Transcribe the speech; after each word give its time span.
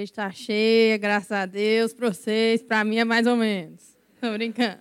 igreja 0.00 0.12
está 0.12 0.30
cheia, 0.30 0.96
graças 0.96 1.30
a 1.30 1.44
Deus, 1.44 1.92
para 1.92 2.08
vocês. 2.08 2.62
Para 2.62 2.82
mim 2.84 2.98
é 2.98 3.04
mais 3.04 3.26
ou 3.26 3.36
menos. 3.36 3.96
Estou 4.14 4.32
brincando. 4.32 4.80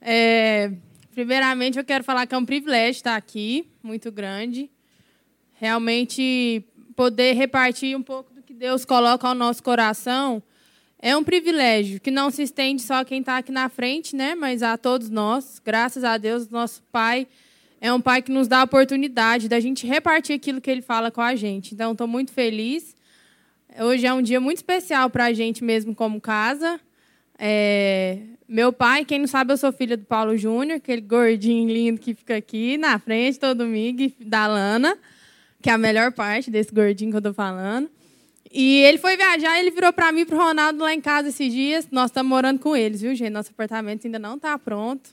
É, 0.00 0.72
primeiramente, 1.12 1.78
eu 1.78 1.84
quero 1.84 2.02
falar 2.02 2.26
que 2.26 2.34
é 2.34 2.38
um 2.38 2.44
privilégio 2.44 2.98
estar 2.98 3.14
aqui, 3.14 3.68
muito 3.80 4.10
grande. 4.10 4.68
Realmente, 5.52 6.64
poder 6.96 7.34
repartir 7.34 7.96
um 7.96 8.02
pouco 8.02 8.34
do 8.34 8.42
que 8.42 8.52
Deus 8.52 8.84
coloca 8.84 9.28
ao 9.28 9.34
nosso 9.34 9.62
coração 9.62 10.42
é 10.98 11.16
um 11.16 11.22
privilégio 11.22 12.00
que 12.00 12.10
não 12.10 12.28
se 12.28 12.42
estende 12.42 12.82
só 12.82 12.94
a 12.94 13.04
quem 13.04 13.20
está 13.20 13.38
aqui 13.38 13.52
na 13.52 13.68
frente, 13.68 14.16
né? 14.16 14.34
mas 14.34 14.62
a 14.62 14.76
todos 14.76 15.08
nós. 15.08 15.60
Graças 15.64 16.02
a 16.02 16.16
Deus, 16.16 16.48
nosso 16.48 16.82
Pai 16.90 17.28
é 17.80 17.92
um 17.92 18.00
pai 18.00 18.20
que 18.20 18.32
nos 18.32 18.48
dá 18.48 18.60
a 18.60 18.64
oportunidade 18.64 19.48
da 19.48 19.60
gente 19.60 19.86
repartir 19.86 20.34
aquilo 20.34 20.60
que 20.60 20.70
ele 20.70 20.82
fala 20.82 21.10
com 21.10 21.20
a 21.20 21.36
gente. 21.36 21.74
Então, 21.74 21.92
estou 21.92 22.08
muito 22.08 22.32
feliz. 22.32 22.96
Hoje 23.80 24.06
é 24.06 24.14
um 24.14 24.22
dia 24.22 24.40
muito 24.40 24.58
especial 24.58 25.10
para 25.10 25.24
a 25.24 25.32
gente 25.32 25.64
mesmo 25.64 25.94
como 25.94 26.20
casa. 26.20 26.78
É... 27.36 28.18
Meu 28.46 28.72
pai, 28.72 29.04
quem 29.04 29.18
não 29.18 29.26
sabe, 29.26 29.52
eu 29.52 29.56
sou 29.56 29.72
filha 29.72 29.96
do 29.96 30.04
Paulo 30.04 30.36
Júnior, 30.36 30.76
aquele 30.76 31.00
gordinho 31.00 31.68
lindo 31.68 32.00
que 32.00 32.14
fica 32.14 32.36
aqui 32.36 32.78
na 32.78 32.98
frente 32.98 33.40
todo 33.40 33.58
domingo, 33.58 34.12
da 34.20 34.46
Lana, 34.46 34.96
que 35.60 35.70
é 35.70 35.72
a 35.72 35.78
melhor 35.78 36.12
parte 36.12 36.50
desse 36.50 36.72
gordinho 36.72 37.10
que 37.10 37.16
eu 37.16 37.18
estou 37.18 37.34
falando. 37.34 37.90
E 38.52 38.82
ele 38.82 38.98
foi 38.98 39.16
viajar, 39.16 39.58
ele 39.58 39.72
virou 39.72 39.92
para 39.92 40.12
mim 40.12 40.20
e 40.20 40.24
para 40.24 40.36
o 40.36 40.38
Ronaldo 40.38 40.78
lá 40.78 40.94
em 40.94 41.00
casa 41.00 41.30
esses 41.30 41.52
dias. 41.52 41.88
Nós 41.90 42.10
estamos 42.10 42.30
morando 42.30 42.60
com 42.60 42.76
eles, 42.76 43.00
viu, 43.00 43.12
gente? 43.14 43.30
Nosso 43.30 43.50
apartamento 43.50 44.06
ainda 44.06 44.18
não 44.20 44.36
está 44.36 44.56
pronto. 44.56 45.10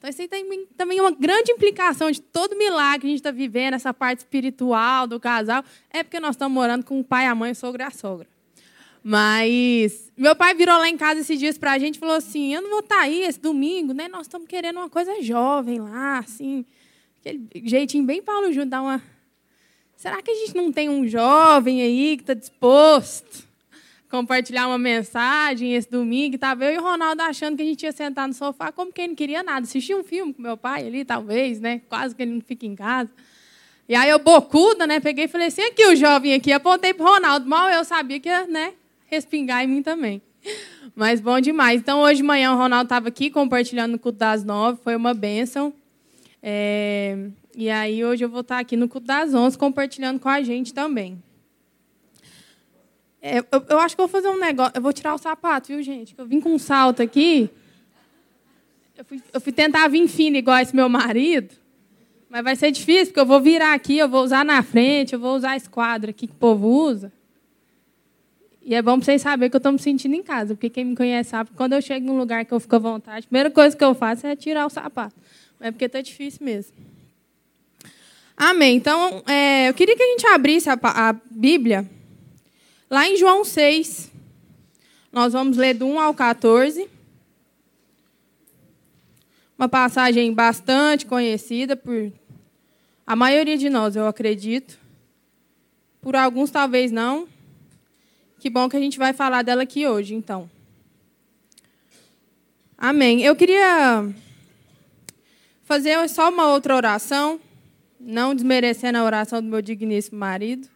Então, 0.00 0.08
isso 0.08 0.22
aí 0.22 0.28
tem 0.28 0.66
também 0.78 0.98
uma 0.98 1.10
grande 1.10 1.52
implicação 1.52 2.10
de 2.10 2.22
todo 2.22 2.56
milagre 2.56 3.00
que 3.00 3.06
a 3.06 3.10
gente 3.10 3.18
está 3.18 3.30
vivendo, 3.30 3.74
essa 3.74 3.92
parte 3.92 4.20
espiritual 4.20 5.06
do 5.06 5.20
casal, 5.20 5.62
é 5.90 6.02
porque 6.02 6.18
nós 6.18 6.30
estamos 6.36 6.54
morando 6.54 6.86
com 6.86 6.98
o 7.00 7.04
pai, 7.04 7.26
a 7.26 7.34
mãe, 7.34 7.52
o 7.52 7.54
sogro 7.54 7.82
e 7.82 7.84
a 7.84 7.90
sogra. 7.90 8.26
Mas 9.04 10.10
meu 10.16 10.34
pai 10.34 10.54
virou 10.54 10.78
lá 10.78 10.88
em 10.88 10.96
casa 10.96 11.20
esses 11.20 11.38
dias 11.38 11.58
para 11.58 11.72
a 11.72 11.78
gente 11.78 11.96
e 11.96 11.98
falou 11.98 12.14
assim: 12.14 12.54
Eu 12.54 12.62
não 12.62 12.70
vou 12.70 12.80
estar 12.80 12.96
tá 12.96 13.02
aí 13.02 13.24
esse 13.24 13.38
domingo, 13.38 13.92
né? 13.92 14.08
Nós 14.08 14.22
estamos 14.22 14.48
querendo 14.48 14.78
uma 14.78 14.88
coisa 14.88 15.20
jovem 15.20 15.78
lá, 15.78 16.18
assim. 16.20 16.64
Aquele 17.20 17.46
jeitinho 17.68 18.04
bem 18.04 18.22
Paulo 18.22 18.48
Júnior, 18.48 18.66
dar 18.66 18.82
uma. 18.82 19.02
Será 19.96 20.22
que 20.22 20.30
a 20.30 20.34
gente 20.34 20.56
não 20.56 20.72
tem 20.72 20.88
um 20.88 21.06
jovem 21.06 21.82
aí 21.82 22.16
que 22.16 22.22
está 22.22 22.32
disposto 22.32 23.49
compartilhar 24.10 24.66
uma 24.66 24.76
mensagem 24.76 25.74
esse 25.74 25.88
domingo. 25.88 26.34
Estava 26.34 26.64
eu 26.64 26.74
e 26.74 26.78
o 26.78 26.82
Ronaldo 26.82 27.22
achando 27.22 27.56
que 27.56 27.62
a 27.62 27.64
gente 27.64 27.82
ia 27.84 27.92
sentar 27.92 28.26
no 28.26 28.34
sofá 28.34 28.72
como 28.72 28.92
quem 28.92 29.08
não 29.08 29.14
queria 29.14 29.42
nada. 29.42 29.60
Assistir 29.60 29.94
um 29.94 30.02
filme 30.02 30.34
com 30.34 30.42
meu 30.42 30.56
pai 30.56 30.86
ali, 30.86 31.04
talvez, 31.04 31.60
né? 31.60 31.80
Quase 31.88 32.14
que 32.14 32.22
ele 32.22 32.32
não 32.32 32.40
fica 32.40 32.66
em 32.66 32.74
casa. 32.74 33.08
E 33.88 33.94
aí 33.94 34.10
eu, 34.10 34.18
bocuda, 34.18 34.86
né? 34.86 35.00
Peguei 35.00 35.24
e 35.24 35.28
falei 35.28 35.46
assim, 35.46 35.62
aqui 35.62 35.86
o 35.86 35.96
jovem 35.96 36.34
aqui. 36.34 36.52
Apontei 36.52 36.92
para 36.92 37.06
o 37.06 37.08
Ronaldo. 37.08 37.48
Mal 37.48 37.70
eu 37.70 37.84
sabia 37.84 38.20
que 38.20 38.28
ia 38.28 38.46
né, 38.46 38.72
respingar 39.06 39.64
em 39.64 39.68
mim 39.68 39.82
também. 39.82 40.20
Mas 40.94 41.20
bom 41.20 41.40
demais. 41.40 41.80
Então, 41.80 42.00
hoje 42.00 42.16
de 42.16 42.22
manhã 42.22 42.52
o 42.52 42.56
Ronaldo 42.56 42.86
estava 42.86 43.08
aqui 43.08 43.30
compartilhando 43.30 43.92
no 43.92 43.98
culto 43.98 44.18
das 44.18 44.44
nove. 44.44 44.80
Foi 44.82 44.96
uma 44.96 45.14
bênção. 45.14 45.72
É... 46.42 47.16
E 47.56 47.68
aí 47.68 48.04
hoje 48.04 48.24
eu 48.24 48.28
vou 48.28 48.40
estar 48.40 48.58
aqui 48.58 48.76
no 48.76 48.88
culto 48.88 49.06
das 49.06 49.34
onze 49.34 49.58
compartilhando 49.58 50.18
com 50.18 50.28
a 50.28 50.42
gente 50.42 50.72
também. 50.72 51.20
É, 53.22 53.38
eu, 53.38 53.64
eu, 53.68 53.78
acho 53.78 53.94
que 53.94 54.00
eu 54.00 54.06
vou 54.06 54.20
fazer 54.20 54.28
um 54.28 54.38
negócio. 54.38 54.72
Eu 54.74 54.82
vou 54.82 54.92
tirar 54.92 55.14
o 55.14 55.18
sapato, 55.18 55.68
viu, 55.68 55.82
gente? 55.82 56.14
Eu 56.16 56.26
vim 56.26 56.40
com 56.40 56.54
um 56.54 56.58
salto 56.58 57.02
aqui. 57.02 57.50
Eu 58.96 59.04
fui, 59.04 59.22
eu 59.32 59.40
fui 59.40 59.52
tentar 59.52 59.88
vir 59.88 60.06
fino 60.08 60.36
igual 60.36 60.58
esse 60.58 60.74
meu 60.74 60.88
marido. 60.88 61.54
Mas 62.28 62.44
vai 62.44 62.56
ser 62.56 62.70
difícil, 62.70 63.06
porque 63.06 63.20
eu 63.20 63.26
vou 63.26 63.40
virar 63.40 63.74
aqui, 63.74 63.98
eu 63.98 64.08
vou 64.08 64.22
usar 64.22 64.44
na 64.44 64.62
frente, 64.62 65.14
eu 65.14 65.18
vou 65.18 65.34
usar 65.34 65.50
a 65.50 65.56
esquadra 65.56 66.10
aqui 66.10 66.26
que 66.26 66.32
o 66.32 66.36
povo 66.36 66.68
usa. 66.68 67.12
E 68.62 68.74
é 68.74 68.80
bom 68.80 68.96
para 68.96 69.06
vocês 69.06 69.22
saberem 69.22 69.50
que 69.50 69.56
eu 69.56 69.58
estou 69.58 69.72
me 69.72 69.78
sentindo 69.78 70.14
em 70.14 70.22
casa, 70.22 70.54
porque 70.54 70.70
quem 70.70 70.84
me 70.84 70.94
conhece 70.94 71.30
sabe 71.30 71.50
que 71.50 71.56
quando 71.56 71.72
eu 71.72 71.82
chego 71.82 72.06
em 72.06 72.10
um 72.10 72.16
lugar 72.16 72.44
que 72.44 72.52
eu 72.52 72.60
fico 72.60 72.76
à 72.76 72.78
vontade, 72.78 73.26
a 73.26 73.28
primeira 73.28 73.50
coisa 73.50 73.76
que 73.76 73.82
eu 73.82 73.94
faço 73.94 74.26
é 74.26 74.36
tirar 74.36 74.64
o 74.64 74.70
sapato. 74.70 75.16
É 75.60 75.70
porque 75.70 75.86
está 75.86 76.00
difícil 76.00 76.44
mesmo. 76.44 76.72
Amém. 78.36 78.76
Então, 78.76 79.22
é, 79.26 79.68
eu 79.68 79.74
queria 79.74 79.96
que 79.96 80.02
a 80.02 80.06
gente 80.06 80.26
abrisse 80.28 80.70
a, 80.70 80.78
a 80.82 81.12
Bíblia 81.30 81.88
Lá 82.90 83.06
em 83.06 83.16
João 83.16 83.44
6, 83.44 84.10
nós 85.12 85.32
vamos 85.32 85.56
ler 85.56 85.74
do 85.74 85.86
1 85.86 86.00
ao 86.00 86.12
14. 86.12 86.90
Uma 89.56 89.68
passagem 89.68 90.34
bastante 90.34 91.06
conhecida 91.06 91.76
por 91.76 92.12
a 93.06 93.14
maioria 93.14 93.56
de 93.56 93.70
nós, 93.70 93.94
eu 93.94 94.08
acredito. 94.08 94.76
Por 96.00 96.16
alguns, 96.16 96.50
talvez 96.50 96.90
não. 96.90 97.28
Que 98.40 98.50
bom 98.50 98.68
que 98.68 98.76
a 98.76 98.80
gente 98.80 98.98
vai 98.98 99.12
falar 99.12 99.42
dela 99.42 99.62
aqui 99.62 99.86
hoje, 99.86 100.16
então. 100.16 100.50
Amém. 102.76 103.22
Eu 103.22 103.36
queria 103.36 104.12
fazer 105.62 106.08
só 106.08 106.28
uma 106.28 106.48
outra 106.48 106.74
oração, 106.74 107.40
não 108.00 108.34
desmerecendo 108.34 108.98
a 108.98 109.04
oração 109.04 109.40
do 109.40 109.46
meu 109.46 109.62
digníssimo 109.62 110.18
marido 110.18 110.68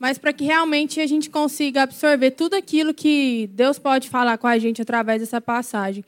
mas 0.00 0.16
para 0.16 0.32
que 0.32 0.44
realmente 0.44 0.98
a 0.98 1.06
gente 1.06 1.28
consiga 1.28 1.82
absorver 1.82 2.30
tudo 2.30 2.54
aquilo 2.54 2.94
que 2.94 3.50
Deus 3.52 3.78
pode 3.78 4.08
falar 4.08 4.38
com 4.38 4.46
a 4.46 4.58
gente 4.58 4.80
através 4.80 5.20
dessa 5.20 5.42
passagem. 5.42 6.02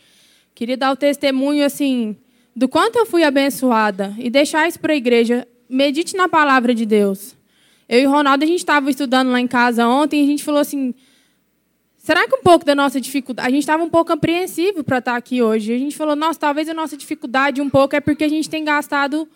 Queria 0.54 0.78
dar 0.78 0.92
o 0.92 0.96
testemunho 0.96 1.62
assim 1.62 2.16
do 2.56 2.66
quanto 2.68 2.96
eu 2.96 3.04
fui 3.04 3.22
abençoada 3.22 4.14
e 4.18 4.30
deixar 4.30 4.66
isso 4.66 4.80
para 4.80 4.94
a 4.94 4.96
igreja. 4.96 5.46
Medite 5.68 6.16
na 6.16 6.26
palavra 6.26 6.74
de 6.74 6.86
Deus. 6.86 7.36
Eu 7.86 8.00
e 8.00 8.04
Ronaldo 8.06 8.44
a 8.44 8.46
gente 8.46 8.60
estava 8.60 8.88
estudando 8.88 9.30
lá 9.30 9.38
em 9.38 9.46
casa 9.46 9.86
ontem 9.86 10.22
e 10.22 10.24
a 10.24 10.26
gente 10.26 10.42
falou 10.42 10.62
assim: 10.62 10.94
será 11.98 12.26
que 12.26 12.34
um 12.34 12.42
pouco 12.42 12.64
da 12.64 12.74
nossa 12.74 12.98
dificuldade, 12.98 13.46
a 13.46 13.50
gente 13.50 13.62
estava 13.62 13.84
um 13.84 13.90
pouco 13.90 14.10
apreensivo 14.10 14.82
para 14.82 14.98
estar 14.98 15.16
aqui 15.16 15.42
hoje. 15.42 15.74
A 15.74 15.78
gente 15.78 15.94
falou: 15.94 16.16
nossa, 16.16 16.40
talvez 16.40 16.66
a 16.66 16.72
nossa 16.72 16.96
dificuldade 16.96 17.60
um 17.60 17.68
pouco 17.68 17.94
é 17.94 18.00
porque 18.00 18.24
a 18.24 18.28
gente 18.28 18.48
tem 18.48 18.64
gastado 18.64 19.28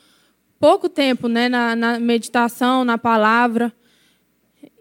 pouco 0.59 0.89
tempo, 0.89 1.29
né, 1.29 1.47
na, 1.47 1.77
na 1.77 2.01
meditação, 2.01 2.87
na 2.87 2.97
palavra. 2.97 3.71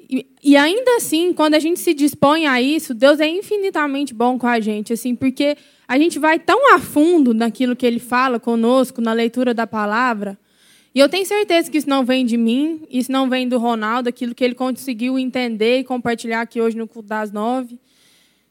E, 0.08 0.56
ainda 0.56 0.98
assim, 0.98 1.34
quando 1.34 1.56
a 1.56 1.60
gente 1.60 1.80
se 1.80 1.94
dispõe 1.94 2.46
a 2.46 2.62
isso, 2.62 2.94
Deus 2.94 3.20
é 3.20 3.28
infinitamente 3.28 4.14
bom 4.14 4.38
com 4.38 4.48
a 4.48 4.60
gente, 4.60 4.94
assim, 4.94 5.16
porque 5.16 5.58
a 5.88 5.98
gente 5.98 6.20
vai 6.20 6.38
tão 6.38 6.74
a 6.76 6.80
fundo 6.80 7.34
naquilo 7.34 7.76
que 7.76 7.86
Ele 7.86 8.00
fala 8.00 8.40
conosco, 8.40 9.02
na 9.02 9.14
leitura 9.14 9.54
da 9.54 9.66
palavra. 9.66 10.38
E 10.96 11.00
eu 11.00 11.10
tenho 11.10 11.26
certeza 11.26 11.70
que 11.70 11.78
isso 11.78 11.90
não 11.90 12.06
vem 12.06 12.26
de 12.26 12.38
mim, 12.38 12.84
isso 12.90 13.12
não 13.12 13.30
vem 13.30 13.50
do 13.50 13.58
Ronaldo, 13.58 14.08
aquilo 14.08 14.34
que 14.34 14.42
ele 14.42 14.56
conseguiu 14.56 15.20
entender 15.20 15.80
e 15.80 15.84
compartilhar 15.84 16.40
aqui 16.40 16.62
hoje 16.62 16.78
no 16.78 16.88
culto 16.88 17.10
das 17.10 17.34
nove. 17.34 17.78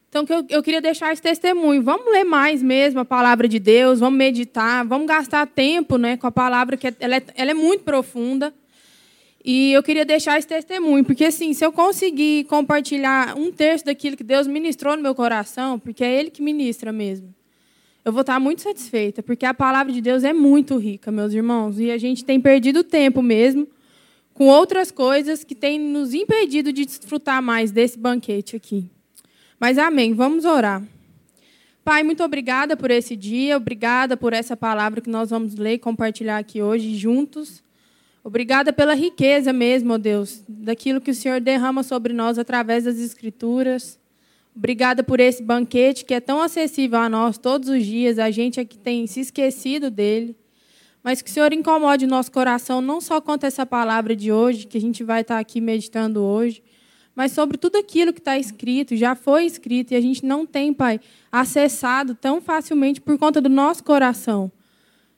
Então, 0.07 0.23
eu, 0.29 0.45
eu 0.49 0.63
queria 0.63 0.79
deixar 0.79 1.11
esse 1.11 1.23
testemunho. 1.23 1.81
Vamos 1.81 2.05
ler 2.11 2.23
mais 2.23 2.61
mesmo 2.61 2.99
a 2.99 3.05
palavra 3.05 3.47
de 3.47 3.57
Deus, 3.57 3.99
vamos 3.99 4.17
meditar, 4.17 4.85
vamos 4.85 5.07
gastar 5.07 5.47
tempo 5.47 5.97
né, 5.97 6.17
com 6.17 6.27
a 6.27 6.31
palavra, 6.31 6.77
que 6.77 6.87
é, 6.87 6.93
ela 6.99 7.15
é, 7.15 7.23
ela 7.35 7.49
é 7.49 7.53
muito 7.55 7.83
profunda. 7.83 8.53
E 9.47 9.73
eu 9.73 9.83
queria 9.83 10.03
deixar 10.03 10.39
esse 10.39 10.47
testemunho, 10.47 11.05
porque 11.05 11.23
assim, 11.23 11.53
se 11.53 11.63
eu 11.63 11.71
conseguir 11.71 12.45
compartilhar 12.45 13.37
um 13.37 13.51
terço 13.51 13.85
daquilo 13.85 14.17
que 14.17 14.23
Deus 14.23 14.47
ministrou 14.47 14.97
no 14.97 15.03
meu 15.03 15.13
coração, 15.13 15.77
porque 15.77 16.03
é 16.03 16.19
Ele 16.19 16.31
que 16.31 16.41
ministra 16.41 16.91
mesmo, 16.91 17.31
eu 18.03 18.11
vou 18.11 18.21
estar 18.21 18.39
muito 18.39 18.63
satisfeita, 18.63 19.21
porque 19.21 19.45
a 19.45 19.53
palavra 19.53 19.93
de 19.93 20.01
Deus 20.01 20.23
é 20.23 20.33
muito 20.33 20.77
rica, 20.77 21.11
meus 21.11 21.31
irmãos, 21.31 21.79
e 21.79 21.91
a 21.91 21.97
gente 21.99 22.25
tem 22.25 22.41
perdido 22.41 22.83
tempo 22.83 23.21
mesmo 23.21 23.67
com 24.33 24.47
outras 24.47 24.89
coisas 24.89 25.43
que 25.43 25.53
têm 25.53 25.79
nos 25.79 26.15
impedido 26.15 26.73
de 26.73 26.83
desfrutar 26.83 27.39
mais 27.39 27.71
desse 27.71 27.99
banquete 27.99 28.55
aqui. 28.55 28.89
Mas 29.59 29.77
amém, 29.77 30.15
vamos 30.15 30.43
orar. 30.43 30.81
Pai, 31.83 32.01
muito 32.01 32.23
obrigada 32.23 32.75
por 32.75 32.89
esse 32.89 33.15
dia, 33.15 33.57
obrigada 33.57 34.17
por 34.17 34.33
essa 34.33 34.57
palavra 34.57 35.01
que 35.01 35.09
nós 35.09 35.29
vamos 35.29 35.53
ler 35.53 35.73
e 35.73 35.79
compartilhar 35.79 36.39
aqui 36.39 36.63
hoje 36.63 36.95
juntos. 36.95 37.63
Obrigada 38.25 38.73
pela 38.73 38.95
riqueza 38.95 39.53
mesmo, 39.53 39.93
ó 39.93 39.97
Deus, 39.99 40.41
daquilo 40.49 40.99
que 40.99 41.11
o 41.11 41.13
Senhor 41.13 41.39
derrama 41.39 41.83
sobre 41.83 42.11
nós 42.11 42.39
através 42.39 42.85
das 42.85 42.97
Escrituras. 42.97 43.99
Obrigada 44.55 45.03
por 45.03 45.19
esse 45.19 45.43
banquete 45.43 46.03
que 46.03 46.11
é 46.11 46.19
tão 46.19 46.41
acessível 46.41 46.97
a 46.97 47.07
nós 47.07 47.37
todos 47.37 47.69
os 47.69 47.85
dias, 47.85 48.17
a 48.17 48.31
gente 48.31 48.59
é 48.59 48.65
que 48.65 48.79
tem 48.79 49.05
se 49.05 49.19
esquecido 49.19 49.91
dele. 49.91 50.35
Mas 51.03 51.21
que 51.21 51.29
o 51.29 51.33
Senhor 51.33 51.53
incomode 51.53 52.05
o 52.05 52.07
nosso 52.07 52.31
coração, 52.31 52.81
não 52.81 52.99
só 52.99 53.21
quanto 53.21 53.43
essa 53.43 53.63
palavra 53.63 54.15
de 54.15 54.31
hoje, 54.31 54.65
que 54.65 54.79
a 54.79 54.81
gente 54.81 55.03
vai 55.03 55.21
estar 55.21 55.37
aqui 55.37 55.61
meditando 55.61 56.23
hoje, 56.23 56.63
mas 57.15 57.31
sobre 57.31 57.59
tudo 57.59 57.77
aquilo 57.77 58.11
que 58.11 58.19
está 58.19 58.39
escrito, 58.39 58.95
já 58.95 59.13
foi 59.13 59.45
escrito, 59.45 59.91
e 59.91 59.95
a 59.95 60.01
gente 60.01 60.25
não 60.25 60.47
tem, 60.47 60.73
Pai, 60.73 60.99
acessado 61.31 62.15
tão 62.15 62.41
facilmente 62.41 62.99
por 62.99 63.19
conta 63.19 63.39
do 63.39 63.49
nosso 63.49 63.83
coração. 63.83 64.51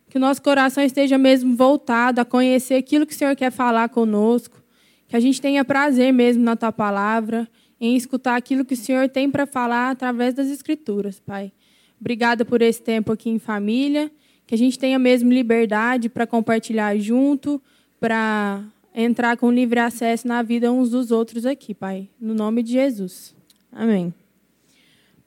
Que 0.10 0.18
o 0.18 0.22
nosso 0.22 0.42
coração 0.42 0.84
esteja 0.84 1.18
mesmo 1.18 1.56
voltado 1.56 2.22
a 2.22 2.26
conhecer 2.26 2.76
aquilo 2.76 3.06
que 3.06 3.14
o 3.14 3.18
Senhor 3.18 3.36
quer 3.36 3.52
falar 3.52 3.90
conosco. 3.90 4.62
Que 5.08 5.16
a 5.16 5.20
gente 5.20 5.42
tenha 5.42 5.64
prazer 5.66 6.14
mesmo 6.14 6.44
na 6.44 6.56
tua 6.56 6.72
palavra, 6.72 7.48
em 7.80 7.96
escutar 7.96 8.36
aquilo 8.36 8.66
que 8.66 8.74
o 8.74 8.78
Senhor 8.78 9.08
tem 9.10 9.30
para 9.30 9.46
falar 9.46 9.92
através 9.92 10.34
das 10.34 10.48
Escrituras, 10.48 11.20
Pai. 11.20 11.52
Obrigada 12.00 12.46
por 12.46 12.62
esse 12.62 12.82
tempo 12.82 13.12
aqui 13.12 13.30
em 13.30 13.40
família. 13.40 14.12
Que 14.46 14.56
a 14.56 14.58
gente 14.58 14.80
tenha 14.80 14.98
mesmo 14.98 15.30
liberdade 15.30 16.08
para 16.08 16.26
compartilhar 16.26 16.98
junto, 16.98 17.62
para 18.00 18.64
entrar 18.96 19.36
com 19.36 19.52
livre 19.52 19.80
acesso 19.80 20.28
na 20.28 20.42
vida 20.42 20.72
uns 20.72 20.90
dos 20.90 21.12
outros 21.12 21.46
aqui, 21.46 21.74
Pai. 21.74 22.10
No 22.20 22.34
nome 22.34 22.64
de 22.64 22.72
Jesus. 22.72 23.36
Amém. 23.72 24.14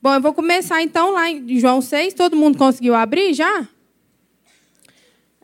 Bom, 0.02 0.14
eu 0.14 0.20
vou 0.20 0.32
começar 0.32 0.82
então 0.82 1.12
lá 1.12 1.30
em 1.30 1.58
João 1.58 1.82
6. 1.82 2.14
Todo 2.14 2.34
mundo 2.34 2.56
conseguiu 2.56 2.94
abrir 2.94 3.34
já? 3.34 3.68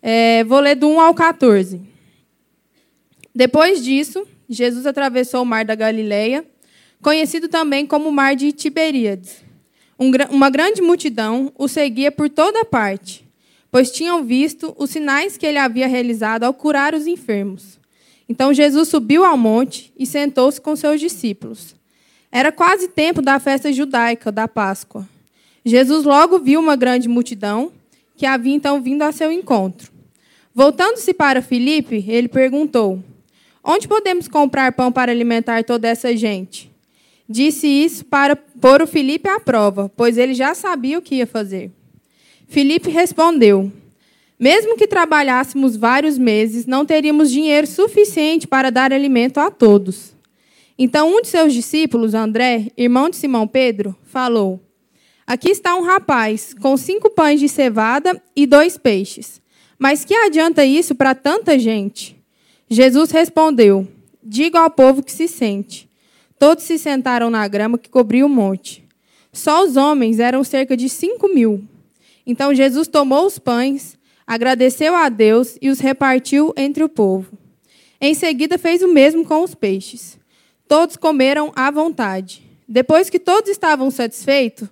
É, 0.08 0.44
vou 0.44 0.60
ler 0.60 0.76
do 0.76 0.86
1 0.86 1.00
ao 1.00 1.12
14. 1.12 1.80
Depois 3.34 3.82
disso, 3.82 4.24
Jesus 4.48 4.86
atravessou 4.86 5.42
o 5.42 5.44
mar 5.44 5.64
da 5.64 5.74
Galileia, 5.74 6.44
conhecido 7.02 7.48
também 7.48 7.84
como 7.84 8.12
Mar 8.12 8.36
de 8.36 8.52
Tiberíades. 8.52 9.44
Um, 9.98 10.12
uma 10.30 10.48
grande 10.48 10.80
multidão 10.80 11.52
o 11.58 11.66
seguia 11.66 12.12
por 12.12 12.30
toda 12.30 12.64
parte, 12.64 13.28
pois 13.68 13.90
tinham 13.90 14.22
visto 14.22 14.72
os 14.78 14.90
sinais 14.90 15.36
que 15.36 15.44
ele 15.44 15.58
havia 15.58 15.88
realizado 15.88 16.44
ao 16.44 16.54
curar 16.54 16.94
os 16.94 17.08
enfermos. 17.08 17.76
Então 18.28 18.54
Jesus 18.54 18.88
subiu 18.88 19.24
ao 19.24 19.36
monte 19.36 19.92
e 19.98 20.06
sentou-se 20.06 20.60
com 20.60 20.76
seus 20.76 21.00
discípulos. 21.00 21.74
Era 22.30 22.52
quase 22.52 22.86
tempo 22.86 23.20
da 23.20 23.40
festa 23.40 23.72
judaica 23.72 24.30
da 24.30 24.46
Páscoa. 24.46 25.04
Jesus 25.64 26.04
logo 26.04 26.38
viu 26.38 26.60
uma 26.60 26.76
grande 26.76 27.08
multidão 27.08 27.72
que 28.16 28.24
havia 28.24 28.54
então 28.54 28.80
vindo 28.80 29.02
a 29.02 29.10
seu 29.10 29.32
encontro. 29.32 29.95
Voltando-se 30.56 31.12
para 31.12 31.42
Filipe, 31.42 32.02
ele 32.08 32.28
perguntou: 32.28 33.04
Onde 33.62 33.86
podemos 33.86 34.26
comprar 34.26 34.72
pão 34.72 34.90
para 34.90 35.12
alimentar 35.12 35.62
toda 35.62 35.86
essa 35.86 36.16
gente? 36.16 36.72
Disse 37.28 37.66
isso 37.66 38.06
para 38.06 38.34
pôr 38.34 38.80
o 38.80 38.86
Filipe 38.86 39.28
à 39.28 39.38
prova, 39.38 39.92
pois 39.94 40.16
ele 40.16 40.32
já 40.32 40.54
sabia 40.54 40.96
o 40.96 41.02
que 41.02 41.16
ia 41.16 41.26
fazer. 41.26 41.70
Filipe 42.48 42.88
respondeu: 42.88 43.70
Mesmo 44.40 44.78
que 44.78 44.86
trabalhássemos 44.86 45.76
vários 45.76 46.16
meses, 46.16 46.64
não 46.64 46.86
teríamos 46.86 47.30
dinheiro 47.30 47.66
suficiente 47.66 48.48
para 48.48 48.70
dar 48.70 48.94
alimento 48.94 49.36
a 49.36 49.50
todos. 49.50 50.16
Então 50.78 51.14
um 51.14 51.20
de 51.20 51.28
seus 51.28 51.52
discípulos, 51.52 52.14
André, 52.14 52.72
irmão 52.78 53.10
de 53.10 53.16
Simão 53.16 53.46
Pedro, 53.46 53.94
falou: 54.04 54.58
Aqui 55.26 55.50
está 55.50 55.74
um 55.74 55.82
rapaz 55.82 56.54
com 56.54 56.78
cinco 56.78 57.10
pães 57.10 57.40
de 57.40 57.46
cevada 57.46 58.18
e 58.34 58.46
dois 58.46 58.78
peixes. 58.78 59.44
Mas 59.78 60.04
que 60.04 60.14
adianta 60.14 60.64
isso 60.64 60.94
para 60.94 61.14
tanta 61.14 61.58
gente? 61.58 62.16
Jesus 62.68 63.10
respondeu: 63.10 63.86
Diga 64.22 64.60
ao 64.60 64.70
povo 64.70 65.02
que 65.02 65.12
se 65.12 65.28
sente. 65.28 65.88
Todos 66.38 66.64
se 66.64 66.78
sentaram 66.78 67.30
na 67.30 67.46
grama 67.48 67.78
que 67.78 67.88
cobria 67.88 68.26
o 68.26 68.28
monte. 68.28 68.84
Só 69.32 69.64
os 69.64 69.76
homens 69.76 70.18
eram 70.18 70.42
cerca 70.42 70.76
de 70.76 70.88
cinco 70.88 71.28
mil. 71.28 71.64
Então 72.26 72.54
Jesus 72.54 72.88
tomou 72.88 73.26
os 73.26 73.38
pães, 73.38 73.98
agradeceu 74.26 74.94
a 74.94 75.08
Deus 75.08 75.56
e 75.60 75.70
os 75.70 75.78
repartiu 75.78 76.52
entre 76.56 76.82
o 76.82 76.88
povo. 76.88 77.38
Em 78.00 78.14
seguida 78.14 78.58
fez 78.58 78.82
o 78.82 78.88
mesmo 78.88 79.24
com 79.24 79.42
os 79.42 79.54
peixes. 79.54 80.18
Todos 80.66 80.96
comeram 80.96 81.52
à 81.54 81.70
vontade. 81.70 82.42
Depois 82.68 83.08
que 83.08 83.18
todos 83.18 83.48
estavam 83.48 83.90
satisfeitos, 83.90 84.68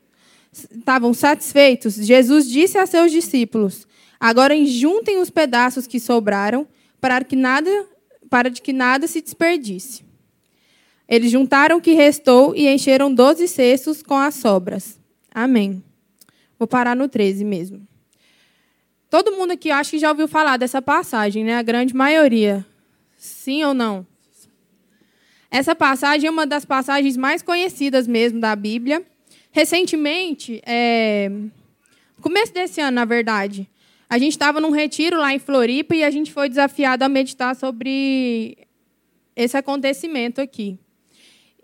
estavam 0.53 1.15
satisfeitos, 1.15 1.95
Jesus 1.95 2.51
disse 2.51 2.77
a 2.77 2.87
seus 2.87 3.13
discípulos: 3.13 3.87
Agora 4.19 4.55
juntem 4.65 5.19
os 5.19 5.31
pedaços 5.31 5.87
que 5.87 6.01
sobraram, 6.01 6.67
para 7.01 7.23
que 7.25 7.37
nada, 7.37 7.71
para 8.31 8.51
que 8.51 8.73
nada 8.73 9.07
se 9.07 9.21
desperdice. 9.21 10.05
Eles 11.09 11.31
juntaram 11.31 11.77
o 11.77 11.81
que 11.81 11.93
restou 11.93 12.55
e 12.57 12.69
encheram 12.69 13.15
doze 13.15 13.47
cestos 13.47 14.03
com 14.03 14.15
as 14.15 14.35
sobras. 14.35 14.99
Amém. 15.33 15.83
Vou 16.59 16.67
parar 16.67 16.97
no 16.97 17.09
13 17.09 17.45
mesmo. 17.45 17.87
Todo 19.11 19.33
mundo 19.33 19.53
aqui 19.53 19.71
acho 19.71 19.93
que 19.93 19.99
já 19.99 20.11
ouviu 20.11 20.27
falar 20.27 20.57
dessa 20.57 20.81
passagem, 20.81 21.45
né? 21.45 21.57
A 21.57 21.63
grande 21.63 21.95
maioria. 21.95 22.65
Sim 23.17 23.65
ou 23.65 23.75
não? 23.75 24.07
Essa 25.51 25.75
passagem 25.75 26.27
é 26.27 26.31
uma 26.31 26.47
das 26.47 26.65
passagens 26.65 27.17
mais 27.17 27.43
conhecidas 27.43 28.09
mesmo 28.09 28.41
da 28.41 28.57
Bíblia. 28.57 29.05
Recentemente, 29.53 30.61
é... 30.67 31.31
começo 32.21 32.53
desse 32.53 32.81
ano, 32.81 32.97
na 32.97 33.05
verdade, 33.05 33.71
a 34.09 34.19
gente 34.19 34.33
estava 34.33 34.61
num 34.61 34.71
retiro 34.71 35.19
lá 35.19 35.35
em 35.35 35.39
Floripa 35.39 35.95
e 35.95 36.05
a 36.05 36.11
gente 36.11 36.33
foi 36.33 36.49
desafiado 36.49 37.05
a 37.05 37.09
meditar 37.09 37.57
sobre 37.57 38.57
esse 39.35 39.57
acontecimento 39.57 40.41
aqui. 40.41 40.79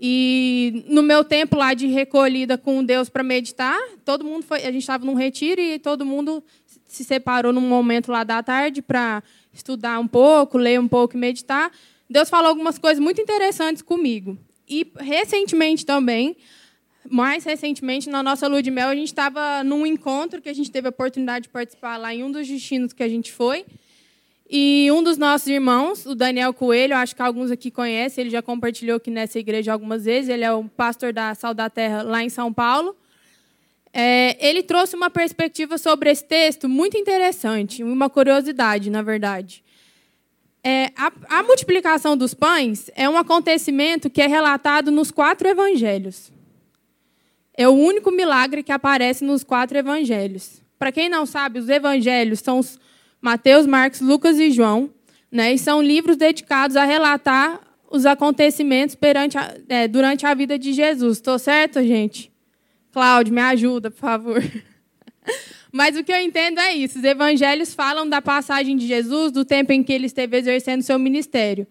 E 0.03 0.85
no 0.89 1.03
meu 1.03 1.23
tempo 1.23 1.57
lá 1.57 1.75
de 1.75 1.87
recolhida 1.87 2.57
com 2.57 2.83
Deus 2.83 3.11
para 3.11 3.23
meditar, 3.23 3.79
todo 4.03 4.25
mundo 4.25 4.45
foi, 4.45 4.61
a 4.61 4.73
gente 4.73 4.79
estava 4.79 5.05
num 5.05 5.13
retiro 5.13 5.61
e 5.61 5.79
todo 5.79 6.07
mundo 6.07 6.43
se 6.87 7.05
separou 7.05 7.53
num 7.53 7.61
momento 7.61 8.11
lá 8.11 8.25
da 8.25 8.43
tarde 8.43 8.81
para 8.81 9.23
estudar 9.53 9.99
um 10.01 10.09
pouco, 10.09 10.57
ler 10.57 10.81
um 10.81 10.89
pouco 10.89 11.17
e 11.17 11.21
meditar. 11.21 11.71
Deus 12.09 12.31
falou 12.31 12.49
algumas 12.49 12.79
coisas 12.79 12.99
muito 12.99 13.21
interessantes 13.21 13.83
comigo. 13.83 14.39
E 14.67 14.91
recentemente 14.99 15.85
também, 15.85 16.35
mais 17.09 17.45
recentemente, 17.45 18.09
na 18.09 18.23
nossa 18.23 18.47
lua 18.47 18.63
de 18.63 18.71
mel, 18.71 18.89
a 18.89 18.95
gente 18.95 19.09
estava 19.09 19.65
num 19.65 19.87
encontro 19.87 20.41
que 20.41 20.49
a 20.49 20.55
gente 20.55 20.71
teve 20.71 20.89
a 20.89 20.91
oportunidade 20.91 21.45
de 21.45 21.49
participar 21.49 21.97
lá 21.97 22.15
em 22.15 22.23
um 22.23 22.31
dos 22.31 22.47
destinos 22.47 22.93
que 22.93 23.03
a 23.03 23.09
gente 23.09 23.33
foi. 23.33 23.65
E 24.53 24.89
um 24.91 25.03
dos 25.03 25.17
nossos 25.17 25.47
irmãos, 25.47 26.05
o 26.05 26.15
Daniel 26.15 26.53
Coelho, 26.53 26.97
acho 26.97 27.15
que 27.15 27.23
alguns 27.23 27.53
aqui 27.53 27.71
conhecem, 27.71 28.23
ele 28.23 28.31
já 28.31 28.43
compartilhou 28.43 28.97
aqui 28.97 29.11
nessa 29.11 29.39
igreja 29.39 29.73
algumas 29.73 30.05
vezes, 30.05 30.29
ele 30.29 30.43
é 30.43 30.53
o 30.53 30.65
pastor 30.65 31.13
da 31.13 31.33
Sal 31.37 31.55
da 31.55 31.71
Terra 31.71 32.03
lá 32.03 32.23
em 32.23 32.29
São 32.29 32.53
Paulo. 32.53 32.97
É, 33.93 34.37
ele 34.45 34.63
trouxe 34.63 34.97
uma 34.97 35.09
perspectiva 35.09 35.79
sobre 35.79 36.11
esse 36.11 36.25
texto 36.25 36.69
muito 36.69 36.97
interessante, 36.97 37.83
uma 37.83 38.11
curiosidade, 38.11 38.91
na 38.91 39.03
verdade. 39.03 39.63
É, 40.63 40.91
a, 40.97 41.39
a 41.39 41.43
multiplicação 41.43 42.17
dos 42.17 42.35
pães 42.35 42.91
é 42.95 43.09
um 43.09 43.17
acontecimento 43.17 44.11
que 44.11 44.21
é 44.21 44.27
relatado 44.27 44.91
nos 44.91 45.11
quatro 45.11 45.49
evangelhos. 45.49 46.31
É 47.57 47.69
o 47.69 47.73
único 47.73 48.11
milagre 48.11 48.63
que 48.63 48.73
aparece 48.73 49.25
nos 49.25 49.45
quatro 49.45 49.77
evangelhos. 49.77 50.63
Para 50.79 50.93
quem 50.93 51.09
não 51.09 51.27
sabe, 51.27 51.59
os 51.59 51.69
evangelhos 51.69 52.41
são 52.41 52.59
os 52.59 52.79
Mateus, 53.21 53.67
Marcos, 53.67 54.01
Lucas 54.01 54.39
e 54.39 54.51
João, 54.51 54.91
né? 55.31 55.53
E 55.53 55.59
são 55.59 55.83
livros 55.83 56.17
dedicados 56.17 56.77
a 56.77 56.85
relatar 56.85 57.61
os 57.91 58.07
acontecimentos 58.07 58.97
a, 59.37 59.55
é, 59.69 59.89
durante 59.89 60.25
a 60.25 60.33
vida 60.33 60.59
de 60.59 60.73
Jesus. 60.73 61.19
Estou 61.19 61.39
certo, 61.39 61.83
gente? 61.83 62.33
Cláudio, 62.93 63.35
me 63.35 63.41
ajuda, 63.41 63.91
por 63.91 63.99
favor. 63.99 64.43
Mas 65.73 65.97
o 65.97 66.03
que 66.03 66.13
eu 66.13 66.21
entendo 66.21 66.59
é 66.61 66.73
isso. 66.73 66.99
Os 66.99 67.05
evangelhos 67.05 67.75
falam 67.75 68.09
da 68.09 68.23
passagem 68.23 68.77
de 68.77 68.87
Jesus, 68.87 69.31
do 69.31 69.45
tempo 69.45 69.73
em 69.73 69.83
que 69.83 69.93
ele 69.93 70.07
esteve 70.07 70.37
exercendo 70.37 70.83
seu 70.83 70.99
ministério. 70.99 71.67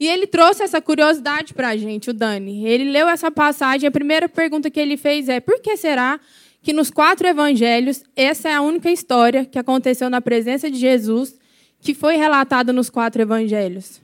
E 0.00 0.06
ele 0.06 0.26
trouxe 0.26 0.62
essa 0.62 0.80
curiosidade 0.80 1.54
para 1.54 1.68
a 1.68 1.76
gente, 1.76 2.10
o 2.10 2.12
Dani. 2.12 2.66
Ele 2.66 2.90
leu 2.90 3.08
essa 3.08 3.30
passagem, 3.30 3.88
a 3.88 3.90
primeira 3.90 4.28
pergunta 4.28 4.70
que 4.70 4.78
ele 4.78 4.96
fez 4.96 5.28
é: 5.28 5.40
por 5.40 5.60
que 5.60 5.76
será 5.76 6.20
que 6.62 6.72
nos 6.72 6.90
quatro 6.90 7.26
evangelhos, 7.26 8.02
essa 8.14 8.48
é 8.48 8.54
a 8.54 8.60
única 8.60 8.90
história 8.90 9.44
que 9.44 9.58
aconteceu 9.58 10.10
na 10.10 10.20
presença 10.20 10.70
de 10.70 10.78
Jesus 10.78 11.38
que 11.80 11.94
foi 11.94 12.16
relatada 12.16 12.72
nos 12.72 12.90
quatro 12.90 13.22
evangelhos. 13.22 14.00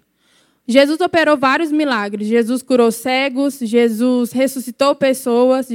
Jesus 0.66 1.00
operou 1.00 1.36
vários 1.36 1.70
milagres. 1.70 2.28
Jesus 2.28 2.62
curou 2.62 2.90
cegos, 2.90 3.58
Jesus 3.58 4.32
ressuscitou 4.32 4.94
pessoas, 4.94 5.68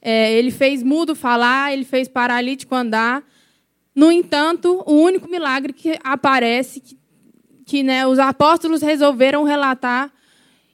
é, 0.00 0.32
ele 0.34 0.50
fez 0.50 0.82
mudo 0.82 1.14
falar, 1.14 1.72
ele 1.72 1.84
fez 1.84 2.06
paralítico 2.06 2.74
andar. 2.74 3.24
No 3.94 4.12
entanto, 4.12 4.84
o 4.86 4.94
único 4.94 5.28
milagre 5.28 5.72
que 5.72 5.98
aparece, 6.04 6.80
que, 6.80 6.96
que 7.70 7.84
né, 7.84 8.04
os 8.04 8.18
apóstolos 8.18 8.82
resolveram 8.82 9.44
relatar 9.44 10.12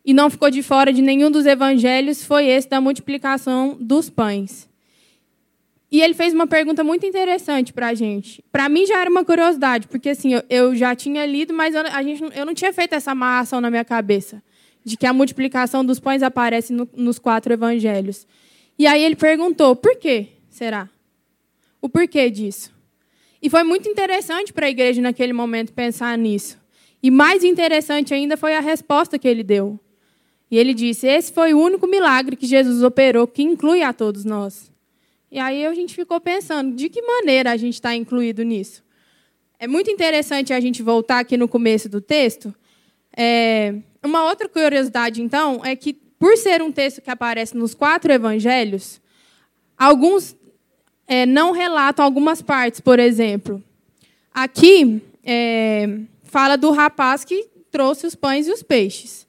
e 0.02 0.14
não 0.14 0.30
ficou 0.30 0.50
de 0.50 0.62
fora 0.62 0.90
de 0.90 1.02
nenhum 1.02 1.30
dos 1.30 1.44
evangelhos, 1.44 2.24
foi 2.24 2.46
esse 2.46 2.70
da 2.70 2.80
multiplicação 2.80 3.76
dos 3.78 4.08
pães. 4.08 4.66
E 5.92 6.00
ele 6.00 6.14
fez 6.14 6.32
uma 6.32 6.46
pergunta 6.46 6.82
muito 6.82 7.04
interessante 7.04 7.70
para 7.70 7.88
a 7.88 7.94
gente. 7.94 8.42
Para 8.50 8.66
mim 8.70 8.86
já 8.86 8.98
era 8.98 9.10
uma 9.10 9.26
curiosidade, 9.26 9.88
porque 9.88 10.08
assim 10.08 10.30
eu, 10.48 10.74
já 10.74 10.96
tinha 10.96 11.26
lido, 11.26 11.52
mas 11.52 11.74
eu, 11.74 11.82
a 11.82 12.02
gente, 12.02 12.24
eu 12.34 12.46
não 12.46 12.54
tinha 12.54 12.72
feito 12.72 12.94
essa 12.94 13.10
amarração 13.10 13.60
na 13.60 13.68
minha 13.68 13.84
cabeça 13.84 14.42
de 14.82 14.96
que 14.96 15.04
a 15.04 15.12
multiplicação 15.12 15.84
dos 15.84 16.00
pães 16.00 16.22
aparece 16.22 16.72
no, 16.72 16.88
nos 16.96 17.18
quatro 17.18 17.52
evangelhos. 17.52 18.26
E 18.78 18.86
aí 18.86 19.04
ele 19.04 19.16
perguntou: 19.16 19.76
por 19.76 19.96
que 19.96 20.28
será? 20.48 20.88
O 21.78 21.90
porquê 21.90 22.30
disso? 22.30 22.72
E 23.42 23.50
foi 23.50 23.64
muito 23.64 23.86
interessante 23.86 24.50
para 24.50 24.64
a 24.64 24.70
igreja 24.70 25.02
naquele 25.02 25.34
momento 25.34 25.74
pensar 25.74 26.16
nisso. 26.16 26.64
E 27.06 27.10
mais 27.10 27.44
interessante 27.44 28.12
ainda 28.12 28.36
foi 28.36 28.56
a 28.56 28.60
resposta 28.60 29.16
que 29.16 29.28
ele 29.28 29.44
deu. 29.44 29.78
E 30.50 30.58
ele 30.58 30.75
disse: 30.75 31.06
Esse 31.06 31.32
foi 31.32 31.54
o 31.54 31.60
único 31.60 31.86
milagre 31.86 32.34
que 32.34 32.48
Jesus 32.48 32.82
operou 32.82 33.28
que 33.28 33.44
inclui 33.44 33.80
a 33.80 33.92
todos 33.92 34.25
nós. 34.25 34.72
E 35.30 35.38
aí 35.38 35.64
a 35.64 35.72
gente 35.72 35.94
ficou 35.94 36.20
pensando, 36.20 36.75
de 36.75 36.88
que 36.88 37.00
maneira 37.00 37.52
a 37.52 37.56
gente 37.56 37.75
está 37.75 37.94
incluído 37.94 38.42
nisso? 38.42 38.82
É 39.56 39.68
muito 39.68 39.88
interessante 39.88 40.52
a 40.52 40.58
gente 40.58 40.82
voltar 40.82 41.20
aqui 41.20 41.36
no 41.36 41.46
começo 41.46 41.88
do 41.88 42.00
texto. 42.00 42.52
É, 43.16 43.72
uma 44.04 44.25
outra 44.25 44.48
curiosidade, 44.48 45.22
então, 45.22 45.64
é 45.64 45.76
que, 45.76 45.92
por 45.92 46.36
ser 46.36 46.60
um 46.60 46.72
texto 46.72 47.00
que 47.00 47.08
aparece 47.08 47.56
nos 47.56 47.72
quatro 47.72 48.12
evangelhos, 48.12 49.00
alguns 49.78 50.36
é, 51.06 51.25
não 51.25 51.52
relatam 51.52 52.04
algumas 52.04 52.42
partes, 52.42 52.80
por 52.80 52.98
exemplo. 52.98 53.62
Aqui 54.34 55.00
é, 55.22 56.00
fala 56.28 56.56
do 56.56 56.71
rapaz 56.71 57.25
que 57.25 57.49
trouxe 57.71 58.06
os 58.06 58.14
pães 58.14 58.47
e 58.47 58.52
os 58.52 58.62
peixes. 58.62 59.26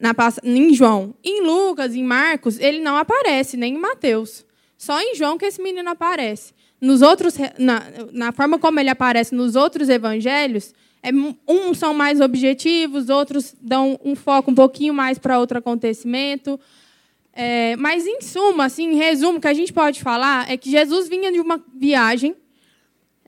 Na, 0.00 0.14
em 0.42 0.74
João. 0.74 1.14
Em 1.22 1.42
Lucas, 1.42 1.94
em 1.94 2.02
Marcos, 2.02 2.58
ele 2.58 2.80
não 2.80 2.96
aparece, 2.96 3.56
nem 3.56 3.74
em 3.74 3.78
Mateus. 3.78 4.44
Só 4.76 5.00
em 5.00 5.14
João 5.14 5.38
que 5.38 5.44
esse 5.44 5.62
menino 5.62 5.88
aparece. 5.90 6.52
Nos 6.80 7.02
outros, 7.02 7.36
na, 7.58 7.84
na 8.10 8.32
forma 8.32 8.58
como 8.58 8.80
ele 8.80 8.90
aparece 8.90 9.32
nos 9.32 9.54
outros 9.54 9.88
evangelhos, 9.88 10.74
é, 11.02 11.10
uns 11.48 11.78
são 11.78 11.94
mais 11.94 12.20
objetivos, 12.20 13.08
outros 13.08 13.54
dão 13.60 13.98
um 14.04 14.16
foco 14.16 14.50
um 14.50 14.54
pouquinho 14.54 14.92
mais 14.92 15.18
para 15.18 15.38
outro 15.38 15.58
acontecimento. 15.58 16.58
É, 17.32 17.76
mas, 17.76 18.06
em 18.06 18.20
suma, 18.20 18.66
assim, 18.66 18.92
em 18.92 18.96
resumo, 18.96 19.38
o 19.38 19.40
que 19.40 19.48
a 19.48 19.54
gente 19.54 19.72
pode 19.72 20.02
falar 20.02 20.50
é 20.50 20.56
que 20.56 20.70
Jesus 20.70 21.08
vinha 21.08 21.32
de 21.32 21.40
uma 21.40 21.64
viagem, 21.74 22.36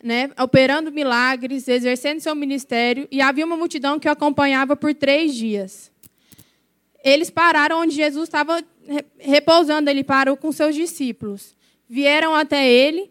né, 0.04 0.30
operando 0.38 0.92
milagres, 0.92 1.66
exercendo 1.66 2.20
seu 2.20 2.34
ministério, 2.34 3.08
e 3.11 3.23
havia 3.23 3.46
uma 3.46 3.56
multidão 3.56 3.99
que 3.99 4.06
o 4.06 4.12
acompanhava 4.12 4.76
por 4.76 4.94
três 4.94 5.34
dias. 5.34 5.90
Eles 7.02 7.30
pararam 7.30 7.80
onde 7.80 7.94
Jesus 7.94 8.28
estava 8.28 8.62
repousando, 9.18 9.88
ele 9.88 10.04
parou 10.04 10.37
com 10.37 10.52
seus 10.52 10.75
discípulos. 10.75 11.56
Vieram 11.88 12.34
até 12.34 12.70
ele, 12.70 13.11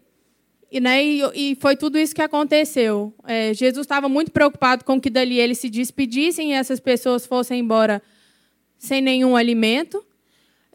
e, 0.72 0.80
né, 0.80 1.04
e, 1.04 1.22
e 1.34 1.56
foi 1.56 1.76
tudo 1.76 1.98
isso 1.98 2.14
que 2.14 2.22
aconteceu. 2.22 3.12
É, 3.26 3.56
Jesus 3.56 3.86
estava 3.86 4.08
muito 4.08 4.32
preocupado 4.32 4.86
com 4.86 5.02
que 5.02 5.10
dali 5.10 5.40
eles 5.40 5.58
se 5.58 5.72
despedissem 5.72 6.52
e 6.52 6.54
essas 6.54 6.80
pessoas 6.80 7.26
fossem 7.26 7.60
embora 7.60 8.04
sem 8.78 9.02
nenhum 9.02 9.36
alimento. 9.36 10.06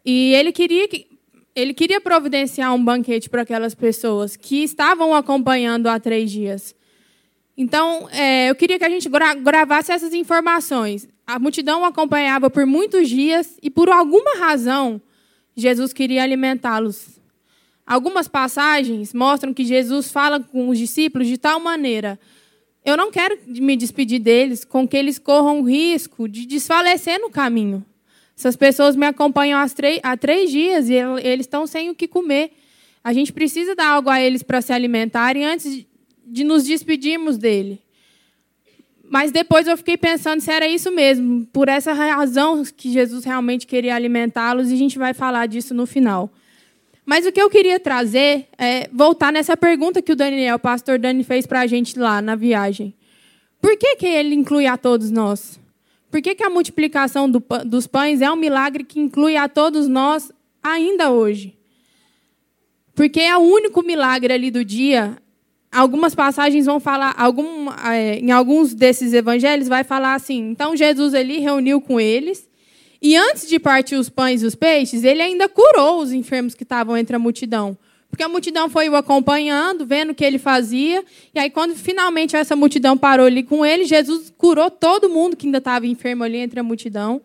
E 0.05 0.33
ele 0.33 0.51
queria 0.51 0.85
que, 0.87 1.07
ele 1.55 1.73
queria 1.73 1.99
providenciar 1.99 2.73
um 2.73 2.83
banquete 2.83 3.29
para 3.29 3.41
aquelas 3.41 3.75
pessoas 3.75 4.35
que 4.35 4.63
estavam 4.63 5.13
acompanhando 5.13 5.87
há 5.87 5.99
três 5.99 6.31
dias. 6.31 6.75
Então, 7.57 8.07
é, 8.11 8.49
eu 8.49 8.55
queria 8.55 8.79
que 8.79 8.85
a 8.85 8.89
gente 8.89 9.09
gra 9.09 9.33
gravasse 9.33 9.91
essas 9.91 10.13
informações. 10.13 11.07
A 11.27 11.37
multidão 11.37 11.81
o 11.81 11.85
acompanhava 11.85 12.49
por 12.49 12.65
muitos 12.65 13.09
dias 13.09 13.57
e, 13.61 13.69
por 13.69 13.89
alguma 13.89 14.37
razão, 14.37 15.01
Jesus 15.55 15.91
queria 15.91 16.23
alimentá-los. 16.23 17.19
Algumas 17.85 18.27
passagens 18.27 19.13
mostram 19.13 19.53
que 19.53 19.65
Jesus 19.65 20.11
fala 20.11 20.39
com 20.39 20.69
os 20.69 20.77
discípulos 20.77 21.27
de 21.27 21.37
tal 21.37 21.59
maneira: 21.59 22.19
eu 22.85 22.95
não 22.95 23.11
quero 23.11 23.37
me 23.45 23.75
despedir 23.75 24.19
deles 24.19 24.63
com 24.63 24.87
que 24.87 24.95
eles 24.95 25.19
corram 25.19 25.59
o 25.59 25.63
risco 25.63 26.27
de 26.27 26.45
desfalecer 26.45 27.19
no 27.19 27.29
caminho. 27.29 27.85
Essas 28.39 28.55
pessoas 28.55 28.95
me 28.95 29.05
acompanham 29.05 29.59
há 30.01 30.15
três 30.15 30.49
dias 30.49 30.87
e 30.87 30.93
eles 30.93 31.45
estão 31.45 31.67
sem 31.67 31.89
o 31.89 31.93
que 31.93 32.07
comer. 32.07 32.53
A 33.03 33.11
gente 33.11 33.33
precisa 33.33 33.75
dar 33.75 33.87
algo 33.87 34.09
a 34.09 34.21
eles 34.21 34.41
para 34.41 34.61
se 34.61 34.71
alimentarem 34.71 35.43
antes 35.43 35.85
de 36.25 36.45
nos 36.45 36.63
despedirmos 36.63 37.37
dele. 37.37 37.81
Mas 39.03 39.33
depois 39.33 39.67
eu 39.67 39.75
fiquei 39.75 39.97
pensando 39.97 40.39
se 40.39 40.49
era 40.49 40.65
isso 40.65 40.89
mesmo, 40.89 41.45
por 41.47 41.67
essa 41.67 41.91
razão 41.91 42.63
que 42.63 42.89
Jesus 42.89 43.25
realmente 43.25 43.67
queria 43.67 43.93
alimentá-los, 43.93 44.71
e 44.71 44.73
a 44.73 44.77
gente 44.77 44.97
vai 44.97 45.13
falar 45.13 45.45
disso 45.45 45.73
no 45.73 45.85
final. 45.85 46.31
Mas 47.05 47.25
o 47.25 47.33
que 47.33 47.41
eu 47.41 47.49
queria 47.49 47.77
trazer 47.77 48.47
é 48.57 48.87
voltar 48.93 49.33
nessa 49.33 49.57
pergunta 49.57 50.01
que 50.01 50.13
o 50.13 50.15
Daniel, 50.15 50.55
o 50.55 50.59
pastor 50.59 50.97
Dani, 50.97 51.25
fez 51.25 51.45
para 51.45 51.59
a 51.59 51.67
gente 51.67 51.99
lá 51.99 52.21
na 52.21 52.35
viagem. 52.35 52.93
Por 53.59 53.75
que, 53.75 53.97
que 53.97 54.07
ele 54.07 54.33
inclui 54.33 54.65
a 54.65 54.77
todos 54.77 55.11
nós? 55.11 55.59
Por 56.09 56.21
que, 56.21 56.35
que 56.35 56.43
a 56.43 56.49
multiplicação 56.49 57.29
do, 57.29 57.43
dos 57.65 57.85
pães 57.87 58.21
é 58.21 58.31
um 58.31 58.35
milagre 58.35 58.83
que 58.83 58.99
inclui 58.99 59.35
a 59.37 59.47
todos 59.47 59.87
nós 59.87 60.31
ainda 60.61 61.11
hoje? 61.11 61.55
Porque 62.95 63.19
é 63.19 63.37
o 63.37 63.41
único 63.41 63.83
milagre 63.83 64.33
ali 64.33 64.51
do 64.51 64.65
dia 64.65 65.17
algumas 65.71 66.15
passagens 66.15 66.65
vão 66.65 66.79
falar, 66.79 67.13
algum, 67.17 67.71
é, 67.71 68.17
em 68.17 68.31
alguns 68.31 68.73
desses 68.73 69.13
evangelhos 69.13 69.67
vai 69.67 69.83
falar 69.83 70.15
assim. 70.15 70.49
Então 70.49 70.75
Jesus 70.75 71.13
ali 71.13 71.39
reuniu 71.39 71.79
com 71.79 71.99
eles 71.99 72.47
e 73.01 73.15
antes 73.15 73.47
de 73.47 73.59
partir 73.59 73.95
os 73.95 74.09
pães 74.09 74.41
e 74.41 74.45
os 74.45 74.55
peixes, 74.55 75.03
ele 75.03 75.21
ainda 75.21 75.47
curou 75.47 76.01
os 76.01 76.11
enfermos 76.11 76.53
que 76.53 76.63
estavam 76.63 76.97
entre 76.97 77.15
a 77.15 77.19
multidão. 77.19 77.77
Porque 78.09 78.23
a 78.23 78.29
multidão 78.29 78.69
foi 78.69 78.89
o 78.89 78.95
acompanhando, 78.95 79.85
vendo 79.85 80.11
o 80.11 80.15
que 80.15 80.25
ele 80.25 80.39
fazia. 80.39 81.03
E 81.33 81.39
aí, 81.39 81.49
quando 81.49 81.75
finalmente 81.75 82.35
essa 82.35 82.55
multidão 82.55 82.97
parou 82.97 83.27
ali 83.27 83.43
com 83.43 83.65
ele, 83.65 83.85
Jesus 83.85 84.33
curou 84.35 84.69
todo 84.71 85.09
mundo 85.09 85.37
que 85.37 85.45
ainda 85.45 85.59
estava 85.59 85.85
enfermo 85.85 86.23
ali 86.23 86.37
entre 86.37 86.59
a 86.59 86.63
multidão, 86.63 87.21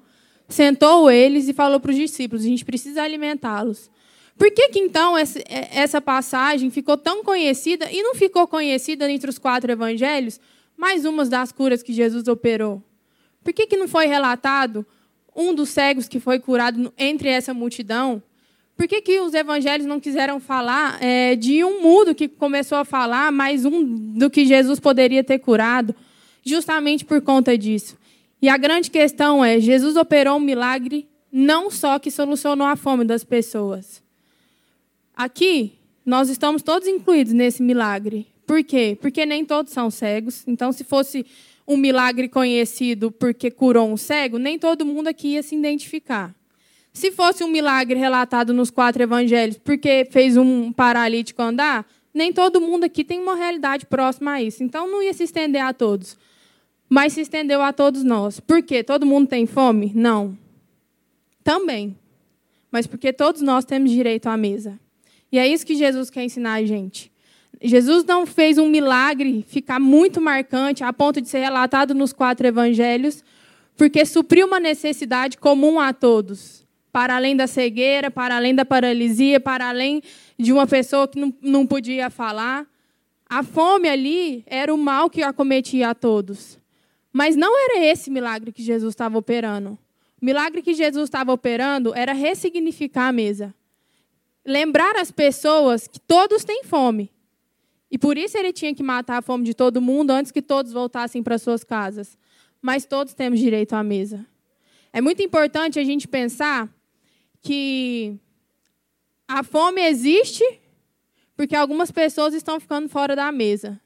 sentou 0.49 1.11
eles 1.11 1.49
e 1.49 1.53
falou 1.53 1.81
para 1.81 1.91
os 1.91 1.97
discípulos: 1.97 2.45
a 2.45 2.49
gente 2.49 2.65
precisa 2.65 3.03
alimentá-los. 3.03 3.91
Por 4.37 4.51
que, 4.51 4.69
que 4.69 4.79
então 4.79 5.17
é, 5.17 5.25
essa 5.73 6.01
passagem 6.01 6.69
ficou 6.71 6.97
tão 6.97 7.23
conhecida 7.23 7.91
e 7.91 8.03
não 8.03 8.15
ficou 8.15 8.47
conhecida 8.47 9.11
entre 9.11 9.31
os 9.31 9.39
quatro 9.39 9.71
evangelhos? 9.71 10.41
Mais 10.77 11.05
umas 11.05 11.29
das 11.29 11.53
curas 11.53 11.83
que 11.83 11.93
Jesus 11.93 12.27
operou. 12.27 12.83
Por 13.43 13.53
que, 13.53 13.67
que 13.67 13.77
não 13.77 13.87
foi 13.87 14.07
relatado 14.07 14.85
um 15.37 15.55
dos 15.55 15.69
cegos 15.69 16.09
que 16.09 16.19
foi 16.19 16.41
curado 16.41 16.93
entre 16.99 17.29
essa 17.29 17.55
multidão? 17.55 18.23
Por 18.77 18.89
que, 18.89 19.01
que 19.01 19.21
os 19.21 19.35
evangelhos 19.35 19.87
não 19.87 20.01
quiseram 20.01 20.41
falar 20.41 21.03
é, 21.03 21.37
de 21.37 21.63
um 21.65 21.81
mudo 21.83 22.15
que 22.15 22.29
começou 22.29 22.79
a 22.79 22.85
falar, 22.85 23.31
mais 23.31 23.65
um 23.65 23.85
do 23.85 24.29
que 24.29 24.45
Jesus 24.45 24.81
poderia 24.81 25.23
ter 25.23 25.39
curado? 25.39 25.95
Justamente 26.45 27.05
por 27.05 27.21
conta 27.23 27.57
disso. 27.57 27.97
E 28.43 28.49
a 28.49 28.57
grande 28.57 28.91
questão 28.91 29.45
é: 29.45 29.61
Jesus 29.61 29.97
operou 29.97 30.37
um 30.37 30.41
milagre 30.41 31.09
não 31.33 31.71
só 31.71 31.99
que 31.99 32.11
solucionou 32.11 32.67
a 32.67 32.77
fome 32.77 33.05
das 33.05 33.25
pessoas, 33.25 34.05
Aqui, 35.17 35.75
nós 36.05 36.29
estamos 36.29 36.61
todos 36.61 36.89
incluídos 36.89 37.33
nesse 37.33 37.63
milagre. 37.63 38.27
Por 38.45 38.65
quê? 38.65 38.99
Porque 39.01 39.25
nem 39.25 39.45
todos 39.45 39.73
são 39.73 39.89
cegos. 39.89 40.43
Então, 40.47 40.73
se 40.73 40.83
fosse 40.83 41.25
um 41.67 41.77
milagre 41.77 42.29
conhecido 42.29 43.13
porque 43.13 43.49
curou 43.49 43.89
um 43.89 43.97
cego, 43.97 44.39
nem 44.39 44.59
todo 44.59 44.85
mundo 44.85 45.07
aqui 45.07 45.29
ia 45.29 45.43
se 45.43 45.55
identificar. 45.55 46.35
Se 46.95 47.11
fosse 47.11 47.43
um 47.43 47.49
milagre 47.49 47.99
relatado 47.99 48.55
nos 48.55 48.71
quatro 48.71 49.03
evangelhos 49.03 49.59
porque 49.59 50.07
fez 50.11 50.37
um 50.37 50.73
paralítico 50.73 51.43
andar, 51.43 51.85
nem 52.15 52.33
todo 52.33 52.61
mundo 52.61 52.85
aqui 52.85 53.03
tem 53.03 53.21
uma 53.21 53.35
realidade 53.35 53.85
próxima 53.85 54.35
a 54.35 54.43
isso. 54.43 54.63
Então, 54.63 54.89
não 54.89 55.03
ia 55.03 55.13
se 55.13 55.25
estender 55.25 55.61
a 55.61 55.75
todos. 55.75 56.17
Mas 56.89 57.15
se 57.15 57.21
estendeu 57.21 57.61
a 57.61 57.73
todos 57.73 58.05
nós. 58.05 58.39
Por 58.39 58.63
quê? 58.63 58.85
Todo 58.85 59.05
mundo 59.05 59.27
tem 59.27 59.45
fome? 59.45 59.91
Não. 59.93 60.39
Também. 61.43 61.99
Mas 62.71 62.87
porque 62.87 63.13
todos 63.13 63.43
nós 63.43 63.65
temos 63.65 63.91
direito 63.91 64.29
à 64.29 64.37
mesa. 64.37 64.79
E 65.33 65.39
é 65.39 65.49
isso 65.49 65.67
que 65.67 65.75
Jesus 65.75 66.11
quer 66.11 66.23
ensinar 66.23 66.55
a 66.55 66.65
gente. 66.65 67.11
Jesus 67.61 68.05
não 68.05 68.25
fez 68.25 68.57
um 68.57 68.69
milagre 68.69 69.45
ficar 69.49 69.81
muito 69.81 70.21
marcante 70.21 70.85
a 70.85 70.93
ponto 70.93 71.21
de 71.21 71.29
ser 71.29 71.41
relatado 71.41 71.93
nos 71.93 72.13
quatro 72.13 72.47
evangelhos, 72.47 73.25
porque 73.77 74.05
supriu 74.05 74.47
uma 74.47 74.61
necessidade 74.61 75.39
comum 75.39 75.81
a 75.81 75.93
todos, 75.93 76.64
para 76.95 77.17
além 77.17 77.35
da 77.35 77.49
cegueira, 77.49 78.09
para 78.09 78.37
além 78.37 78.55
da 78.55 78.65
paralisia, 78.65 79.41
para 79.41 79.69
além 79.69 80.01
de 80.39 80.53
uma 80.53 80.65
pessoa 80.65 81.09
que 81.09 81.19
não, 81.19 81.35
não 81.43 81.67
podia 81.67 82.09
falar. 82.09 82.65
A 83.29 83.43
fome 83.43 83.89
ali 83.89 84.45
era 84.47 84.73
o 84.73 84.79
mal 84.79 85.11
que 85.11 85.21
acometia 85.21 85.91
a 85.91 85.95
todos. 85.95 86.57
Mas 87.13 87.35
não 87.35 87.53
era 87.59 87.85
esse 87.85 88.11
milagre 88.11 88.53
que 88.53 88.63
Jesus 88.63 88.93
estava 88.93 89.19
operando. 89.19 89.77
O 90.23 90.25
milagre 90.25 90.63
que 90.63 90.73
Jesus 90.73 91.05
estava 91.05 91.33
operando 91.33 91.93
era 91.95 92.13
ressignificar 92.13 93.09
a 93.09 93.13
mesa 93.13 93.53
lembrar 94.45 94.97
as 94.97 95.11
pessoas 95.11 95.89
que 95.89 95.99
todos 95.99 96.45
têm 96.45 96.65
fome. 96.65 97.11
E 97.91 97.97
por 97.97 98.19
isso 98.19 98.37
ele 98.37 98.53
tinha 98.53 98.75
que 98.75 98.83
matar 98.83 99.19
a 99.19 99.23
fome 99.23 99.45
de 99.45 99.55
todo 99.55 99.81
mundo 99.81 100.11
antes 100.11 100.31
que 100.31 100.43
todos 100.43 100.73
voltassem 100.73 101.23
para 101.23 101.39
suas 101.39 101.65
casas. 101.65 102.19
Mas 102.61 102.85
todos 102.85 103.15
temos 103.15 103.39
direito 103.39 103.75
à 103.75 103.83
mesa. 103.83 104.27
É 104.93 105.01
muito 105.01 105.23
importante 105.23 105.79
a 105.79 105.85
gente 105.85 106.07
pensar 106.07 106.69
que 107.45 108.19
a 109.29 109.45
fome 109.45 109.83
existe 109.83 110.43
porque 111.37 111.55
algumas 111.55 111.91
pessoas 111.91 112.33
estão 112.33 112.59
ficando 112.59 112.89
fora 112.89 113.15
da 113.15 113.31
mesa. 113.31 113.79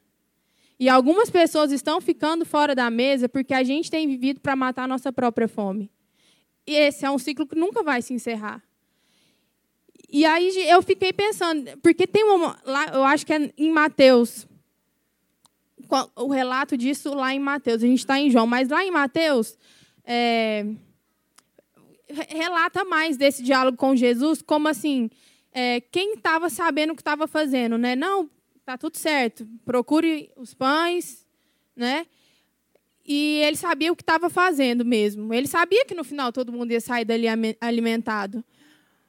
E 0.79 0.89
algumas 0.89 1.29
pessoas 1.29 1.73
estão 1.73 2.01
ficando 2.01 2.47
fora 2.47 2.73
da 2.73 2.89
mesa 2.89 3.29
porque 3.29 3.53
a 3.53 3.65
gente 3.65 3.91
tem 3.91 4.07
vivido 4.07 4.41
para 4.41 4.55
matar 4.55 4.85
a 4.85 4.89
nossa 4.89 5.13
própria 5.13 5.49
fome. 5.49 5.91
E 6.65 6.73
esse 6.73 7.05
é 7.05 7.11
um 7.11 7.19
ciclo 7.19 7.47
que 7.47 7.57
nunca 7.57 7.83
vai 7.83 8.01
se 8.01 8.15
encerrar. 8.15 8.63
E 10.09 10.25
aí 10.25 10.57
eu 10.71 10.81
fiquei 10.81 11.13
pensando, 11.13 11.77
porque 11.83 12.07
tem 12.07 12.23
uma. 12.25 12.57
Lá, 12.65 12.87
eu 12.95 13.05
acho 13.05 13.27
que 13.27 13.33
é 13.33 13.53
em 13.59 13.73
Mateus. 13.73 14.47
O 16.15 16.29
relato 16.29 16.77
disso 16.77 17.13
lá 17.13 17.35
em 17.35 17.41
Mateus. 17.41 17.83
A 17.83 17.87
gente 17.87 17.99
está 17.99 18.21
em 18.21 18.31
João, 18.31 18.47
mas 18.47 18.69
lá 18.69 18.85
em 18.85 18.91
Mateus. 18.91 19.59
É, 20.05 20.65
relata 22.29 22.85
mais 22.85 23.17
desse 23.17 23.43
diálogo 23.43 23.77
com 23.77 23.95
Jesus, 23.95 24.43
como 24.43 24.69
assim, 24.69 25.11
é, 25.53 25.81
quem 25.81 26.15
estava 26.15 26.49
sabendo 26.49 26.93
o 26.93 26.97
que 26.97 27.03
estava 27.03 27.27
fazendo, 27.27 27.77
né? 27.77 27.95
Não, 27.95 28.31
tá 28.65 28.77
tudo 28.77 28.97
certo, 28.97 29.47
procure 29.65 30.31
os 30.37 30.55
pães, 30.55 31.27
né? 31.77 32.07
E 33.07 33.41
ele 33.43 33.57
sabia 33.57 33.91
o 33.91 33.97
que 33.97 34.03
estava 34.03 34.29
fazendo 34.29 34.85
mesmo. 34.85 35.33
Ele 35.33 35.47
sabia 35.47 35.87
que 35.87 35.95
no 35.95 36.05
final 36.05 36.31
todo 36.31 36.53
mundo 36.53 36.73
ia 36.73 36.81
sair 36.81 37.07
dali 37.07 37.25
alimentado. 37.59 38.45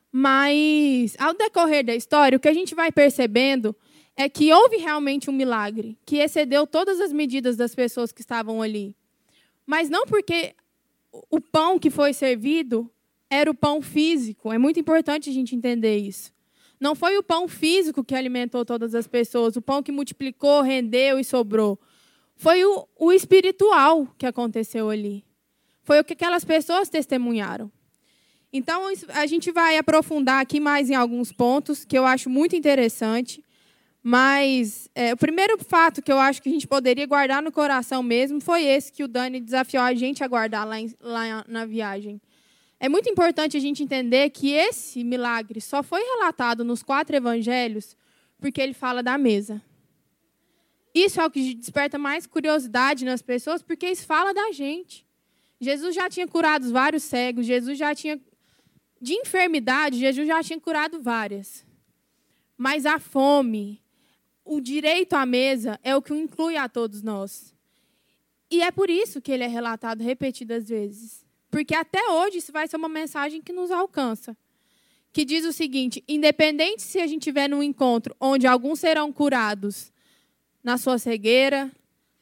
Mas, 0.10 1.16
ao 1.20 1.34
decorrer 1.34 1.84
da 1.84 1.94
história, 1.94 2.38
o 2.38 2.40
que 2.40 2.48
a 2.48 2.54
gente 2.54 2.74
vai 2.74 2.94
percebendo 2.94 3.76
é 4.16 4.30
que 4.30 4.52
houve 4.54 4.78
realmente 4.78 5.30
um 5.30 5.34
milagre, 5.34 5.98
que 6.06 6.18
excedeu 6.18 6.66
todas 6.66 7.00
as 7.00 7.12
medidas 7.12 7.58
das 7.58 7.76
pessoas 7.76 8.12
que 8.12 8.22
estavam 8.22 8.62
ali. 8.62 8.96
Mas 9.66 9.90
não 9.90 10.06
porque 10.06 10.56
o 11.12 11.42
pão 11.42 11.80
que 11.80 11.90
foi 11.90 12.14
servido 12.14 12.90
era 13.30 13.50
o 13.50 13.56
pão 13.56 13.82
físico. 13.82 14.52
É 14.52 14.58
muito 14.58 14.80
importante 14.80 15.30
a 15.30 15.34
gente 15.34 15.56
entender 15.56 15.98
isso. 15.98 16.34
Não 16.80 16.96
foi 16.96 17.18
o 17.18 17.24
pão 17.24 17.48
físico 17.48 18.04
que 18.04 18.16
alimentou 18.16 18.64
todas 18.64 18.96
as 18.96 19.06
pessoas, 19.06 19.56
o 19.56 19.62
pão 19.62 19.84
que 19.84 19.92
multiplicou, 19.92 20.62
rendeu 20.62 21.20
e 21.20 21.24
sobrou. 21.24 21.78
Foi 22.36 22.64
o, 22.64 22.88
o 22.98 23.12
espiritual 23.12 24.08
que 24.18 24.26
aconteceu 24.26 24.90
ali. 24.90 25.26
Foi 25.84 26.00
o 26.00 26.04
que 26.04 26.14
aquelas 26.14 26.46
pessoas 26.46 26.88
testemunharam. 26.88 27.70
Então, 28.52 28.84
a 29.10 29.26
gente 29.26 29.52
vai 29.52 29.78
aprofundar 29.78 30.42
aqui 30.42 30.60
mais 30.60 30.90
em 30.90 30.96
alguns 30.96 31.32
pontos 31.32 31.84
que 31.84 31.98
eu 31.98 32.06
acho 32.06 32.30
muito 32.30 32.56
interessante. 32.56 33.44
Mas 34.12 34.90
é, 34.96 35.14
o 35.14 35.18
primeiro 35.18 35.56
fato 35.64 36.02
que 36.02 36.12
eu 36.12 36.18
acho 36.18 36.42
que 36.42 36.50
a 36.50 36.52
gente 36.52 36.66
poderia 36.68 37.06
guardar 37.06 37.44
no 37.44 37.52
coração 37.52 38.02
mesmo 38.02 38.42
foi 38.42 38.64
esse 38.64 38.92
que 38.92 39.04
o 39.04 39.08
Dani 39.08 39.40
desafiou 39.40 39.84
a 39.84 39.94
gente 39.94 40.24
a 40.24 40.28
guardar 40.28 40.66
lá, 40.66 40.80
em, 40.80 40.92
lá 41.00 41.46
na 41.48 41.64
viagem. 41.64 42.20
É 42.80 42.90
muito 42.90 43.08
importante 43.08 43.56
a 43.56 43.60
gente 43.60 43.84
entender 43.84 44.32
que 44.32 44.50
esse 44.50 45.04
milagre 45.04 45.62
só 45.62 45.84
foi 45.84 46.02
relatado 46.02 46.64
nos 46.64 46.82
quatro 46.82 47.16
evangelhos 47.16 47.96
porque 48.40 48.60
ele 48.60 48.74
fala 48.74 49.04
da 49.04 49.16
mesa. 49.16 49.62
Isso 50.92 51.22
é 51.22 51.26
o 51.28 51.30
que 51.30 51.54
desperta 51.54 52.00
mais 52.00 52.26
curiosidade 52.26 53.06
nas 53.06 53.22
pessoas, 53.22 53.62
porque 53.62 53.92
isso 53.92 54.08
fala 54.08 54.34
da 54.34 54.52
gente. 54.52 55.06
Jesus 55.62 55.94
já 55.94 56.10
tinha 56.10 56.28
curado 56.28 56.68
vários 56.72 57.04
cegos, 57.04 57.46
Jesus 57.46 57.78
já 57.78 57.94
tinha. 57.94 58.20
De 59.00 59.14
enfermidade, 59.14 60.00
Jesus 60.00 60.28
já 60.28 60.42
tinha 60.42 60.60
curado 60.60 61.00
várias. 61.00 61.64
Mas 62.58 62.88
a 62.88 62.98
fome, 62.98 63.80
o 64.50 64.60
direito 64.60 65.14
à 65.14 65.28
mesa, 65.28 65.80
é 65.84 65.96
o 65.96 66.02
que 66.02 66.12
inclui 66.12 66.58
a 66.58 66.68
todos 66.68 67.04
nós. 67.04 67.54
E 68.50 68.64
é 68.64 68.72
por 68.72 68.90
isso 68.90 69.22
que 69.22 69.32
ele 69.32 69.44
é 69.44 69.48
relatado 69.48 70.04
repetidas 70.04 70.68
vezes. 70.68 71.24
Porque 71.52 71.76
até 71.76 72.10
hoje 72.10 72.40
isso 72.40 72.52
vai 72.52 72.68
ser 72.68 72.78
uma 72.78 72.90
mensagem 72.90 73.44
que 73.44 73.54
nos 73.54 73.70
alcança. 73.70 74.36
Que 75.14 75.24
diz 75.24 75.46
o 75.46 75.54
seguinte: 75.54 76.04
independente 76.08 76.82
se 76.82 77.00
a 77.00 77.06
gente 77.06 77.22
tiver 77.22 77.48
num 77.48 77.62
encontro 77.62 78.16
onde 78.20 78.48
alguns 78.48 78.80
serão 78.80 79.14
curados 79.14 79.92
na 80.64 80.80
sua 80.80 80.98
cegueira, 80.98 81.72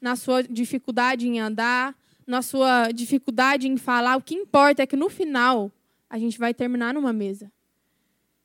na 0.02 0.18
sua 0.18 0.44
dificuldade 0.44 1.30
em 1.30 1.40
andar, 1.40 1.96
na 2.26 2.42
sua 2.42 2.92
dificuldade 2.92 3.70
em 3.70 3.78
falar, 3.78 4.18
o 4.18 4.22
que 4.22 4.36
importa 4.36 4.84
é 4.84 4.86
que 4.86 4.98
no 4.98 5.10
final 5.10 5.72
a 6.10 6.20
gente 6.20 6.38
vai 6.38 6.54
terminar 6.54 6.94
numa 6.94 7.14
mesa. 7.14 7.50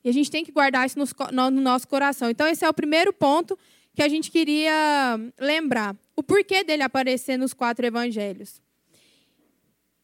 E 0.03 0.09
a 0.09 0.11
gente 0.11 0.29
tem 0.29 0.43
que 0.43 0.51
guardar 0.51 0.85
isso 0.85 0.97
no 1.31 1.61
nosso 1.61 1.87
coração. 1.87 2.29
Então, 2.29 2.47
esse 2.47 2.65
é 2.65 2.69
o 2.69 2.73
primeiro 2.73 3.13
ponto 3.13 3.57
que 3.93 4.01
a 4.01 4.07
gente 4.07 4.29
queria 4.29 5.17
lembrar. 5.39 5.95
O 6.15 6.23
porquê 6.23 6.63
dele 6.63 6.83
aparecer 6.83 7.37
nos 7.37 7.53
quatro 7.53 7.85
evangelhos. 7.85 8.61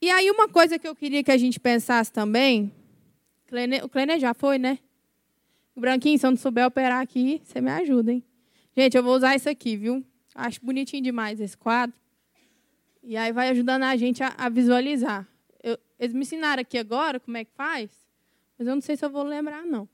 E 0.01 0.09
aí, 0.09 0.31
uma 0.31 0.47
coisa 0.47 0.79
que 0.79 0.87
eu 0.87 0.95
queria 0.95 1.23
que 1.23 1.31
a 1.31 1.37
gente 1.37 1.59
pensasse 1.59 2.11
também. 2.11 2.71
O 3.83 3.89
Clener 3.89 4.19
já 4.19 4.33
foi, 4.33 4.57
né? 4.57 4.79
O 5.75 5.81
Branquinho, 5.81 6.17
se 6.17 6.25
eu 6.25 6.31
não 6.31 6.37
souber 6.37 6.65
operar 6.65 7.01
aqui, 7.01 7.41
você 7.43 7.59
me 7.59 7.71
ajuda, 7.71 8.11
hein? 8.11 8.23
Gente, 8.75 8.95
eu 8.95 9.03
vou 9.03 9.15
usar 9.15 9.35
isso 9.35 9.49
aqui, 9.49 9.75
viu? 9.75 10.03
Acho 10.35 10.63
bonitinho 10.63 11.03
demais 11.03 11.39
esse 11.39 11.57
quadro. 11.57 11.95
E 13.03 13.17
aí 13.17 13.31
vai 13.31 13.49
ajudando 13.49 13.83
a 13.83 13.95
gente 13.95 14.23
a, 14.23 14.33
a 14.37 14.49
visualizar. 14.49 15.27
Eu, 15.63 15.77
eles 15.99 16.13
me 16.13 16.21
ensinaram 16.21 16.61
aqui 16.61 16.77
agora 16.77 17.19
como 17.19 17.35
é 17.37 17.43
que 17.43 17.51
faz, 17.51 17.89
mas 18.57 18.67
eu 18.67 18.75
não 18.75 18.81
sei 18.81 18.95
se 18.95 19.03
eu 19.03 19.09
vou 19.09 19.23
lembrar, 19.23 19.65
não. 19.65 19.87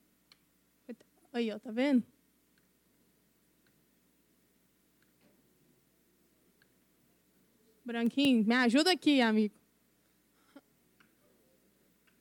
Aí, 1.35 1.51
ó, 1.51 1.59
tá 1.59 1.69
vendo? 1.69 2.01
Branquinho, 7.83 8.45
me 8.45 8.55
ajuda 8.55 8.93
aqui, 8.93 9.19
amigo. 9.19 9.53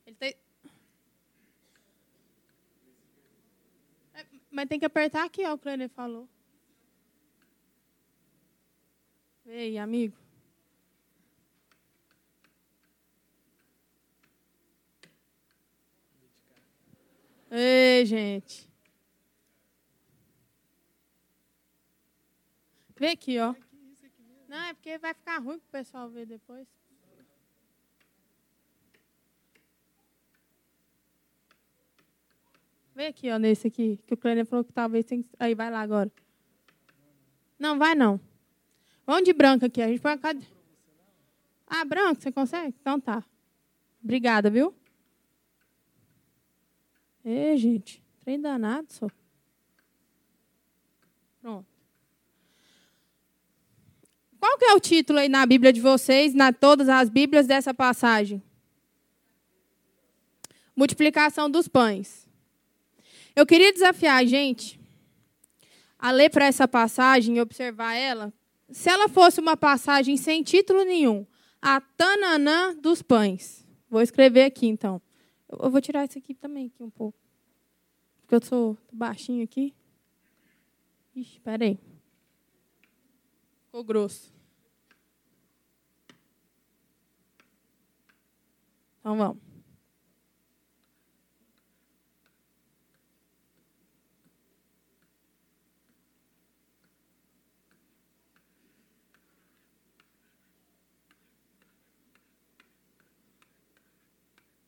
Ele 0.04 0.16
tem... 0.16 0.34
É, 4.14 4.26
mas 4.50 4.68
tem 4.68 4.80
que 4.80 4.84
apertar 4.84 5.24
aqui, 5.24 5.44
ó, 5.46 5.54
o 5.54 5.68
ele 5.68 5.86
falou. 5.86 6.28
Ei, 9.46 9.78
amigo. 9.78 10.18
Ei, 17.48 18.04
gente. 18.04 18.73
Vê 22.96 23.08
aqui, 23.08 23.38
ó. 23.38 23.54
Não, 24.48 24.58
é 24.58 24.74
porque 24.74 24.98
vai 24.98 25.12
ficar 25.14 25.38
ruim 25.38 25.58
para 25.58 25.66
o 25.66 25.84
pessoal 25.84 26.08
ver 26.08 26.26
depois. 26.26 26.68
Vê 32.94 33.06
aqui, 33.06 33.30
ó, 33.30 33.38
nesse 33.38 33.66
aqui, 33.66 33.98
que 34.06 34.14
o 34.14 34.16
Clênia 34.16 34.46
falou 34.46 34.64
que 34.64 34.72
talvez 34.72 35.04
tem. 35.04 35.24
Aí, 35.40 35.54
vai 35.54 35.70
lá 35.70 35.80
agora. 35.80 36.10
Não, 37.58 37.76
vai 37.76 37.94
não. 37.94 38.20
Vamos 39.04 39.24
de 39.24 39.32
branco 39.32 39.64
aqui. 39.64 39.82
A 39.82 39.88
gente 39.88 40.00
põe 40.00 40.12
a 40.12 40.18
cade... 40.18 40.46
Ah, 41.66 41.84
branco, 41.84 42.22
você 42.22 42.30
consegue? 42.30 42.74
Então 42.80 43.00
tá. 43.00 43.24
Obrigada, 44.02 44.48
viu? 44.48 44.72
Ê, 47.24 47.56
gente. 47.56 48.02
Trem 48.20 48.40
danado, 48.40 48.92
só. 48.92 49.08
Pronto. 51.40 51.66
Qual 54.44 54.58
que 54.58 54.66
é 54.66 54.74
o 54.74 54.78
título 54.78 55.20
aí 55.20 55.28
na 55.30 55.46
Bíblia 55.46 55.72
de 55.72 55.80
vocês, 55.80 56.34
na 56.34 56.52
todas 56.52 56.86
as 56.86 57.08
Bíblias 57.08 57.46
dessa 57.46 57.72
passagem? 57.72 58.42
Multiplicação 60.76 61.50
dos 61.50 61.66
pães. 61.66 62.28
Eu 63.34 63.46
queria 63.46 63.72
desafiar 63.72 64.18
a 64.18 64.24
gente 64.26 64.78
a 65.98 66.10
ler 66.10 66.28
para 66.28 66.44
essa 66.44 66.68
passagem 66.68 67.38
e 67.38 67.40
observar 67.40 67.94
ela 67.94 68.34
se 68.70 68.90
ela 68.90 69.08
fosse 69.08 69.40
uma 69.40 69.56
passagem 69.56 70.14
sem 70.18 70.42
título 70.42 70.84
nenhum, 70.84 71.26
a 71.62 71.80
Tananã 71.80 72.76
dos 72.76 73.00
pães. 73.00 73.66
Vou 73.88 74.02
escrever 74.02 74.44
aqui, 74.44 74.66
então. 74.66 75.00
Eu 75.48 75.70
vou 75.70 75.80
tirar 75.80 76.04
isso 76.04 76.18
aqui 76.18 76.34
também, 76.34 76.66
aqui 76.66 76.82
um 76.82 76.90
pouco. 76.90 77.18
Porque 78.20 78.34
eu 78.34 78.46
sou 78.46 78.76
baixinho 78.92 79.42
aqui. 79.42 79.74
Ixi, 81.16 81.40
peraí. 81.40 81.78
Ficou 83.64 83.82
grosso. 83.82 84.33
Então 89.04 89.18
vamos. 89.18 89.36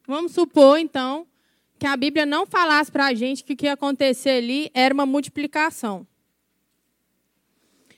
Vamos 0.06 0.32
supor, 0.32 0.78
então, 0.78 1.26
que 1.78 1.86
a 1.86 1.96
Bíblia 1.96 2.26
não 2.26 2.46
falasse 2.46 2.92
para 2.92 3.06
a 3.06 3.14
gente 3.14 3.42
que 3.42 3.54
o 3.54 3.56
que 3.56 3.64
ia 3.64 3.72
acontecer 3.72 4.30
ali 4.30 4.70
era 4.74 4.92
uma 4.92 5.06
multiplicação. 5.06 6.06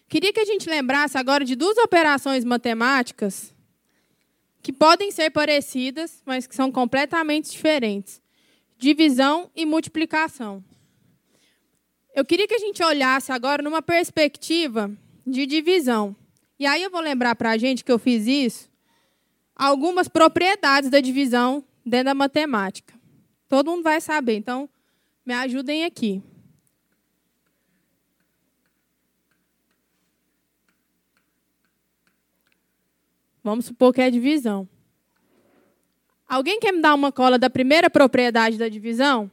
Queria 0.08 0.32
que 0.32 0.40
a 0.40 0.44
gente 0.44 0.70
lembrasse 0.70 1.18
agora 1.18 1.44
de 1.44 1.56
duas 1.56 1.76
operações 1.78 2.44
matemáticas 2.44 3.52
que 4.62 4.72
podem 4.72 5.10
ser 5.10 5.30
parecidas, 5.30 6.22
mas 6.26 6.46
que 6.46 6.54
são 6.54 6.70
completamente 6.70 7.50
diferentes: 7.50 8.20
divisão 8.78 9.50
e 9.54 9.64
multiplicação. 9.64 10.62
Eu 12.14 12.24
queria 12.24 12.48
que 12.48 12.54
a 12.54 12.58
gente 12.58 12.82
olhasse 12.82 13.30
agora 13.30 13.62
numa 13.62 13.80
perspectiva 13.80 14.90
de 15.26 15.46
divisão. 15.46 16.16
E 16.58 16.66
aí 16.66 16.82
eu 16.82 16.90
vou 16.90 17.00
lembrar 17.00 17.36
para 17.36 17.50
a 17.50 17.56
gente 17.56 17.84
que 17.84 17.92
eu 17.92 17.98
fiz 17.98 18.26
isso, 18.26 18.68
algumas 19.54 20.08
propriedades 20.08 20.90
da 20.90 21.00
divisão 21.00 21.64
dentro 21.86 22.06
da 22.06 22.14
matemática. 22.14 22.94
Todo 23.48 23.70
mundo 23.70 23.84
vai 23.84 24.00
saber, 24.00 24.34
então 24.34 24.68
me 25.24 25.34
ajudem 25.34 25.84
aqui. 25.84 26.22
Vamos 33.42 33.66
supor 33.66 33.92
que 33.92 34.00
é 34.00 34.10
divisão. 34.10 34.68
Alguém 36.28 36.60
quer 36.60 36.72
me 36.72 36.82
dar 36.82 36.94
uma 36.94 37.10
cola 37.10 37.38
da 37.38 37.48
primeira 37.48 37.88
propriedade 37.88 38.58
da 38.58 38.68
divisão? 38.68 39.30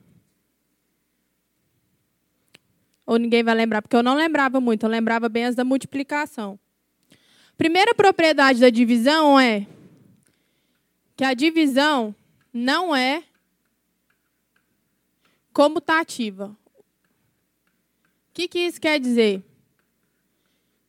Ou 3.05 3.17
ninguém 3.17 3.43
vai 3.43 3.53
lembrar? 3.53 3.81
Porque 3.81 3.95
eu 3.95 4.01
não 4.01 4.15
lembrava 4.15 4.59
muito, 4.61 4.85
eu 4.85 4.89
lembrava 4.89 5.29
bem 5.29 5.45
as 5.45 5.55
da 5.55 5.63
multiplicação. 5.63 6.57
Primeira 7.57 7.93
propriedade 7.93 8.59
da 8.59 8.69
divisão 8.69 9.39
é 9.39 9.67
que 11.15 11.23
a 11.23 11.33
divisão 11.33 12.15
não 12.53 12.95
é 12.95 13.23
comutativa. 15.53 16.47
O 16.49 18.33
que, 18.33 18.47
que 18.47 18.59
isso 18.59 18.81
quer 18.81 18.99
dizer? 18.99 19.43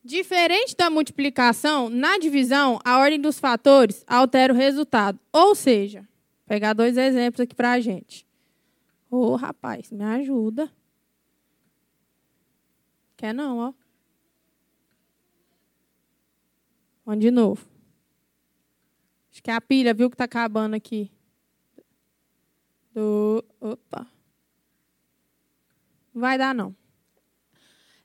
Diferente 0.07 0.73
da 0.73 0.89
multiplicação, 0.89 1.89
na 1.89 2.17
divisão, 2.17 2.79
a 2.85 2.97
ordem 2.97 3.19
dos 3.19 3.41
fatores 3.41 4.05
altera 4.07 4.53
o 4.53 4.55
resultado. 4.55 5.19
Ou 5.33 5.53
seja, 5.53 5.99
vou 5.99 6.45
pegar 6.45 6.71
dois 6.71 6.95
exemplos 6.95 7.41
aqui 7.41 7.53
para 7.53 7.73
a 7.73 7.81
gente. 7.81 8.25
Ô, 9.11 9.17
oh, 9.17 9.35
rapaz, 9.35 9.91
me 9.91 10.05
ajuda. 10.05 10.71
Quer 13.17 13.33
não, 13.33 13.57
ó. 13.57 13.73
Vamos 17.05 17.19
de 17.19 17.29
novo. 17.29 17.67
Acho 19.29 19.43
que 19.43 19.51
é 19.51 19.55
a 19.55 19.59
pilha, 19.59 19.93
viu, 19.93 20.09
que 20.09 20.13
está 20.13 20.23
acabando 20.23 20.73
aqui. 20.73 21.11
Do... 22.93 23.43
Opa. 23.59 24.07
Não 26.13 26.21
vai 26.21 26.37
dar, 26.37 26.55
não. 26.55 26.73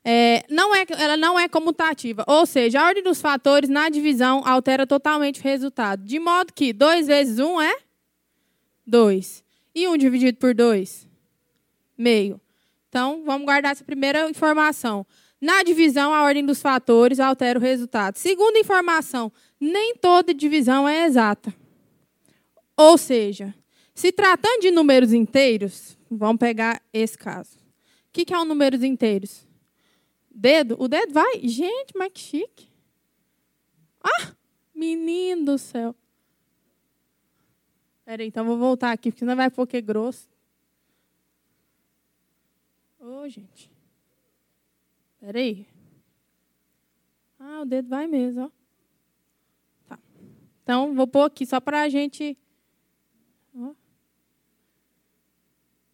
É, 0.05 0.43
não 0.49 0.75
é, 0.75 0.85
ela 0.89 1.15
não 1.15 1.39
é 1.39 1.47
comutativa. 1.47 2.23
Ou 2.27 2.45
seja, 2.45 2.81
a 2.81 2.85
ordem 2.85 3.03
dos 3.03 3.21
fatores 3.21 3.69
na 3.69 3.89
divisão 3.89 4.41
altera 4.45 4.85
totalmente 4.85 5.39
o 5.39 5.43
resultado. 5.43 6.03
De 6.03 6.19
modo 6.19 6.51
que 6.53 6.73
2 6.73 7.07
vezes 7.07 7.39
1 7.39 7.45
um 7.45 7.61
é 7.61 7.77
2. 8.85 9.43
E 9.73 9.87
1 9.87 9.91
um 9.91 9.97
dividido 9.97 10.37
por 10.37 10.53
2? 10.53 11.07
Meio. 11.97 12.39
Então, 12.89 13.23
vamos 13.25 13.45
guardar 13.45 13.71
essa 13.71 13.83
primeira 13.83 14.29
informação. 14.29 15.05
Na 15.39 15.63
divisão, 15.63 16.13
a 16.13 16.23
ordem 16.23 16.45
dos 16.45 16.61
fatores 16.61 17.19
altera 17.19 17.57
o 17.57 17.61
resultado. 17.61 18.17
Segunda 18.17 18.59
informação, 18.59 19.31
nem 19.59 19.95
toda 19.95 20.33
divisão 20.33 20.87
é 20.87 21.05
exata. 21.05 21.53
Ou 22.77 22.97
seja, 22.97 23.53
se 23.93 24.11
tratando 24.11 24.61
de 24.61 24.71
números 24.71 25.13
inteiros, 25.13 25.97
vamos 26.09 26.39
pegar 26.39 26.81
esse 26.91 27.17
caso. 27.17 27.57
O 27.57 28.11
que 28.11 28.33
é 28.33 28.39
um 28.39 28.45
números 28.45 28.83
inteiros? 28.83 29.45
Dedo? 30.33 30.75
O 30.79 30.87
dedo 30.87 31.13
vai? 31.13 31.39
Gente, 31.43 31.95
mas 31.95 32.11
que 32.11 32.19
chique. 32.19 32.67
Ah, 34.03 34.33
menino 34.73 35.45
do 35.45 35.57
céu. 35.57 35.95
Peraí, 38.03 38.27
então 38.27 38.43
vou 38.43 38.57
voltar 38.57 38.91
aqui, 38.91 39.11
porque 39.11 39.19
senão 39.19 39.35
vai 39.35 39.49
porque 39.49 39.79
grosso. 39.79 40.27
Ô, 42.99 43.21
oh, 43.21 43.29
gente. 43.29 43.71
Peraí. 45.19 45.67
Ah, 47.39 47.61
o 47.61 47.65
dedo 47.65 47.87
vai 47.87 48.07
mesmo, 48.07 48.45
ó. 48.45 48.51
Tá. 49.87 49.99
Então, 50.63 50.93
vou 50.93 51.07
pôr 51.07 51.23
aqui 51.23 51.45
só 51.45 51.61
para 51.61 51.81
a 51.81 51.89
gente 51.89 52.37
ó, 53.55 53.73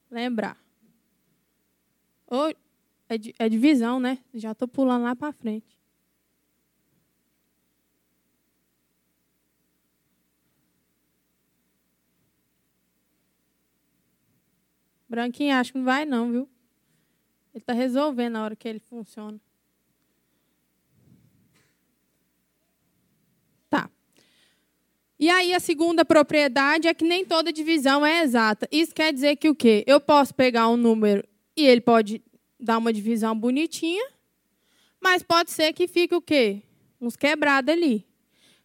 lembrar. 0.10 0.58
Oh, 2.28 2.54
é, 3.10 3.45
é 3.45 3.50
divisão, 3.50 4.00
né? 4.00 4.19
Já 4.34 4.52
estou 4.52 4.67
pulando 4.67 5.04
lá 5.04 5.15
para 5.15 5.34
frente. 5.34 5.80
Branquinho, 15.10 15.56
acho 15.56 15.72
que 15.72 15.80
não 15.80 15.86
vai 15.86 16.06
não, 16.06 16.32
viu? 16.32 16.50
Ele 17.52 17.63
está 17.63 17.74
resolvendo 17.74 18.34
na 18.34 18.43
hora 18.43 18.56
que 18.56 18.67
ele 18.67 18.80
funciona. 18.80 19.41
Tá. 23.67 23.89
E 25.17 25.32
aí 25.32 25.52
a 25.52 25.60
segunda 25.60 26.06
propriedade 26.06 26.88
é 26.88 26.93
que 26.93 27.04
nem 27.04 27.26
toda 27.26 27.52
divisão 27.52 28.06
é 28.06 28.22
exata. 28.22 28.69
Isso 28.72 28.93
quer 28.93 29.12
dizer 29.12 29.36
que 29.38 29.50
o 29.50 29.56
quê? 29.56 29.84
Eu 29.88 30.00
posso 30.00 30.36
pegar 30.36 30.69
um 30.69 30.78
número 30.78 31.28
e 31.58 31.65
ele 31.65 31.82
pode 31.82 32.22
dar 32.60 32.78
uma 32.78 32.91
divisão 32.91 33.38
bonitinha, 33.38 34.06
mas 35.00 35.24
pode 35.24 35.52
ser 35.52 35.72
que 35.74 35.88
fique 35.88 36.13
o 36.13 36.22
quê? 36.22 36.62
Uns 37.00 37.15
quebrados 37.15 37.72
ali. 37.72 38.06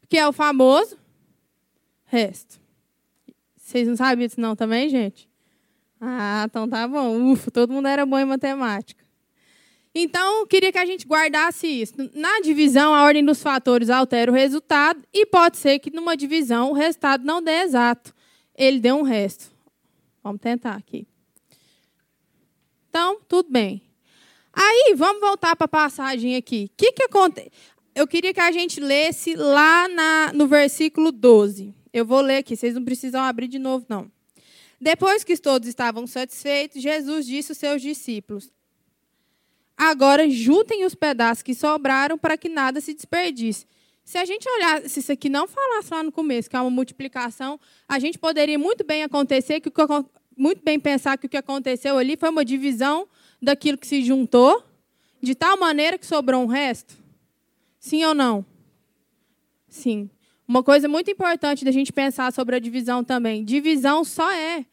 Que 0.08 0.18
é 0.18 0.26
o 0.26 0.32
famoso 0.32 0.98
resto. 2.04 2.60
Vocês 3.56 3.88
não 3.88 3.96
sabiam 3.96 4.26
disso 4.26 4.40
não 4.40 4.54
também, 4.54 4.88
gente? 4.88 5.28
Ah, 6.00 6.44
então 6.46 6.68
tá 6.68 6.86
bom. 6.86 7.32
Ufa, 7.32 7.50
todo 7.50 7.72
mundo 7.72 7.88
era 7.88 8.04
bom 8.04 8.18
em 8.18 8.24
matemática. 8.24 9.04
Então, 9.94 10.44
queria 10.46 10.72
que 10.72 10.78
a 10.78 10.84
gente 10.84 11.06
guardasse 11.06 11.66
isso. 11.68 11.94
Na 12.14 12.40
divisão, 12.40 12.92
a 12.92 13.04
ordem 13.04 13.24
dos 13.24 13.40
fatores 13.40 13.88
altera 13.88 14.30
o 14.30 14.34
resultado 14.34 15.00
e 15.12 15.24
pode 15.24 15.56
ser 15.56 15.78
que 15.78 15.90
numa 15.90 16.16
divisão 16.16 16.70
o 16.70 16.74
resultado 16.74 17.24
não 17.24 17.40
dê 17.40 17.62
exato. 17.62 18.12
Ele 18.56 18.80
dê 18.80 18.92
um 18.92 19.02
resto. 19.02 19.52
Vamos 20.22 20.40
tentar 20.40 20.74
aqui. 20.74 21.06
Então, 22.94 23.18
tudo 23.26 23.50
bem. 23.50 23.82
Aí, 24.52 24.94
vamos 24.96 25.20
voltar 25.20 25.56
para 25.56 25.64
a 25.64 25.68
passagem 25.68 26.36
aqui. 26.36 26.70
O 26.70 26.76
que, 26.76 26.92
que 26.92 27.02
acontece? 27.02 27.50
Eu 27.92 28.06
queria 28.06 28.32
que 28.32 28.38
a 28.38 28.52
gente 28.52 28.78
lesse 28.78 29.34
lá 29.34 29.88
na, 29.88 30.32
no 30.32 30.46
versículo 30.46 31.10
12. 31.10 31.74
Eu 31.92 32.06
vou 32.06 32.20
ler 32.20 32.36
aqui, 32.36 32.54
vocês 32.54 32.72
não 32.72 32.84
precisam 32.84 33.20
abrir 33.20 33.48
de 33.48 33.58
novo, 33.58 33.84
não. 33.88 34.08
Depois 34.80 35.24
que 35.24 35.36
todos 35.36 35.68
estavam 35.68 36.06
satisfeitos, 36.06 36.80
Jesus 36.80 37.26
disse 37.26 37.50
aos 37.50 37.58
seus 37.58 37.82
discípulos: 37.82 38.52
Agora 39.76 40.30
juntem 40.30 40.84
os 40.84 40.94
pedaços 40.94 41.42
que 41.42 41.52
sobraram 41.52 42.16
para 42.16 42.36
que 42.36 42.48
nada 42.48 42.80
se 42.80 42.94
desperdice. 42.94 43.66
Se 44.04 44.18
a 44.18 44.24
gente 44.24 44.48
olhar, 44.48 44.88
se 44.88 45.00
isso 45.00 45.10
aqui 45.10 45.28
não 45.28 45.48
falasse 45.48 45.92
lá 45.92 46.00
no 46.00 46.12
começo, 46.12 46.48
que 46.48 46.54
é 46.54 46.60
uma 46.60 46.70
multiplicação, 46.70 47.58
a 47.88 47.98
gente 47.98 48.20
poderia 48.20 48.58
muito 48.58 48.84
bem 48.84 49.02
acontecer 49.02 49.58
que 49.60 49.70
muito 50.36 50.62
bem 50.62 50.78
pensar 50.78 51.16
que 51.16 51.26
o 51.26 51.28
que 51.28 51.36
aconteceu 51.36 51.98
ali 51.98 52.16
foi 52.16 52.30
uma 52.30 52.44
divisão 52.44 53.08
daquilo 53.40 53.78
que 53.78 53.86
se 53.86 54.02
juntou, 54.02 54.62
de 55.20 55.34
tal 55.34 55.56
maneira 55.58 55.98
que 55.98 56.06
sobrou 56.06 56.42
um 56.42 56.46
resto? 56.46 56.94
Sim 57.78 58.04
ou 58.04 58.14
não? 58.14 58.44
Sim. 59.68 60.10
Uma 60.46 60.62
coisa 60.62 60.88
muito 60.88 61.10
importante 61.10 61.64
da 61.64 61.70
gente 61.70 61.92
pensar 61.92 62.32
sobre 62.32 62.56
a 62.56 62.58
divisão 62.58 63.02
também: 63.02 63.44
divisão 63.44 64.04
só 64.04 64.30
é 64.30 64.66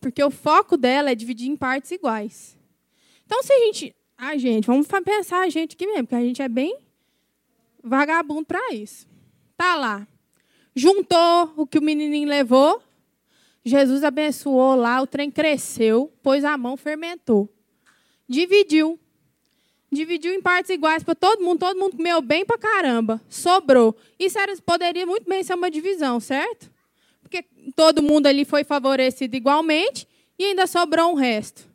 porque 0.00 0.22
o 0.22 0.30
foco 0.30 0.76
dela 0.76 1.10
é 1.10 1.14
dividir 1.14 1.48
em 1.48 1.56
partes 1.56 1.90
iguais. 1.90 2.56
Então, 3.26 3.42
se 3.42 3.52
a 3.52 3.58
gente. 3.58 3.94
Ah, 4.16 4.36
gente, 4.36 4.66
vamos 4.66 4.86
pensar 5.04 5.40
a 5.42 5.48
gente 5.48 5.74
aqui 5.74 5.86
mesmo, 5.86 6.04
porque 6.04 6.14
a 6.14 6.20
gente 6.20 6.42
é 6.42 6.48
bem 6.48 6.76
vagabundo 7.82 8.46
para 8.46 8.72
isso. 8.72 9.06
Tá 9.56 9.76
lá. 9.76 10.06
Juntou 10.74 11.52
o 11.56 11.66
que 11.66 11.78
o 11.78 11.82
menininho 11.82 12.28
levou, 12.28 12.82
Jesus 13.64 14.02
abençoou 14.04 14.74
lá, 14.74 15.00
o 15.02 15.06
trem 15.06 15.30
cresceu, 15.30 16.12
pôs 16.22 16.44
a 16.44 16.56
mão, 16.56 16.76
fermentou. 16.76 17.48
Dividiu. 18.28 18.98
Dividiu 19.90 20.34
em 20.34 20.40
partes 20.40 20.70
iguais 20.70 21.02
para 21.02 21.14
todo 21.14 21.42
mundo, 21.42 21.60
todo 21.60 21.78
mundo 21.78 21.96
comeu 21.96 22.20
bem 22.20 22.44
para 22.44 22.58
caramba. 22.58 23.20
Sobrou. 23.28 23.96
Isso 24.18 24.38
era, 24.38 24.54
poderia 24.58 25.06
muito 25.06 25.28
bem 25.28 25.42
ser 25.42 25.54
uma 25.54 25.70
divisão, 25.70 26.20
certo? 26.20 26.70
Porque 27.22 27.44
todo 27.74 28.02
mundo 28.02 28.26
ali 28.26 28.44
foi 28.44 28.64
favorecido 28.64 29.34
igualmente 29.34 30.06
e 30.38 30.44
ainda 30.44 30.66
sobrou 30.66 31.12
um 31.12 31.14
resto. 31.14 31.66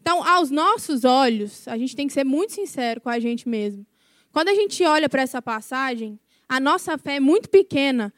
Então, 0.00 0.26
aos 0.26 0.50
nossos 0.50 1.04
olhos, 1.04 1.66
a 1.68 1.78
gente 1.78 1.96
tem 1.96 2.06
que 2.06 2.12
ser 2.12 2.24
muito 2.24 2.52
sincero 2.52 3.00
com 3.00 3.08
a 3.08 3.18
gente 3.18 3.48
mesmo. 3.48 3.86
Quando 4.32 4.48
a 4.48 4.54
gente 4.54 4.82
olha 4.84 5.08
para 5.08 5.22
essa 5.22 5.40
passagem, 5.40 6.18
a 6.48 6.58
nossa 6.58 6.98
fé 6.98 7.16
é 7.16 7.20
muito 7.20 7.48
pequena, 7.48 8.12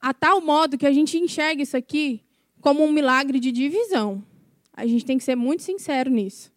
a 0.00 0.12
tal 0.12 0.40
modo 0.40 0.78
que 0.78 0.86
a 0.86 0.92
gente 0.92 1.18
enxerga 1.18 1.62
isso 1.62 1.76
aqui 1.76 2.22
como 2.60 2.84
um 2.84 2.92
milagre 2.92 3.38
de 3.40 3.50
divisão. 3.50 4.24
A 4.72 4.86
gente 4.86 5.04
tem 5.04 5.18
que 5.18 5.24
ser 5.24 5.36
muito 5.36 5.62
sincero 5.62 6.10
nisso. 6.10 6.52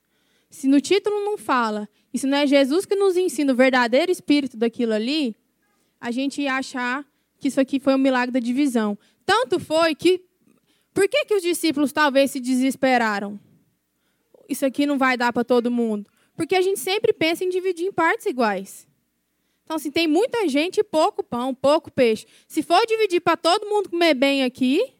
Se 0.50 0.68
no 0.68 0.80
título 0.80 1.24
não 1.26 1.38
fala, 1.38 1.90
e 2.14 2.20
se 2.20 2.28
não 2.28 2.38
é 2.38 2.46
Jesus 2.46 2.86
que 2.86 2.96
nos 2.96 3.18
ensina 3.18 3.54
o 3.54 3.56
verdadeiro 3.56 4.12
espírito 4.12 4.56
daquilo 4.56 4.94
ali, 4.94 5.36
a 6.00 6.12
gente 6.12 6.42
ia 6.42 6.56
achar 6.56 7.06
que 7.40 7.48
isso 7.48 7.60
aqui 7.60 7.80
foi 7.80 7.96
um 7.96 7.98
milagre 7.98 8.32
da 8.32 8.40
divisão. 8.40 8.98
Tanto 9.26 9.60
foi 9.60 9.96
que. 9.96 10.24
Por 10.94 11.08
que, 11.08 11.26
que 11.26 11.34
os 11.34 11.42
discípulos 11.42 11.92
talvez 11.92 12.30
se 12.30 12.40
desesperaram? 12.40 13.40
Isso 14.48 14.66
aqui 14.66 14.86
não 14.86 14.98
vai 14.98 15.18
dar 15.18 15.34
para 15.34 15.44
todo 15.44 15.72
mundo. 15.72 16.10
Porque 16.36 16.56
a 16.56 16.62
gente 16.62 16.80
sempre 16.80 17.14
pensa 17.14 17.44
em 17.44 17.50
dividir 17.50 17.88
em 17.88 17.92
partes 17.92 18.28
iguais. 18.28 18.88
Então, 19.64 19.80
se 19.80 19.88
assim, 19.88 19.92
tem 19.92 20.08
muita 20.08 20.48
gente, 20.48 20.84
pouco 20.84 21.24
pão, 21.24 21.54
pouco 21.56 21.92
peixe. 21.92 22.28
Se 22.48 22.62
for 22.62 22.86
dividir 22.86 23.22
para 23.22 23.38
todo 23.38 23.68
mundo 23.68 23.90
comer 23.90 24.14
bem 24.14 24.44
aqui, 24.44 24.94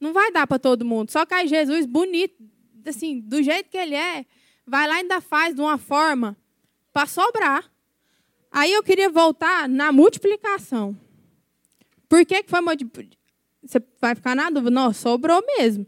não 0.00 0.12
vai 0.12 0.32
dar 0.32 0.46
para 0.46 0.58
todo 0.58 0.84
mundo. 0.84 1.10
Só 1.10 1.24
aí 1.30 1.46
Jesus, 1.46 1.84
bonito, 1.86 2.42
assim, 2.86 3.20
do 3.20 3.42
jeito 3.42 3.68
que 3.68 3.76
ele 3.76 3.94
é, 3.94 4.24
vai 4.66 4.88
lá 4.88 4.94
e 4.94 4.98
ainda 5.00 5.20
faz 5.20 5.54
de 5.54 5.60
uma 5.60 5.76
forma 5.76 6.36
para 6.92 7.06
sobrar. 7.06 7.70
Aí 8.50 8.72
eu 8.72 8.82
queria 8.82 9.10
voltar 9.10 9.68
na 9.68 9.92
multiplicação. 9.92 10.96
Por 12.08 12.24
que, 12.26 12.42
que 12.42 12.50
foi 12.50 12.60
uma. 12.60 12.72
Você 13.62 13.80
vai 14.00 14.14
ficar 14.14 14.34
na 14.34 14.50
dúvida? 14.50 14.70
Não, 14.70 14.92
sobrou 14.92 15.44
mesmo. 15.46 15.86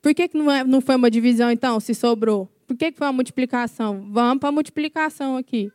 Por 0.00 0.14
que, 0.14 0.28
que 0.28 0.36
não, 0.36 0.50
é, 0.50 0.62
não 0.62 0.80
foi 0.80 0.94
uma 0.96 1.10
divisão, 1.10 1.50
então, 1.50 1.80
se 1.80 1.94
sobrou? 1.94 2.46
Por 2.66 2.76
que, 2.76 2.92
que 2.92 2.98
foi 2.98 3.06
uma 3.06 3.12
multiplicação? 3.14 4.06
Vamos 4.12 4.38
para 4.38 4.50
a 4.50 4.52
multiplicação 4.52 5.36
aqui. 5.36 5.72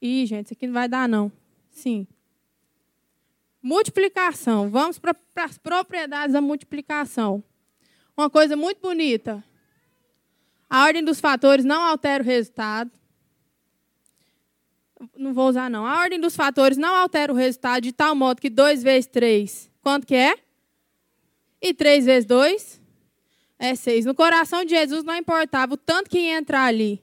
Ih, 0.00 0.26
gente, 0.26 0.46
isso 0.46 0.54
aqui 0.54 0.66
não 0.66 0.74
vai 0.74 0.88
dar, 0.88 1.08
não. 1.08 1.32
Sim. 1.70 2.06
Multiplicação. 3.62 4.70
Vamos 4.70 4.98
para 4.98 5.14
as 5.36 5.58
propriedades 5.58 6.32
da 6.32 6.40
multiplicação. 6.40 7.42
Uma 8.16 8.30
coisa 8.30 8.56
muito 8.56 8.80
bonita. 8.80 9.44
A 10.68 10.84
ordem 10.84 11.04
dos 11.04 11.20
fatores 11.20 11.64
não 11.64 11.82
altera 11.82 12.22
o 12.22 12.26
resultado. 12.26 12.90
Não 15.16 15.32
vou 15.32 15.48
usar, 15.48 15.68
não. 15.70 15.86
A 15.86 16.00
ordem 16.00 16.20
dos 16.20 16.36
fatores 16.36 16.76
não 16.78 16.94
altera 16.94 17.32
o 17.32 17.36
resultado 17.36 17.82
de 17.82 17.92
tal 17.92 18.14
modo 18.14 18.40
que 18.40 18.50
2 18.50 18.82
vezes 18.82 19.06
3, 19.06 19.70
quanto 19.82 20.06
que 20.06 20.14
é? 20.14 20.36
E 21.60 21.74
3 21.74 22.04
vezes 22.04 22.24
2 22.26 22.80
é 23.58 23.74
6. 23.74 24.04
No 24.06 24.14
coração 24.14 24.64
de 24.64 24.70
Jesus 24.70 25.02
não 25.02 25.16
importava 25.16 25.74
o 25.74 25.76
tanto 25.76 26.08
que 26.08 26.18
ia 26.18 26.38
entrar 26.38 26.64
ali. 26.64 27.02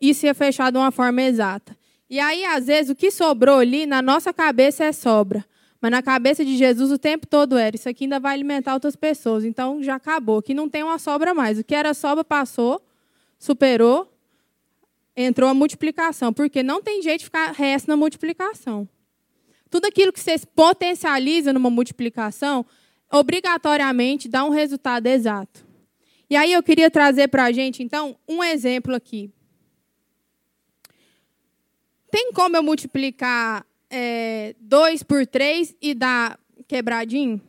Isso 0.00 0.26
ia 0.26 0.34
fechar 0.34 0.70
de 0.70 0.78
uma 0.78 0.90
forma 0.90 1.22
exata. 1.22 1.76
E 2.08 2.18
aí, 2.18 2.44
às 2.44 2.66
vezes, 2.66 2.90
o 2.90 2.94
que 2.94 3.10
sobrou 3.10 3.58
ali, 3.58 3.84
na 3.84 4.00
nossa 4.00 4.32
cabeça 4.32 4.84
é 4.84 4.92
sobra. 4.92 5.44
Mas 5.80 5.90
na 5.90 6.02
cabeça 6.02 6.44
de 6.44 6.56
Jesus 6.56 6.90
o 6.90 6.98
tempo 6.98 7.26
todo 7.26 7.56
era: 7.56 7.76
isso 7.76 7.88
aqui 7.88 8.04
ainda 8.04 8.18
vai 8.18 8.34
alimentar 8.34 8.74
outras 8.74 8.96
pessoas. 8.96 9.44
Então 9.44 9.82
já 9.82 9.94
acabou. 9.94 10.38
Aqui 10.38 10.54
não 10.54 10.68
tem 10.68 10.82
uma 10.82 10.98
sobra 10.98 11.32
mais. 11.32 11.58
O 11.58 11.64
que 11.64 11.74
era 11.74 11.94
sobra 11.94 12.24
passou, 12.24 12.82
superou, 13.38 14.12
entrou 15.16 15.48
a 15.48 15.54
multiplicação. 15.54 16.32
Porque 16.32 16.62
não 16.62 16.82
tem 16.82 17.02
jeito 17.02 17.20
de 17.20 17.24
ficar 17.26 17.52
resto 17.52 17.88
na 17.88 17.96
multiplicação. 17.96 18.88
Tudo 19.70 19.86
aquilo 19.86 20.12
que 20.12 20.20
você 20.20 20.36
potencializa 20.54 21.52
numa 21.52 21.70
multiplicação, 21.70 22.64
obrigatoriamente 23.12 24.28
dá 24.28 24.44
um 24.44 24.50
resultado 24.50 25.06
exato. 25.06 25.66
E 26.30 26.36
aí 26.36 26.52
eu 26.52 26.62
queria 26.62 26.90
trazer 26.90 27.28
para 27.28 27.44
a 27.44 27.52
gente, 27.52 27.82
então, 27.82 28.16
um 28.28 28.44
exemplo 28.44 28.94
aqui. 28.94 29.30
Tem 32.10 32.32
como 32.32 32.56
eu 32.56 32.62
multiplicar 32.62 33.66
é, 33.90 34.54
2 34.60 35.02
por 35.02 35.26
3 35.26 35.74
e 35.80 35.94
dar 35.94 36.38
quebradinho? 36.66 37.40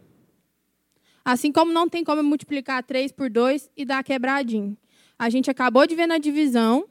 Assim 1.23 1.51
como 1.51 1.71
não 1.71 1.87
tem 1.87 2.03
como 2.03 2.23
multiplicar 2.23 2.83
3 2.83 3.11
por 3.11 3.29
2 3.29 3.69
e 3.75 3.85
dar 3.85 4.03
quebradinho. 4.03 4.77
A 5.17 5.29
gente 5.29 5.51
acabou 5.51 5.85
de 5.85 5.95
ver 5.95 6.07
na 6.07 6.17
divisão 6.17 6.87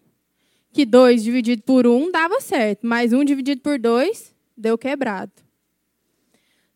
que 0.73 0.85
2 0.85 1.25
dividido 1.25 1.63
por 1.63 1.87
1 1.87 2.11
dava 2.11 2.41
certo, 2.41 2.87
mas 2.87 3.13
1 3.13 3.25
dividido 3.25 3.63
por 3.63 3.79
2 3.79 4.35
deu 4.57 4.77
quebrado. 4.77 5.33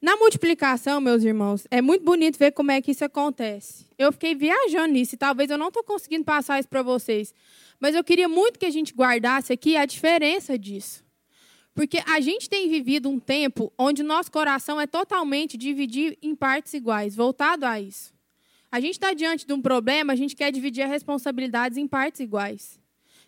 Na 0.01 0.17
multiplicação, 0.17 1.01
meus 1.01 1.23
irmãos, 1.23 1.65
é 1.71 1.81
muito 1.81 2.05
bonito 2.05 2.37
ver 2.37 2.51
como 2.51 2.73
é 2.73 2.83
que 2.83 2.91
isso 2.91 3.05
acontece. 3.05 3.87
Eu 3.97 4.11
fiquei 4.11 4.35
viajando 4.35 4.95
nisso 4.95 5.15
e 5.15 5.19
talvez 5.19 5.49
eu 5.49 5.57
não 5.57 5.69
estou 5.69 5.85
conseguindo 5.85 6.25
passar 6.25 6.59
isso 6.59 6.69
para 6.69 6.83
vocês. 6.83 7.33
Mas 7.79 7.95
eu 7.95 8.03
queria 8.03 8.29
muito 8.29 8.59
que 8.59 8.67
a 8.67 8.71
gente 8.71 8.93
guardasse 8.93 9.53
aqui 9.53 9.77
a 9.77 9.87
diferença 9.87 10.59
disso. 10.59 11.05
Porque 11.75 12.01
a 12.07 12.21
gente 12.21 12.49
tem 12.49 12.69
vivido 12.69 13.09
um 13.09 13.19
tempo 13.19 13.73
onde 13.79 14.03
nosso 14.03 14.31
coração 14.31 14.81
é 14.81 14.87
totalmente 14.87 15.57
dividido 15.57 16.17
em 16.23 16.35
partes 16.35 16.75
iguais, 16.75 17.17
voltado 17.17 17.65
a 17.65 17.81
isso. 17.81 18.13
A 18.71 18.81
gente 18.81 18.95
está 18.95 19.13
diante 19.13 19.47
de 19.47 19.53
um 19.53 19.61
problema, 19.61 20.13
a 20.13 20.17
gente 20.17 20.37
quer 20.37 20.51
dividir 20.51 20.83
as 20.83 20.91
responsabilidades 20.91 21.79
em 21.79 21.87
partes 21.87 22.21
iguais. 22.21 22.81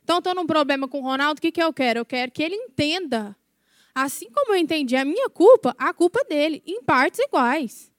Então, 0.02 0.18
estou 0.18 0.34
num 0.34 0.46
problema 0.46 0.86
com 0.86 1.00
o 1.00 1.02
Ronaldo, 1.02 1.38
o 1.38 1.40
que, 1.42 1.50
que 1.50 1.62
eu 1.62 1.72
quero? 1.72 2.00
Eu 2.00 2.04
quero 2.04 2.30
que 2.30 2.42
ele 2.42 2.54
entenda. 2.54 3.34
Assim 3.94 4.30
como 4.30 4.52
eu 4.52 4.58
entendi 4.58 4.96
a 4.96 5.04
minha 5.04 5.30
culpa, 5.30 5.74
a 5.78 5.94
culpa 5.94 6.22
dele, 6.24 6.62
em 6.66 6.82
partes 6.82 7.20
iguais. 7.20 7.90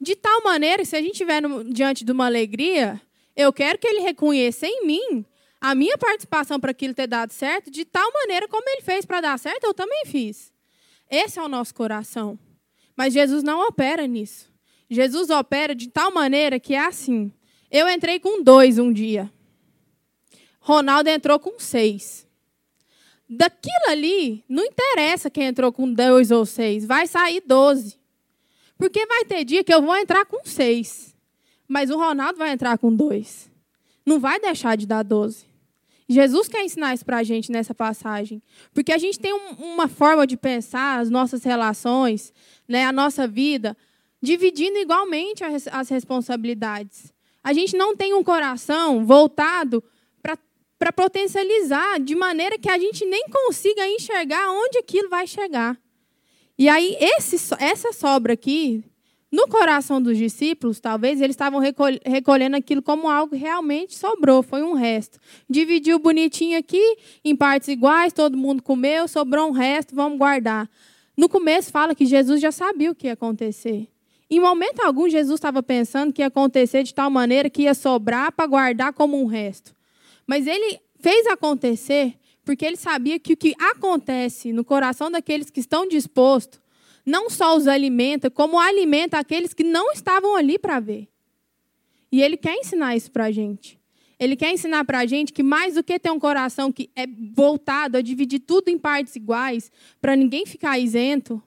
De 0.00 0.14
tal 0.14 0.42
maneira 0.42 0.82
que, 0.82 0.88
se 0.88 0.96
a 0.96 1.00
gente 1.00 1.12
estiver 1.12 1.42
diante 1.68 2.04
de 2.04 2.12
uma 2.12 2.26
alegria, 2.26 3.00
eu 3.34 3.52
quero 3.52 3.78
que 3.78 3.86
ele 3.86 4.00
reconheça 4.00 4.66
em 4.66 4.86
mim 4.86 5.24
a 5.62 5.76
minha 5.76 5.96
participação 5.96 6.58
para 6.58 6.72
aquilo 6.72 6.92
ter 6.92 7.06
dado 7.06 7.32
certo, 7.32 7.70
de 7.70 7.84
tal 7.84 8.12
maneira 8.12 8.48
como 8.48 8.68
ele 8.68 8.82
fez 8.82 9.06
para 9.06 9.20
dar 9.20 9.38
certo, 9.38 9.62
eu 9.62 9.72
também 9.72 10.04
fiz. 10.06 10.52
Esse 11.08 11.38
é 11.38 11.42
o 11.42 11.46
nosso 11.46 11.72
coração. 11.72 12.36
Mas 12.96 13.14
Jesus 13.14 13.44
não 13.44 13.68
opera 13.68 14.04
nisso. 14.08 14.52
Jesus 14.90 15.30
opera 15.30 15.72
de 15.72 15.88
tal 15.88 16.12
maneira 16.12 16.58
que 16.58 16.74
é 16.74 16.84
assim. 16.84 17.32
Eu 17.70 17.88
entrei 17.88 18.18
com 18.18 18.42
dois 18.42 18.76
um 18.76 18.92
dia. 18.92 19.32
Ronaldo 20.58 21.08
entrou 21.08 21.38
com 21.38 21.56
seis. 21.60 22.26
Daquilo 23.30 23.86
ali, 23.88 24.44
não 24.48 24.64
interessa 24.64 25.30
quem 25.30 25.44
entrou 25.44 25.72
com 25.72 25.92
dois 25.92 26.32
ou 26.32 26.44
seis, 26.44 26.84
vai 26.84 27.06
sair 27.06 27.40
doze. 27.46 28.00
Porque 28.76 29.06
vai 29.06 29.24
ter 29.24 29.44
dia 29.44 29.62
que 29.62 29.72
eu 29.72 29.80
vou 29.80 29.96
entrar 29.96 30.24
com 30.24 30.44
seis. 30.44 31.14
Mas 31.68 31.88
o 31.88 31.96
Ronaldo 31.96 32.36
vai 32.36 32.50
entrar 32.50 32.76
com 32.78 32.92
dois. 32.92 33.48
Não 34.04 34.18
vai 34.18 34.40
deixar 34.40 34.76
de 34.76 34.88
dar 34.88 35.04
doze. 35.04 35.51
Jesus 36.12 36.48
quer 36.48 36.64
ensinar 36.64 36.94
isso 36.94 37.04
para 37.04 37.18
a 37.18 37.22
gente 37.22 37.50
nessa 37.50 37.74
passagem. 37.74 38.42
Porque 38.72 38.92
a 38.92 38.98
gente 38.98 39.18
tem 39.18 39.32
um, 39.32 39.74
uma 39.74 39.88
forma 39.88 40.26
de 40.26 40.36
pensar 40.36 41.00
as 41.00 41.10
nossas 41.10 41.42
relações, 41.42 42.32
né, 42.68 42.84
a 42.84 42.92
nossa 42.92 43.26
vida, 43.26 43.76
dividindo 44.20 44.78
igualmente 44.78 45.42
as, 45.42 45.66
as 45.68 45.88
responsabilidades. 45.88 47.12
A 47.42 47.52
gente 47.52 47.76
não 47.76 47.96
tem 47.96 48.14
um 48.14 48.22
coração 48.22 49.04
voltado 49.04 49.82
para 50.78 50.92
potencializar 50.92 52.00
de 52.00 52.14
maneira 52.16 52.58
que 52.58 52.68
a 52.68 52.76
gente 52.76 53.06
nem 53.06 53.28
consiga 53.28 53.86
enxergar 53.86 54.50
onde 54.50 54.78
aquilo 54.78 55.08
vai 55.08 55.28
chegar. 55.28 55.80
E 56.58 56.68
aí, 56.68 56.96
esse, 57.00 57.36
essa 57.60 57.92
sobra 57.92 58.32
aqui 58.32 58.84
no 59.32 59.48
coração 59.48 60.00
dos 60.00 60.18
discípulos, 60.18 60.78
talvez, 60.78 61.18
eles 61.18 61.32
estavam 61.32 61.58
recolhendo 61.58 62.54
aquilo 62.54 62.82
como 62.82 63.08
algo 63.08 63.32
que 63.32 63.38
realmente 63.38 63.96
sobrou, 63.96 64.42
foi 64.42 64.62
um 64.62 64.74
resto. 64.74 65.18
Dividiu 65.48 65.98
bonitinho 65.98 66.58
aqui, 66.58 66.98
em 67.24 67.34
partes 67.34 67.68
iguais, 67.68 68.12
todo 68.12 68.36
mundo 68.36 68.62
comeu, 68.62 69.08
sobrou 69.08 69.48
um 69.48 69.52
resto, 69.52 69.94
vamos 69.94 70.18
guardar. 70.18 70.68
No 71.16 71.30
começo 71.30 71.72
fala 71.72 71.94
que 71.94 72.04
Jesus 72.04 72.42
já 72.42 72.52
sabia 72.52 72.90
o 72.90 72.94
que 72.94 73.06
ia 73.06 73.14
acontecer. 73.14 73.88
Em 74.28 74.38
momento 74.38 74.80
algum, 74.80 75.08
Jesus 75.08 75.38
estava 75.38 75.62
pensando 75.62 76.12
que 76.12 76.20
ia 76.20 76.26
acontecer 76.26 76.82
de 76.82 76.92
tal 76.92 77.08
maneira 77.08 77.48
que 77.48 77.62
ia 77.62 77.72
sobrar 77.72 78.32
para 78.32 78.46
guardar 78.46 78.92
como 78.92 79.18
um 79.18 79.24
resto. 79.24 79.74
Mas 80.26 80.46
ele 80.46 80.78
fez 81.00 81.26
acontecer 81.26 82.18
porque 82.44 82.66
ele 82.66 82.76
sabia 82.76 83.18
que 83.18 83.32
o 83.32 83.36
que 83.36 83.54
acontece 83.58 84.52
no 84.52 84.64
coração 84.64 85.10
daqueles 85.10 85.48
que 85.48 85.60
estão 85.60 85.88
dispostos 85.88 86.61
não 87.04 87.28
só 87.28 87.56
os 87.56 87.66
alimenta, 87.66 88.30
como 88.30 88.58
alimenta 88.58 89.18
aqueles 89.18 89.52
que 89.52 89.64
não 89.64 89.92
estavam 89.92 90.36
ali 90.36 90.58
para 90.58 90.80
ver. 90.80 91.08
E 92.10 92.22
ele 92.22 92.36
quer 92.36 92.56
ensinar 92.56 92.96
isso 92.96 93.10
para 93.10 93.24
a 93.24 93.32
gente. 93.32 93.80
Ele 94.18 94.36
quer 94.36 94.52
ensinar 94.52 94.84
para 94.84 95.00
a 95.00 95.06
gente 95.06 95.32
que 95.32 95.42
mais 95.42 95.74
do 95.74 95.82
que 95.82 95.98
ter 95.98 96.10
um 96.10 96.18
coração 96.18 96.70
que 96.70 96.90
é 96.94 97.06
voltado 97.34 97.96
a 97.96 98.02
dividir 98.02 98.40
tudo 98.40 98.68
em 98.68 98.78
partes 98.78 99.16
iguais, 99.16 99.70
para 100.00 100.14
ninguém 100.14 100.46
ficar 100.46 100.78
isento, 100.78 101.42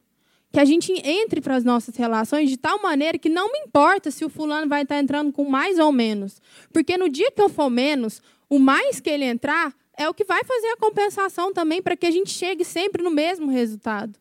que 0.52 0.60
a 0.60 0.66
gente 0.66 0.92
entre 1.06 1.40
para 1.40 1.56
as 1.56 1.64
nossas 1.64 1.96
relações 1.96 2.50
de 2.50 2.58
tal 2.58 2.82
maneira 2.82 3.18
que 3.18 3.30
não 3.30 3.52
me 3.52 3.60
importa 3.60 4.10
se 4.12 4.26
o 4.26 4.30
fulano 4.30 4.68
vai 4.68 4.82
estar 4.82 5.00
entrando 5.00 5.32
com 5.32 5.46
mais 5.46 5.80
ou 5.80 5.92
menos. 5.92 6.42
Porque 6.74 6.98
no 6.98 7.08
dia 7.08 7.32
que 7.32 7.42
eu 7.42 7.50
for 7.50 7.70
menos, 7.70 8.22
o 8.50 8.60
mais 8.60 9.00
que 9.00 9.10
ele 9.10 9.26
entrar 9.26 9.74
é 9.98 10.10
o 10.10 10.14
que 10.14 10.24
vai 10.24 10.44
fazer 10.44 10.68
a 10.68 10.78
compensação 10.78 11.54
também 11.54 11.82
para 11.82 11.96
que 11.96 12.06
a 12.06 12.12
gente 12.12 12.30
chegue 12.30 12.66
sempre 12.66 13.04
no 13.04 13.12
mesmo 13.12 13.50
resultado. 13.50 14.20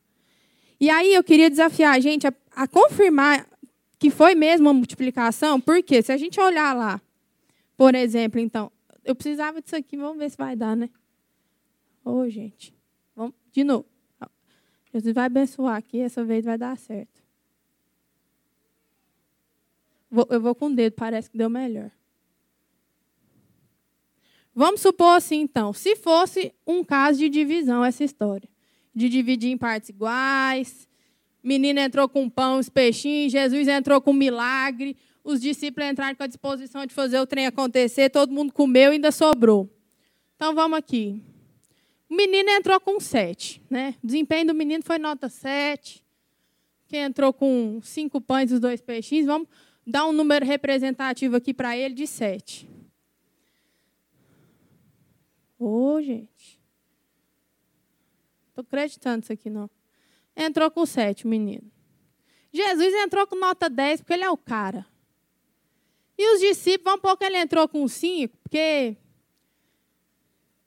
E 0.84 0.90
aí 0.90 1.14
eu 1.14 1.24
queria 1.24 1.48
desafiar 1.48 1.94
a 1.94 1.98
gente 1.98 2.26
a, 2.26 2.34
a 2.54 2.68
confirmar 2.68 3.48
que 3.98 4.10
foi 4.10 4.34
mesmo 4.34 4.66
uma 4.66 4.74
multiplicação, 4.74 5.58
porque 5.58 6.02
se 6.02 6.12
a 6.12 6.16
gente 6.18 6.38
olhar 6.38 6.76
lá, 6.76 7.00
por 7.74 7.94
exemplo, 7.94 8.38
então, 8.38 8.70
eu 9.02 9.14
precisava 9.14 9.62
disso 9.62 9.74
aqui, 9.74 9.96
vamos 9.96 10.18
ver 10.18 10.28
se 10.28 10.36
vai 10.36 10.54
dar, 10.54 10.76
né? 10.76 10.90
Ô, 12.04 12.16
oh, 12.16 12.28
gente, 12.28 12.76
vamos 13.16 13.34
de 13.50 13.64
novo. 13.64 13.86
Jesus 14.92 15.14
vai 15.14 15.24
abençoar 15.24 15.76
aqui, 15.76 16.00
essa 16.00 16.22
vez 16.22 16.44
vai 16.44 16.58
dar 16.58 16.76
certo. 16.76 17.22
Vou, 20.10 20.26
eu 20.28 20.38
vou 20.38 20.54
com 20.54 20.66
o 20.66 20.74
dedo, 20.74 20.92
parece 20.92 21.30
que 21.30 21.38
deu 21.38 21.48
melhor. 21.48 21.90
Vamos 24.54 24.82
supor 24.82 25.16
assim, 25.16 25.40
então, 25.40 25.72
se 25.72 25.96
fosse 25.96 26.54
um 26.66 26.84
caso 26.84 27.20
de 27.20 27.30
divisão 27.30 27.82
essa 27.82 28.04
história 28.04 28.53
de 28.94 29.08
dividir 29.08 29.50
em 29.50 29.58
partes 29.58 29.88
iguais. 29.88 30.88
Menina 31.42 31.82
entrou 31.82 32.08
com 32.08 32.28
pão, 32.28 32.58
os 32.58 32.68
peixinhos, 32.68 33.32
Jesus 33.32 33.68
entrou 33.68 34.00
com 34.00 34.12
milagre. 34.12 34.96
Os 35.22 35.40
discípulos 35.40 35.90
entraram 35.90 36.14
com 36.14 36.22
a 36.22 36.26
disposição 36.26 36.86
de 36.86 36.94
fazer 36.94 37.18
o 37.18 37.26
trem 37.26 37.46
acontecer, 37.46 38.10
todo 38.10 38.32
mundo 38.32 38.52
comeu 38.52 38.92
e 38.92 38.94
ainda 38.94 39.10
sobrou. 39.10 39.68
Então 40.36 40.54
vamos 40.54 40.78
aqui. 40.78 41.22
O 42.08 42.14
menino 42.14 42.50
entrou 42.50 42.78
com 42.80 43.00
sete. 43.00 43.62
Né? 43.70 43.94
O 44.02 44.06
desempenho 44.06 44.48
do 44.48 44.54
menino 44.54 44.82
foi 44.84 44.98
nota 44.98 45.28
sete. 45.28 46.04
Quem 46.86 47.00
entrou 47.00 47.32
com 47.32 47.80
cinco 47.82 48.20
pães 48.20 48.50
e 48.50 48.54
os 48.54 48.60
dois 48.60 48.80
peixinhos, 48.80 49.26
vamos 49.26 49.48
dar 49.86 50.06
um 50.06 50.12
número 50.12 50.44
representativo 50.44 51.36
aqui 51.36 51.52
para 51.52 51.76
ele 51.76 51.94
de 51.94 52.06
sete. 52.06 52.68
Ô, 55.58 55.94
oh, 55.94 56.02
gente. 56.02 56.33
Estou 58.54 58.62
acreditando 58.62 59.24
isso 59.24 59.32
aqui, 59.32 59.50
não. 59.50 59.68
Entrou 60.36 60.70
com 60.70 60.86
sete, 60.86 61.26
menino. 61.26 61.68
Jesus 62.52 62.94
entrou 62.94 63.26
com 63.26 63.34
nota 63.34 63.68
10, 63.68 64.02
porque 64.02 64.12
ele 64.12 64.22
é 64.22 64.30
o 64.30 64.36
cara. 64.36 64.86
E 66.16 66.34
os 66.34 66.40
discípulos, 66.40 67.00
pôr 67.00 67.16
que 67.16 67.24
ele 67.24 67.36
entrou 67.36 67.66
com 67.66 67.86
cinco, 67.88 68.38
porque 68.44 68.96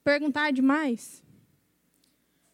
perguntar 0.04 0.52
demais. 0.52 1.24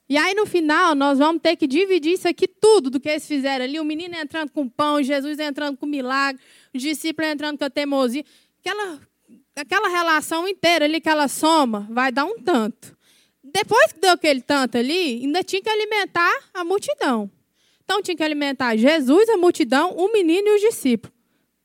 E 0.08 0.16
aí, 0.18 0.36
no 0.36 0.46
final, 0.46 0.94
nós 0.94 1.18
vamos 1.18 1.42
ter 1.42 1.56
que 1.56 1.66
dividir 1.66 2.14
isso 2.14 2.28
aqui 2.28 2.48
tudo 2.48 2.92
do 2.92 3.00
que 3.00 3.10
eles 3.10 3.28
fizeram 3.28 3.66
ali. 3.66 3.80
O 3.80 3.84
menino 3.84 4.14
entrando 4.16 4.52
com 4.52 4.70
pão, 4.70 5.02
Jesus 5.02 5.40
entrando 5.40 5.78
com 5.78 5.88
milagre, 5.88 6.40
os 6.72 6.80
discípulos 6.80 7.32
entrando 7.32 7.58
com 7.58 7.66
a 7.66 7.70
teimosia. 7.72 8.24
Aquela, 8.60 9.02
aquela 9.56 9.88
relação 9.88 10.48
inteira 10.48 10.86
ali 10.86 11.02
que 11.02 11.10
ela 11.10 11.28
soma, 11.28 11.88
vai 11.90 12.12
dar 12.12 12.26
um 12.26 12.40
tanto. 12.40 12.96
Depois 13.54 13.94
que 13.94 14.00
deu 14.00 14.12
aquele 14.12 14.42
tanto 14.42 14.78
ali, 14.78 15.22
ainda 15.22 15.44
tinha 15.44 15.62
que 15.62 15.70
alimentar 15.70 16.34
a 16.54 16.64
multidão. 16.64 17.30
Então 17.84 18.02
tinha 18.02 18.18
que 18.18 18.24
alimentar 18.24 18.76
Jesus, 18.76 19.30
a 19.30 19.38
multidão, 19.38 19.92
o 19.92 20.12
menino 20.12 20.48
e 20.48 20.56
os 20.56 20.62
discípulos. 20.62 21.16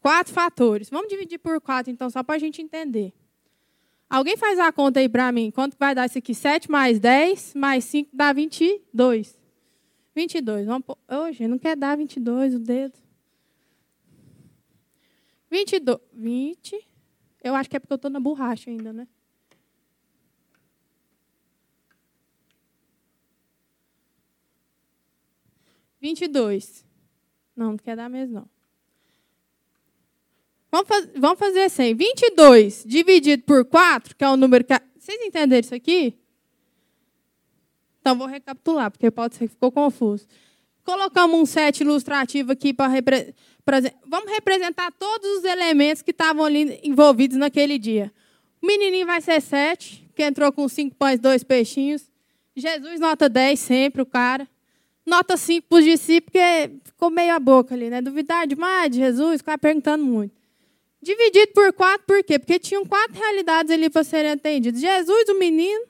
Quatro 0.00 0.32
fatores. 0.32 0.90
Vamos 0.90 1.08
dividir 1.08 1.38
por 1.38 1.60
quatro, 1.60 1.90
então, 1.90 2.10
só 2.10 2.22
para 2.22 2.34
a 2.34 2.38
gente 2.38 2.60
entender. 2.60 3.12
Alguém 4.08 4.36
faz 4.36 4.58
a 4.58 4.70
conta 4.70 5.00
aí 5.00 5.08
para 5.08 5.30
mim. 5.32 5.50
Quanto 5.50 5.76
vai 5.78 5.94
dar 5.94 6.06
isso 6.06 6.18
aqui? 6.18 6.34
7 6.34 6.70
mais 6.70 6.98
10 6.98 7.54
mais 7.54 7.84
5 7.84 8.10
dá 8.12 8.32
22. 8.32 9.38
22. 10.14 10.66
Vamos 10.66 10.86
pôr... 10.86 10.98
Hoje 11.10 11.46
não 11.46 11.58
quer 11.58 11.76
dar 11.76 11.96
22 11.96 12.54
o 12.54 12.58
dedo. 12.58 12.98
22. 15.50 15.98
20. 16.12 16.88
Eu 17.42 17.54
acho 17.54 17.68
que 17.68 17.76
é 17.76 17.80
porque 17.80 17.92
eu 17.92 17.96
estou 17.96 18.10
na 18.10 18.20
borracha 18.20 18.70
ainda, 18.70 18.92
né? 18.92 19.06
Vinte 26.00 26.22
e 26.22 26.28
dois. 26.28 26.84
Não, 27.56 27.72
não 27.72 27.76
quer 27.76 27.96
dar 27.96 28.08
mesmo, 28.08 28.34
não. 28.34 28.48
Vamos, 30.70 30.86
faz, 30.86 31.08
vamos 31.16 31.38
fazer 31.38 31.62
assim. 31.62 31.94
22 31.94 32.84
dividido 32.86 33.42
por 33.44 33.64
4, 33.64 34.14
que 34.14 34.22
é 34.22 34.28
o 34.28 34.36
número 34.36 34.64
que... 34.64 34.74
Vocês 34.98 35.20
entenderam 35.22 35.60
isso 35.60 35.74
aqui? 35.74 36.18
Então, 38.00 38.16
vou 38.16 38.26
recapitular, 38.26 38.90
porque 38.90 39.10
pode 39.10 39.34
ser 39.34 39.48
que 39.48 39.54
ficou 39.54 39.72
confuso. 39.72 40.26
Colocamos 40.84 41.38
um 41.38 41.46
set 41.46 41.80
ilustrativo 41.80 42.52
aqui 42.52 42.72
para 42.72 42.86
repre... 42.88 43.34
Vamos 44.06 44.30
representar 44.30 44.92
todos 44.92 45.38
os 45.38 45.44
elementos 45.44 46.02
que 46.02 46.10
estavam 46.10 46.44
ali 46.44 46.80
envolvidos 46.82 47.36
naquele 47.36 47.78
dia. 47.78 48.12
O 48.62 48.66
menininho 48.66 49.06
vai 49.06 49.20
ser 49.20 49.40
7, 49.40 50.10
que 50.14 50.22
entrou 50.22 50.52
com 50.52 50.68
5 50.68 50.96
pães, 50.96 51.18
2 51.18 51.44
peixinhos. 51.44 52.10
Jesus, 52.54 53.00
nota 53.00 53.28
10 53.28 53.58
sempre, 53.58 54.02
o 54.02 54.06
cara. 54.06 54.48
Nota 55.08 55.36
5 55.36 55.66
para 55.68 55.78
os 55.78 55.84
discípulos, 55.84 56.24
porque 56.26 56.70
ficou 56.84 57.10
meio 57.10 57.34
a 57.34 57.40
boca 57.40 57.74
ali, 57.74 57.88
né? 57.88 58.02
Duvidar 58.02 58.46
demais 58.46 58.90
de 58.90 58.98
Jesus, 58.98 59.38
ficava 59.38 59.56
perguntando 59.56 60.04
muito. 60.04 60.36
Dividido 61.00 61.52
por 61.52 61.72
quatro, 61.72 62.06
por 62.06 62.22
quê? 62.22 62.38
Porque 62.38 62.58
tinham 62.58 62.84
quatro 62.84 63.18
realidades 63.18 63.72
ali 63.72 63.88
para 63.88 64.04
serem 64.04 64.32
atendidas: 64.32 64.80
Jesus, 64.80 65.28
o 65.28 65.38
menino, 65.38 65.86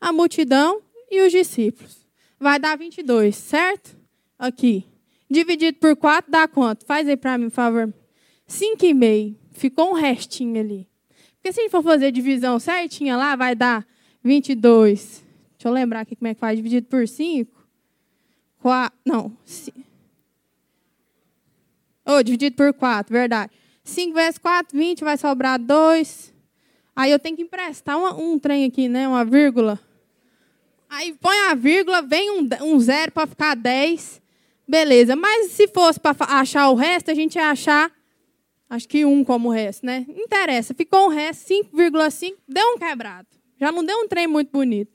a 0.00 0.12
multidão 0.12 0.82
e 1.10 1.22
os 1.22 1.32
discípulos. 1.32 2.06
Vai 2.38 2.58
dar 2.58 2.76
22, 2.76 3.34
certo? 3.34 3.96
Aqui. 4.38 4.84
Dividido 5.30 5.78
por 5.78 5.96
4 5.96 6.30
dá 6.30 6.46
quanto? 6.46 6.84
Faz 6.84 7.08
aí 7.08 7.16
para 7.16 7.38
mim, 7.38 7.48
por 7.48 7.54
favor. 7.54 7.94
5,5. 8.46 9.36
Ficou 9.52 9.90
um 9.90 9.94
restinho 9.94 10.60
ali. 10.60 10.86
Porque 11.36 11.52
se 11.52 11.60
a 11.60 11.62
gente 11.62 11.70
for 11.70 11.82
fazer 11.82 12.12
divisão 12.12 12.58
certinha 12.58 13.16
lá, 13.16 13.34
vai 13.36 13.54
dar 13.54 13.86
22. 14.22 15.24
Deixa 15.52 15.68
eu 15.68 15.72
lembrar 15.72 16.00
aqui 16.00 16.14
como 16.14 16.28
é 16.28 16.34
que 16.34 16.40
faz. 16.40 16.56
Dividido 16.56 16.86
por 16.88 17.08
5. 17.08 17.63
4, 18.64 18.98
não. 19.04 19.36
Oh, 22.06 22.22
dividido 22.22 22.56
por 22.56 22.72
4, 22.72 23.12
verdade. 23.12 23.52
5 23.84 24.14
vezes 24.14 24.38
4, 24.38 24.74
20, 24.74 25.04
vai 25.04 25.18
sobrar 25.18 25.60
2. 25.60 26.32
Aí 26.96 27.10
eu 27.10 27.18
tenho 27.18 27.36
que 27.36 27.42
emprestar 27.42 27.98
um, 27.98 28.32
um 28.32 28.38
trem 28.38 28.64
aqui, 28.64 28.88
né? 28.88 29.06
Uma 29.06 29.22
vírgula. 29.22 29.78
Aí 30.88 31.12
põe 31.20 31.36
a 31.40 31.54
vírgula, 31.54 32.00
vem 32.00 32.30
um, 32.30 32.48
um 32.62 32.80
zero 32.80 33.12
para 33.12 33.26
ficar 33.26 33.54
10. 33.54 34.22
Beleza. 34.66 35.14
Mas 35.14 35.50
se 35.50 35.68
fosse 35.68 36.00
para 36.00 36.16
achar 36.20 36.70
o 36.70 36.74
resto, 36.74 37.10
a 37.10 37.14
gente 37.14 37.34
ia 37.34 37.50
achar, 37.50 37.92
acho 38.70 38.88
que 38.88 39.04
um 39.04 39.22
como 39.22 39.50
o 39.50 39.52
resto, 39.52 39.84
né? 39.84 40.06
Interessa. 40.08 40.72
Ficou 40.72 41.04
um 41.04 41.10
resto, 41.10 41.52
5,5, 41.52 42.34
deu 42.48 42.66
um 42.68 42.78
quebrado. 42.78 43.28
Já 43.60 43.70
não 43.70 43.84
deu 43.84 43.98
um 43.98 44.08
trem 44.08 44.26
muito 44.26 44.50
bonito. 44.50 44.90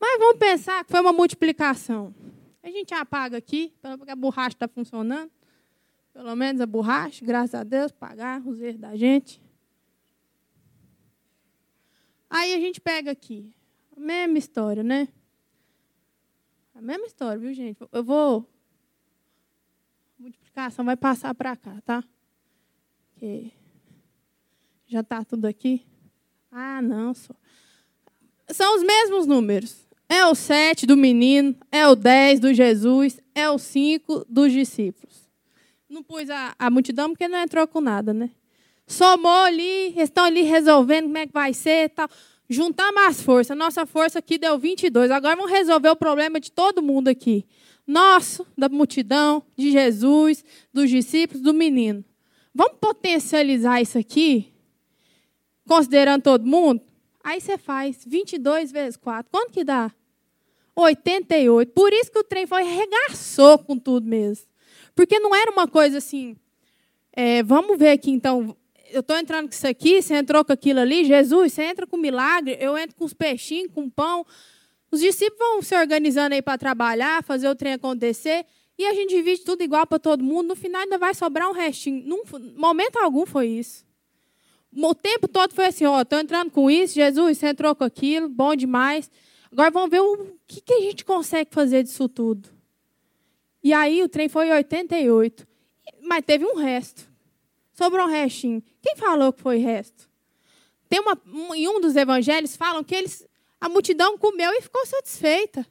Mas 0.00 0.18
vamos 0.18 0.38
pensar 0.38 0.82
que 0.82 0.90
foi 0.90 1.00
uma 1.00 1.12
multiplicação. 1.12 2.12
A 2.62 2.70
gente 2.70 2.92
apaga 2.94 3.36
aqui, 3.36 3.72
porque 3.80 4.10
a 4.10 4.16
borracha 4.16 4.56
está 4.56 4.68
funcionando. 4.68 5.30
Pelo 6.12 6.34
menos 6.34 6.60
a 6.60 6.66
borracha, 6.66 7.24
graças 7.24 7.54
a 7.54 7.62
Deus, 7.62 7.92
pagar 7.92 8.44
os 8.46 8.60
erros 8.60 8.80
da 8.80 8.96
gente. 8.96 9.40
Aí 12.28 12.54
a 12.54 12.60
gente 12.60 12.80
pega 12.80 13.10
aqui. 13.10 13.54
A 13.96 14.00
mesma 14.00 14.38
história, 14.38 14.82
né? 14.82 15.08
A 16.74 16.80
mesma 16.80 17.06
história, 17.06 17.38
viu, 17.38 17.52
gente? 17.54 17.78
Eu 17.90 18.04
vou. 18.04 18.48
A 20.18 20.22
multiplicação 20.22 20.84
vai 20.84 20.96
passar 20.96 21.34
para 21.34 21.56
cá, 21.56 21.80
tá? 21.80 22.04
Porque 23.10 23.52
já 24.86 25.00
está 25.00 25.24
tudo 25.24 25.46
aqui. 25.46 25.86
Ah, 26.50 26.82
não, 26.82 27.14
só. 27.14 27.34
São 28.50 28.76
os 28.76 28.82
mesmos 28.82 29.26
números. 29.26 29.87
É 30.08 30.24
o 30.26 30.34
7 30.34 30.86
do 30.86 30.96
menino, 30.96 31.54
é 31.70 31.86
o 31.86 31.94
10 31.94 32.40
do 32.40 32.54
Jesus, 32.54 33.20
é 33.34 33.50
o 33.50 33.58
5 33.58 34.24
dos 34.28 34.52
discípulos. 34.52 35.28
Não 35.88 36.02
pus 36.02 36.30
a, 36.30 36.54
a 36.58 36.70
multidão 36.70 37.10
porque 37.10 37.28
não 37.28 37.38
entrou 37.38 37.66
com 37.66 37.80
nada, 37.80 38.14
né? 38.14 38.30
Somou 38.86 39.44
ali, 39.44 39.94
estão 40.00 40.24
ali 40.24 40.42
resolvendo 40.42 41.04
como 41.04 41.18
é 41.18 41.26
que 41.26 41.32
vai 41.32 41.52
ser 41.52 41.90
tal. 41.90 42.08
Juntamos 42.48 43.02
as 43.02 43.22
forças. 43.22 43.56
Nossa 43.56 43.84
força 43.84 44.18
aqui 44.18 44.38
deu 44.38 44.58
22. 44.58 45.10
Agora 45.10 45.36
vamos 45.36 45.50
resolver 45.50 45.90
o 45.90 45.96
problema 45.96 46.40
de 46.40 46.50
todo 46.50 46.82
mundo 46.82 47.08
aqui. 47.08 47.44
Nosso, 47.86 48.46
da 48.56 48.68
multidão, 48.68 49.42
de 49.56 49.70
Jesus, 49.70 50.42
dos 50.72 50.88
discípulos, 50.88 51.42
do 51.42 51.52
menino. 51.52 52.02
Vamos 52.54 52.78
potencializar 52.80 53.80
isso 53.80 53.98
aqui, 53.98 54.52
considerando 55.66 56.22
todo 56.22 56.46
mundo? 56.46 56.80
Aí 57.22 57.40
você 57.40 57.58
faz 57.58 58.04
22 58.06 58.72
vezes 58.72 58.96
4. 58.96 59.30
Quanto 59.30 59.52
que 59.52 59.64
dá? 59.64 59.92
88. 60.82 61.72
Por 61.72 61.92
isso 61.92 62.10
que 62.10 62.18
o 62.18 62.24
trem 62.24 62.46
foi 62.46 62.62
regaçou 62.62 63.58
com 63.58 63.78
tudo 63.78 64.06
mesmo. 64.06 64.46
Porque 64.94 65.18
não 65.18 65.34
era 65.34 65.50
uma 65.50 65.68
coisa 65.68 65.98
assim. 65.98 66.36
É, 67.12 67.42
vamos 67.42 67.78
ver 67.78 67.90
aqui 67.90 68.10
então 68.10 68.56
eu 68.90 69.00
estou 69.00 69.16
entrando 69.16 69.48
com 69.48 69.54
isso 69.54 69.66
aqui, 69.66 70.00
você 70.00 70.14
entrou 70.14 70.44
com 70.44 70.52
aquilo 70.52 70.80
ali, 70.80 71.04
Jesus, 71.04 71.52
você 71.52 71.62
entra 71.62 71.86
com 71.86 71.96
milagre, 71.96 72.56
eu 72.60 72.76
entro 72.76 72.96
com 72.96 73.04
os 73.04 73.12
peixinhos, 73.12 73.72
com 73.72 73.88
pão. 73.88 74.24
Os 74.90 75.00
discípulos 75.00 75.38
vão 75.38 75.62
se 75.62 75.76
organizando 75.76 76.34
aí 76.34 76.42
para 76.42 76.56
trabalhar, 76.56 77.22
fazer 77.22 77.48
o 77.48 77.54
trem 77.54 77.74
acontecer, 77.74 78.46
e 78.78 78.86
a 78.86 78.94
gente 78.94 79.14
divide 79.14 79.42
tudo 79.42 79.62
igual 79.62 79.86
para 79.86 79.98
todo 79.98 80.22
mundo, 80.22 80.48
no 80.48 80.56
final 80.56 80.82
ainda 80.82 80.98
vai 80.98 81.12
sobrar 81.14 81.48
um 81.48 81.52
restinho. 81.52 82.02
Num 82.06 82.22
momento 82.56 82.96
algum 82.96 83.26
foi 83.26 83.48
isso. 83.48 83.84
O 84.72 84.94
tempo 84.94 85.26
todo 85.26 85.54
foi 85.54 85.66
assim, 85.66 85.84
ó, 85.84 86.00
estou 86.02 86.18
entrando 86.18 86.50
com 86.50 86.70
isso, 86.70 86.94
Jesus, 86.94 87.38
você 87.38 87.48
entrou 87.48 87.74
com 87.74 87.84
aquilo, 87.84 88.28
bom 88.28 88.54
demais. 88.54 89.10
Agora 89.50 89.70
vamos 89.70 89.90
ver 89.90 90.00
o 90.00 90.38
que, 90.46 90.60
que 90.60 90.72
a 90.72 90.80
gente 90.80 91.04
consegue 91.04 91.50
fazer 91.52 91.82
disso 91.82 92.08
tudo. 92.08 92.48
E 93.62 93.72
aí 93.72 94.02
o 94.02 94.08
trem 94.08 94.28
foi 94.28 94.50
88, 94.50 95.46
mas 96.02 96.24
teve 96.24 96.44
um 96.44 96.56
resto. 96.56 97.10
Sobrou 97.72 98.06
um 98.06 98.10
restinho. 98.10 98.62
Quem 98.82 98.96
falou 98.96 99.32
que 99.32 99.40
foi 99.40 99.58
resto? 99.58 100.08
Tem 100.88 101.00
uma, 101.00 101.20
um, 101.26 101.54
em 101.54 101.68
um 101.68 101.80
dos 101.80 101.96
evangelhos 101.96 102.56
falam 102.56 102.82
que 102.82 102.94
eles, 102.94 103.26
a 103.60 103.68
multidão 103.68 104.16
comeu 104.18 104.50
e 104.52 104.62
ficou 104.62 104.84
satisfeita. 104.86 105.66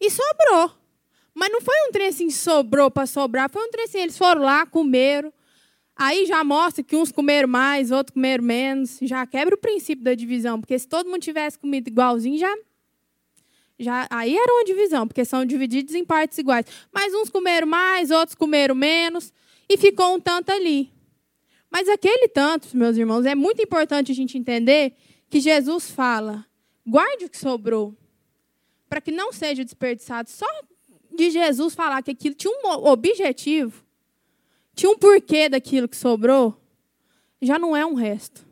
E 0.00 0.10
sobrou. 0.10 0.72
Mas 1.34 1.50
não 1.50 1.60
foi 1.60 1.74
um 1.88 1.92
trem 1.92 2.08
assim, 2.08 2.30
sobrou 2.30 2.90
para 2.90 3.06
sobrar. 3.06 3.50
Foi 3.50 3.62
um 3.62 3.70
trem 3.70 3.84
assim, 3.84 3.98
eles 3.98 4.18
foram 4.18 4.42
lá, 4.42 4.66
comeram. 4.66 5.32
Aí 5.94 6.26
já 6.26 6.42
mostra 6.42 6.82
que 6.82 6.96
uns 6.96 7.12
comeram 7.12 7.48
mais, 7.48 7.90
outros 7.90 8.14
comeram 8.14 8.42
menos. 8.42 8.98
Já 9.02 9.26
quebra 9.26 9.54
o 9.54 9.58
princípio 9.58 10.04
da 10.04 10.14
divisão. 10.14 10.60
Porque 10.60 10.78
se 10.78 10.88
todo 10.88 11.08
mundo 11.08 11.20
tivesse 11.20 11.58
comido 11.58 11.88
igualzinho, 11.88 12.38
já 12.38 12.54
já, 13.78 14.06
aí 14.10 14.36
era 14.36 14.52
uma 14.52 14.64
divisão, 14.64 15.06
porque 15.06 15.24
são 15.24 15.44
divididos 15.44 15.94
em 15.94 16.04
partes 16.04 16.38
iguais. 16.38 16.66
Mas 16.92 17.14
uns 17.14 17.30
comeram 17.30 17.66
mais, 17.66 18.10
outros 18.10 18.34
comeram 18.34 18.74
menos, 18.74 19.32
e 19.68 19.76
ficou 19.76 20.14
um 20.14 20.20
tanto 20.20 20.50
ali. 20.52 20.92
Mas 21.70 21.88
aquele 21.88 22.28
tanto, 22.28 22.76
meus 22.76 22.96
irmãos, 22.96 23.24
é 23.24 23.34
muito 23.34 23.62
importante 23.62 24.12
a 24.12 24.14
gente 24.14 24.36
entender 24.36 24.94
que 25.30 25.40
Jesus 25.40 25.90
fala: 25.90 26.46
guarde 26.86 27.24
o 27.24 27.30
que 27.30 27.38
sobrou, 27.38 27.96
para 28.88 29.00
que 29.00 29.10
não 29.10 29.32
seja 29.32 29.64
desperdiçado. 29.64 30.28
Só 30.28 30.46
de 31.14 31.30
Jesus 31.30 31.74
falar 31.74 32.02
que 32.02 32.10
aquilo 32.10 32.34
tinha 32.34 32.52
um 32.52 32.86
objetivo, 32.86 33.84
tinha 34.74 34.90
um 34.90 34.98
porquê 34.98 35.48
daquilo 35.48 35.88
que 35.88 35.96
sobrou, 35.96 36.60
já 37.40 37.58
não 37.58 37.76
é 37.76 37.84
um 37.84 37.94
resto. 37.94 38.46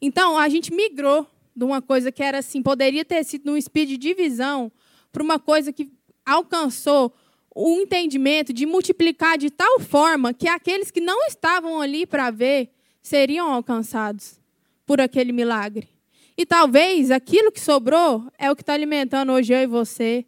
Então, 0.00 0.36
a 0.36 0.48
gente 0.48 0.72
migrou 0.72 1.26
de 1.56 1.64
uma 1.64 1.80
coisa 1.80 2.12
que 2.12 2.22
era 2.22 2.38
assim, 2.38 2.62
poderia 2.62 3.04
ter 3.04 3.24
sido 3.24 3.50
num 3.50 3.60
speed 3.60 3.88
de 3.88 3.96
divisão, 3.96 4.70
para 5.10 5.22
uma 5.22 5.38
coisa 5.38 5.72
que 5.72 5.90
alcançou 6.24 7.14
o 7.54 7.80
entendimento 7.80 8.52
de 8.52 8.66
multiplicar 8.66 9.38
de 9.38 9.48
tal 9.48 9.80
forma 9.80 10.34
que 10.34 10.46
aqueles 10.46 10.90
que 10.90 11.00
não 11.00 11.24
estavam 11.26 11.80
ali 11.80 12.04
para 12.04 12.30
ver 12.30 12.68
seriam 13.00 13.50
alcançados 13.50 14.38
por 14.84 15.00
aquele 15.00 15.32
milagre. 15.32 15.88
E 16.36 16.44
talvez 16.44 17.10
aquilo 17.10 17.50
que 17.50 17.60
sobrou 17.60 18.30
é 18.38 18.50
o 18.50 18.56
que 18.56 18.60
está 18.60 18.74
alimentando 18.74 19.32
hoje 19.32 19.54
eu 19.54 19.60
e 19.60 19.66
você. 19.66 20.26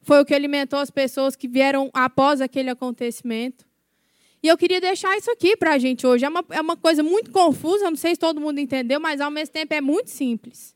Foi 0.00 0.22
o 0.22 0.24
que 0.24 0.34
alimentou 0.34 0.78
as 0.78 0.90
pessoas 0.90 1.36
que 1.36 1.46
vieram 1.46 1.90
após 1.92 2.40
aquele 2.40 2.70
acontecimento. 2.70 3.66
E 4.42 4.48
eu 4.48 4.56
queria 4.56 4.80
deixar 4.80 5.16
isso 5.16 5.30
aqui 5.30 5.56
para 5.56 5.74
a 5.74 5.78
gente 5.78 6.06
hoje. 6.06 6.24
É 6.24 6.28
uma, 6.28 6.44
é 6.50 6.60
uma 6.60 6.76
coisa 6.76 7.02
muito 7.02 7.30
confusa, 7.30 7.90
não 7.90 7.96
sei 7.96 8.14
se 8.14 8.20
todo 8.20 8.40
mundo 8.40 8.58
entendeu, 8.58 8.98
mas 8.98 9.20
ao 9.20 9.30
mesmo 9.30 9.52
tempo 9.52 9.74
é 9.74 9.80
muito 9.80 10.10
simples. 10.10 10.74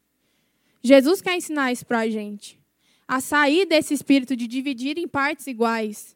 Jesus 0.82 1.22
quer 1.22 1.36
ensinar 1.36 1.72
isso 1.72 1.86
para 1.86 2.00
a 2.00 2.08
gente. 2.08 2.60
A 3.08 3.20
sair 3.20 3.66
desse 3.66 3.94
espírito 3.94 4.36
de 4.36 4.46
dividir 4.46 4.98
em 4.98 5.08
partes 5.08 5.46
iguais. 5.46 6.14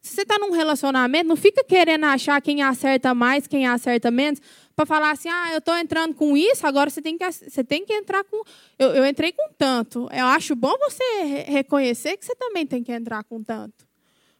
Se 0.00 0.14
você 0.14 0.22
está 0.22 0.38
num 0.38 0.50
relacionamento, 0.50 1.28
não 1.28 1.36
fica 1.36 1.62
querendo 1.62 2.04
achar 2.04 2.40
quem 2.40 2.62
acerta 2.62 3.14
mais, 3.14 3.46
quem 3.46 3.66
acerta 3.66 4.10
menos, 4.10 4.40
para 4.74 4.86
falar 4.86 5.10
assim, 5.10 5.28
ah, 5.28 5.52
eu 5.52 5.58
estou 5.58 5.76
entrando 5.76 6.14
com 6.14 6.36
isso, 6.36 6.66
agora 6.66 6.88
você 6.88 7.02
tem 7.02 7.18
que, 7.18 7.30
você 7.30 7.64
tem 7.64 7.84
que 7.84 7.92
entrar 7.92 8.22
com. 8.24 8.44
Eu, 8.78 8.90
eu 8.90 9.06
entrei 9.06 9.32
com 9.32 9.48
tanto. 9.56 10.08
Eu 10.12 10.26
acho 10.26 10.54
bom 10.54 10.76
você 10.78 11.44
reconhecer 11.48 12.16
que 12.16 12.24
você 12.24 12.34
também 12.36 12.66
tem 12.66 12.82
que 12.82 12.92
entrar 12.92 13.24
com 13.24 13.42
tanto. 13.42 13.86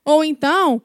Ou 0.05 0.25
então, 0.25 0.81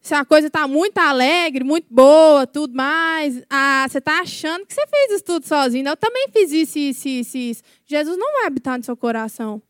se 0.00 0.14
a 0.14 0.24
coisa 0.24 0.46
está 0.46 0.66
muito 0.66 0.98
alegre, 0.98 1.64
muito 1.64 1.86
boa, 1.90 2.46
tudo 2.46 2.74
mais, 2.74 3.42
ah, 3.50 3.86
você 3.88 3.98
está 3.98 4.20
achando 4.20 4.64
que 4.64 4.72
você 4.72 4.86
fez 4.86 5.12
isso 5.12 5.24
tudo 5.24 5.46
sozinho. 5.46 5.88
Eu 5.88 5.96
também 5.96 6.28
fiz 6.32 6.52
isso, 6.52 6.78
isso, 6.78 7.08
isso, 7.08 7.36
isso. 7.36 7.62
Jesus 7.84 8.16
não 8.16 8.32
vai 8.32 8.46
habitar 8.46 8.78
no 8.78 8.84
seu 8.84 8.96
coração. 8.96 9.60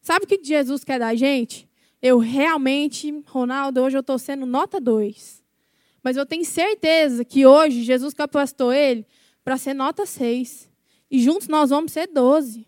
Sabe 0.00 0.24
o 0.24 0.28
que 0.28 0.42
Jesus 0.42 0.84
quer 0.84 0.98
da 0.98 1.14
gente? 1.14 1.68
Eu 2.00 2.18
realmente, 2.18 3.22
Ronaldo, 3.26 3.80
hoje 3.80 3.96
eu 3.96 4.00
estou 4.00 4.18
sendo 4.18 4.46
nota 4.46 4.80
2. 4.80 5.42
Mas 6.02 6.16
eu 6.16 6.26
tenho 6.26 6.44
certeza 6.44 7.24
que 7.24 7.46
hoje 7.46 7.82
Jesus 7.82 8.12
capacitou 8.12 8.72
ele 8.72 9.06
para 9.42 9.56
ser 9.56 9.74
nota 9.74 10.04
6. 10.04 10.70
E 11.10 11.18
juntos 11.22 11.48
nós 11.48 11.70
vamos 11.70 11.92
ser 11.92 12.06
12. 12.06 12.66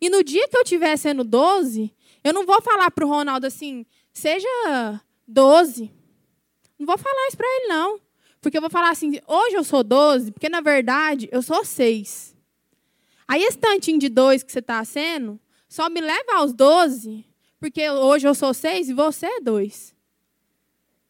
E 0.00 0.10
no 0.10 0.22
dia 0.22 0.46
que 0.48 0.56
eu 0.56 0.62
estiver 0.62 0.96
sendo 0.96 1.24
12, 1.24 1.92
eu 2.22 2.32
não 2.32 2.44
vou 2.44 2.60
falar 2.60 2.90
para 2.90 3.04
o 3.04 3.08
Ronaldo 3.08 3.46
assim, 3.46 3.86
seja 4.12 4.48
12. 5.26 5.90
Não 6.80 6.86
vou 6.86 6.98
falar 6.98 7.28
isso 7.28 7.36
para 7.36 7.46
ele, 7.46 7.68
não. 7.68 8.00
Porque 8.40 8.56
eu 8.56 8.60
vou 8.60 8.70
falar 8.70 8.90
assim, 8.90 9.20
hoje 9.28 9.54
eu 9.54 9.62
sou 9.62 9.84
12, 9.84 10.32
porque 10.32 10.48
na 10.48 10.60
verdade 10.60 11.28
eu 11.30 11.42
sou 11.42 11.64
6. 11.64 12.34
Aí 13.28 13.44
esse 13.44 13.58
tantinho 13.58 14.00
de 14.00 14.08
2 14.08 14.42
que 14.42 14.50
você 14.50 14.58
está 14.58 14.84
sendo, 14.84 15.38
só 15.68 15.88
me 15.88 16.00
leva 16.00 16.34
aos 16.34 16.52
12 16.52 17.30
porque 17.60 17.88
hoje 17.90 18.26
eu 18.26 18.34
sou 18.34 18.54
seis 18.54 18.88
e 18.88 18.94
você 18.94 19.26
é 19.26 19.40
dois. 19.40 19.94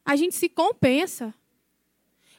A 0.04 0.16
gente 0.16 0.34
se 0.34 0.48
compensa. 0.48 1.32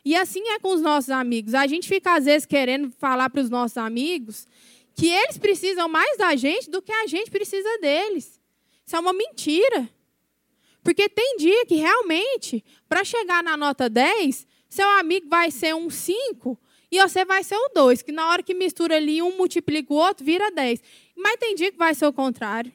E 0.04 0.16
assim 0.16 0.46
é 0.50 0.60
com 0.60 0.74
os 0.74 0.82
nossos 0.82 1.10
amigos. 1.10 1.54
A 1.54 1.66
gente 1.66 1.88
fica, 1.88 2.16
às 2.16 2.26
vezes, 2.26 2.46
querendo 2.46 2.92
falar 2.92 3.30
para 3.30 3.42
os 3.42 3.50
nossos 3.50 3.78
amigos 3.78 4.48
que 4.94 5.08
eles 5.08 5.38
precisam 5.38 5.88
mais 5.88 6.18
da 6.18 6.36
gente 6.36 6.70
do 6.70 6.82
que 6.82 6.92
a 6.92 7.08
gente 7.08 7.32
precisa 7.32 7.78
deles. 7.80 8.40
Isso 8.86 8.96
é 8.96 9.00
uma 9.00 9.14
mentira. 9.14 9.90
Porque 10.84 11.08
tem 11.08 11.38
dia 11.38 11.66
que 11.66 11.76
realmente, 11.76 12.64
para 12.90 13.04
chegar 13.04 13.44
na 13.44 13.56
nota 13.56 13.90
10, 13.90 14.48
seu 14.68 14.90
amigo 14.90 15.28
vai 15.30 15.52
ser 15.52 15.76
um 15.76 15.90
5 15.90 16.58
e 16.92 17.02
você 17.02 17.24
vai 17.24 17.44
ser 17.44 17.56
o 17.56 17.70
2, 17.74 18.02
que 18.02 18.12
na 18.12 18.30
hora 18.30 18.44
que 18.44 18.54
mistura 18.54 18.98
ali, 18.98 19.22
um 19.22 19.38
multiplica 19.38 19.94
o 19.94 19.98
outro, 19.98 20.26
vira 20.26 20.52
10. 20.52 20.82
Mas 21.16 21.38
tem 21.38 21.56
dia 21.56 21.72
que 21.72 21.78
vai 21.78 21.94
ser 21.96 22.06
o 22.06 22.14
contrário. 22.14 22.72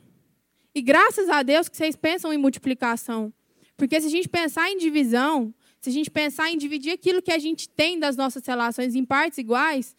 E 0.75 0.81
graças 0.81 1.29
a 1.29 1.43
Deus 1.43 1.69
que 1.69 1.77
vocês 1.77 1.97
pensam 1.97 2.33
em 2.33 2.39
multiplicação. 2.39 3.33
Porque 3.77 4.01
se 4.01 4.07
a 4.07 4.11
gente 4.11 4.29
pensar 4.29 4.71
em 4.71 4.79
divisão, 4.79 5.55
se 5.81 5.91
a 5.91 5.93
gente 5.93 6.11
pensar 6.11 6.51
em 6.51 6.57
dividir 6.57 6.93
aquilo 6.93 7.21
que 7.21 7.33
a 7.33 7.39
gente 7.39 7.69
tem 7.69 7.99
das 7.99 8.17
nossas 8.17 8.45
relações 8.47 8.95
em 8.95 9.05
partes 9.05 9.39
iguais, 9.39 9.95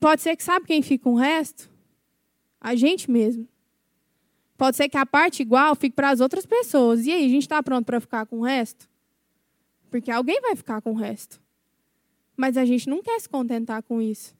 pode 0.00 0.22
ser 0.22 0.34
que 0.34 0.42
sabe 0.42 0.66
quem 0.66 0.80
fica 0.80 1.04
com 1.04 1.14
o 1.14 1.18
resto? 1.18 1.70
A 2.60 2.74
gente 2.74 3.10
mesmo. 3.10 3.46
Pode 4.62 4.76
ser 4.76 4.88
que 4.88 4.96
a 4.96 5.04
parte 5.04 5.42
igual 5.42 5.74
fique 5.74 5.96
para 5.96 6.10
as 6.10 6.20
outras 6.20 6.46
pessoas. 6.46 7.04
E 7.04 7.10
aí, 7.10 7.26
a 7.26 7.28
gente 7.28 7.42
está 7.42 7.60
pronto 7.60 7.84
para 7.84 7.98
ficar 7.98 8.26
com 8.26 8.38
o 8.38 8.42
resto? 8.44 8.88
Porque 9.90 10.08
alguém 10.08 10.40
vai 10.40 10.54
ficar 10.54 10.80
com 10.80 10.92
o 10.92 10.94
resto. 10.94 11.40
Mas 12.36 12.56
a 12.56 12.64
gente 12.64 12.88
não 12.88 13.02
quer 13.02 13.20
se 13.20 13.28
contentar 13.28 13.82
com 13.82 14.00
isso. 14.00 14.32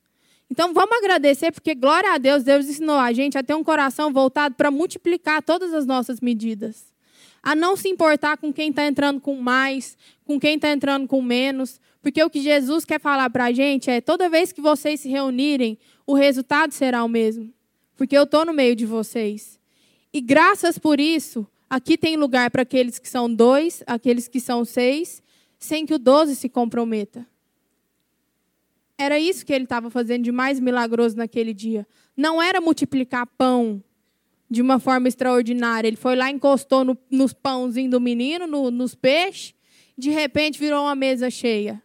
Então 0.48 0.72
vamos 0.72 0.96
agradecer, 0.96 1.50
porque 1.50 1.74
glória 1.74 2.12
a 2.12 2.18
Deus, 2.18 2.44
Deus 2.44 2.66
ensinou 2.66 2.98
a 2.98 3.12
gente 3.12 3.36
a 3.36 3.42
ter 3.42 3.56
um 3.56 3.64
coração 3.64 4.12
voltado 4.12 4.54
para 4.54 4.70
multiplicar 4.70 5.42
todas 5.42 5.74
as 5.74 5.86
nossas 5.86 6.20
medidas. 6.20 6.94
A 7.42 7.56
não 7.56 7.76
se 7.76 7.88
importar 7.88 8.36
com 8.36 8.52
quem 8.52 8.70
está 8.70 8.86
entrando 8.86 9.20
com 9.20 9.34
mais, 9.34 9.98
com 10.24 10.38
quem 10.38 10.54
está 10.54 10.70
entrando 10.70 11.08
com 11.08 11.20
menos. 11.20 11.80
Porque 12.00 12.22
o 12.22 12.30
que 12.30 12.40
Jesus 12.40 12.84
quer 12.84 13.00
falar 13.00 13.28
para 13.28 13.46
a 13.46 13.52
gente 13.52 13.90
é: 13.90 14.00
toda 14.00 14.30
vez 14.30 14.52
que 14.52 14.60
vocês 14.60 15.00
se 15.00 15.08
reunirem, 15.08 15.76
o 16.06 16.14
resultado 16.14 16.70
será 16.70 17.02
o 17.02 17.08
mesmo. 17.08 17.52
Porque 17.96 18.16
eu 18.16 18.22
estou 18.22 18.44
no 18.44 18.52
meio 18.52 18.76
de 18.76 18.86
vocês. 18.86 19.60
E 20.12 20.20
graças 20.20 20.78
por 20.78 21.00
isso, 21.00 21.46
aqui 21.70 21.96
tem 21.96 22.16
lugar 22.16 22.50
para 22.50 22.62
aqueles 22.62 22.98
que 22.98 23.08
são 23.08 23.32
dois, 23.32 23.82
aqueles 23.86 24.28
que 24.28 24.40
são 24.40 24.64
seis, 24.64 25.22
sem 25.58 25.86
que 25.86 25.94
o 25.94 25.98
doze 25.98 26.36
se 26.36 26.48
comprometa. 26.48 27.26
Era 28.98 29.18
isso 29.18 29.44
que 29.44 29.52
ele 29.52 29.64
estava 29.64 29.90
fazendo 29.90 30.22
de 30.22 30.30
mais 30.30 30.60
milagroso 30.60 31.16
naquele 31.16 31.54
dia. 31.54 31.86
Não 32.16 32.42
era 32.42 32.60
multiplicar 32.60 33.26
pão 33.26 33.82
de 34.50 34.60
uma 34.60 34.78
forma 34.78 35.08
extraordinária. 35.08 35.88
Ele 35.88 35.96
foi 35.96 36.14
lá, 36.14 36.30
encostou 36.30 36.84
no, 36.84 36.98
nos 37.10 37.32
pãozinhos 37.32 37.90
do 37.90 38.00
menino, 38.00 38.46
no, 38.46 38.70
nos 38.70 38.94
peixes, 38.94 39.54
de 39.96 40.10
repente 40.10 40.58
virou 40.58 40.82
uma 40.82 40.94
mesa 40.94 41.30
cheia. 41.30 41.82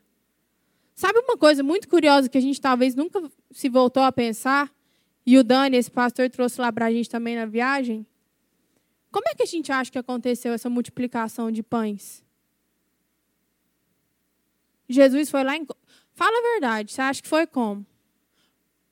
Sabe 0.94 1.20
uma 1.20 1.38
coisa 1.38 1.64
muito 1.64 1.88
curiosa 1.88 2.28
que 2.28 2.38
a 2.38 2.42
gente 2.42 2.60
talvez 2.60 2.94
nunca 2.94 3.24
se 3.52 3.70
voltou 3.70 4.04
a 4.04 4.12
pensar? 4.12 4.70
E 5.26 5.38
o 5.38 5.44
Dani, 5.44 5.78
esse 5.78 5.92
pastor, 5.92 6.30
trouxe 6.30 6.60
lá 6.60 6.72
para 6.72 6.88
a 6.88 6.92
gente 6.92 7.10
também 7.10 7.36
na 7.36 7.46
viagem. 7.46 8.06
Como 9.18 9.30
é 9.30 9.34
que 9.34 9.42
a 9.42 9.48
gente 9.48 9.72
acha 9.72 9.92
que 9.92 9.98
aconteceu 9.98 10.54
essa 10.54 10.70
multiplicação 10.70 11.52
de 11.52 11.64
pães? 11.64 12.24
Jesus 14.88 15.32
foi 15.32 15.44
lá, 15.44 15.54
Fala 16.14 16.38
a 16.38 16.52
verdade, 16.54 16.92
você 16.92 17.02
acha 17.02 17.24
que 17.24 17.28
foi 17.28 17.48
como? 17.48 17.84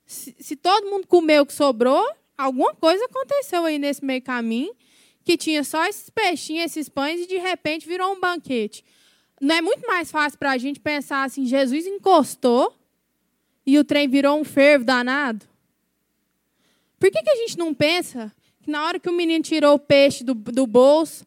Se, 0.03 0.35
se 0.39 0.55
todo 0.55 0.89
mundo 0.89 1.05
comeu 1.05 1.43
o 1.43 1.45
que 1.45 1.53
sobrou, 1.53 2.03
alguma 2.35 2.73
coisa 2.73 3.05
aconteceu 3.05 3.65
aí 3.65 3.77
nesse 3.77 4.03
meio 4.03 4.19
caminho, 4.19 4.75
que 5.23 5.37
tinha 5.37 5.63
só 5.63 5.85
esses 5.85 6.09
peixinhos, 6.09 6.71
esses 6.71 6.89
pães, 6.89 7.21
e 7.21 7.27
de 7.27 7.37
repente 7.37 7.87
virou 7.87 8.11
um 8.11 8.19
banquete. 8.19 8.83
Não 9.39 9.53
é 9.53 9.61
muito 9.61 9.85
mais 9.85 10.09
fácil 10.09 10.39
para 10.39 10.53
a 10.53 10.57
gente 10.57 10.79
pensar 10.79 11.23
assim: 11.23 11.45
Jesus 11.45 11.85
encostou 11.85 12.75
e 13.63 13.77
o 13.77 13.83
trem 13.83 14.07
virou 14.07 14.41
um 14.41 14.43
fervo 14.43 14.85
danado? 14.85 15.45
Por 16.99 17.11
que, 17.11 17.21
que 17.21 17.29
a 17.29 17.35
gente 17.35 17.59
não 17.59 17.75
pensa 17.75 18.33
que 18.65 18.71
na 18.71 18.83
hora 18.83 18.99
que 18.99 19.09
o 19.09 19.13
menino 19.13 19.43
tirou 19.43 19.75
o 19.75 19.79
peixe 19.79 20.23
do, 20.23 20.33
do 20.33 20.67
bolso, 20.67 21.25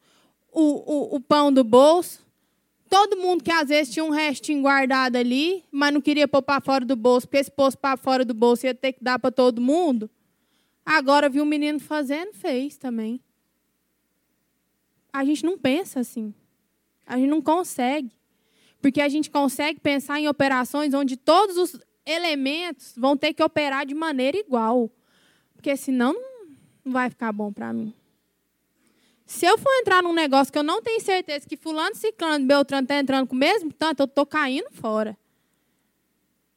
o, 0.52 0.62
o, 0.62 1.16
o 1.16 1.20
pão 1.20 1.52
do 1.52 1.64
bolso, 1.64 2.26
Todo 2.88 3.18
mundo 3.18 3.44
que 3.44 3.50
às 3.50 3.68
vezes 3.68 3.92
tinha 3.92 4.04
um 4.04 4.10
restinho 4.10 4.62
guardado 4.62 5.16
ali, 5.16 5.62
mas 5.70 5.92
não 5.92 6.00
queria 6.00 6.26
pôr 6.26 6.40
para 6.40 6.60
fora 6.60 6.84
do 6.84 6.96
bolso, 6.96 7.28
porque 7.28 7.44
se 7.44 7.50
pôs 7.50 7.74
para 7.74 7.98
fora 7.98 8.24
do 8.24 8.32
bolso 8.32 8.64
ia 8.64 8.74
ter 8.74 8.94
que 8.94 9.04
dar 9.04 9.18
para 9.18 9.30
todo 9.30 9.60
mundo. 9.60 10.10
Agora 10.86 11.28
viu 11.28 11.42
o 11.42 11.46
menino 11.46 11.78
fazendo, 11.78 12.32
fez 12.32 12.78
também. 12.78 13.20
A 15.12 15.22
gente 15.22 15.44
não 15.44 15.58
pensa 15.58 16.00
assim. 16.00 16.32
A 17.06 17.18
gente 17.18 17.28
não 17.28 17.42
consegue. 17.42 18.10
Porque 18.80 19.02
a 19.02 19.08
gente 19.08 19.30
consegue 19.30 19.80
pensar 19.80 20.18
em 20.18 20.28
operações 20.28 20.94
onde 20.94 21.16
todos 21.16 21.58
os 21.58 21.78
elementos 22.06 22.94
vão 22.96 23.18
ter 23.18 23.34
que 23.34 23.42
operar 23.42 23.84
de 23.84 23.94
maneira 23.94 24.38
igual. 24.38 24.90
Porque 25.54 25.76
senão 25.76 26.14
não 26.14 26.37
vai 26.90 27.10
ficar 27.10 27.32
bom 27.32 27.52
para 27.52 27.72
mim. 27.72 27.94
Se 29.26 29.44
eu 29.44 29.58
for 29.58 29.70
entrar 29.80 30.02
num 30.02 30.14
negócio 30.14 30.50
que 30.50 30.58
eu 30.58 30.62
não 30.62 30.80
tenho 30.80 31.00
certeza 31.00 31.46
que 31.46 31.56
fulano, 31.56 31.94
ciclano, 31.94 32.46
beltrano 32.46 32.84
está 32.84 32.98
entrando 32.98 33.26
com 33.26 33.36
o 33.36 33.38
mesmo 33.38 33.70
tanto, 33.72 34.00
eu 34.00 34.06
estou 34.06 34.24
caindo 34.24 34.70
fora. 34.70 35.16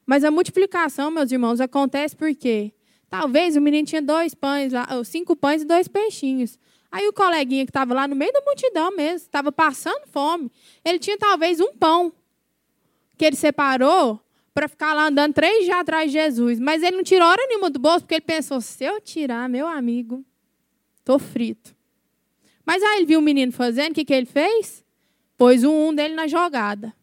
Mas 0.05 0.23
a 0.23 0.31
multiplicação, 0.31 1.11
meus 1.11 1.31
irmãos, 1.31 1.59
acontece 1.59 2.15
porque 2.15 2.71
talvez 3.09 3.57
o 3.57 3.61
menino 3.61 3.85
tinha 3.85 4.01
dois 4.01 4.33
pães, 4.33 4.71
lá, 4.71 4.87
cinco 5.03 5.35
pães 5.35 5.63
e 5.63 5.65
dois 5.65 5.87
peixinhos. 5.87 6.57
Aí 6.91 7.07
o 7.07 7.13
coleguinha 7.13 7.65
que 7.65 7.69
estava 7.69 7.93
lá 7.93 8.07
no 8.07 8.15
meio 8.15 8.31
da 8.31 8.41
multidão 8.41 8.95
mesmo, 8.95 9.25
estava 9.25 9.51
passando 9.51 10.07
fome, 10.07 10.51
ele 10.83 10.99
tinha 10.99 11.17
talvez 11.17 11.59
um 11.59 11.73
pão 11.73 12.13
que 13.17 13.25
ele 13.25 13.35
separou 13.35 14.19
para 14.53 14.67
ficar 14.67 14.93
lá 14.93 15.07
andando 15.07 15.33
três 15.33 15.65
dias 15.65 15.77
atrás 15.77 16.11
de 16.11 16.17
Jesus. 16.17 16.59
Mas 16.59 16.83
ele 16.83 16.97
não 16.97 17.03
tirou 17.03 17.27
hora 17.27 17.45
nenhuma 17.47 17.69
do 17.69 17.79
bolso, 17.79 18.01
porque 18.01 18.15
ele 18.15 18.21
pensou: 18.21 18.59
se 18.61 18.83
eu 18.83 18.99
tirar, 18.99 19.47
meu 19.49 19.67
amigo, 19.67 20.25
estou 20.99 21.17
frito. 21.19 21.75
Mas 22.65 22.83
aí 22.83 22.97
ele 22.97 23.05
viu 23.05 23.19
o 23.19 23.23
menino 23.23 23.51
fazendo, 23.51 23.91
o 23.91 23.95
que, 23.95 24.05
que 24.05 24.13
ele 24.13 24.25
fez? 24.25 24.83
Pôs 25.37 25.63
um, 25.63 25.89
um 25.89 25.93
dele 25.93 26.13
na 26.13 26.27
jogada. 26.27 26.93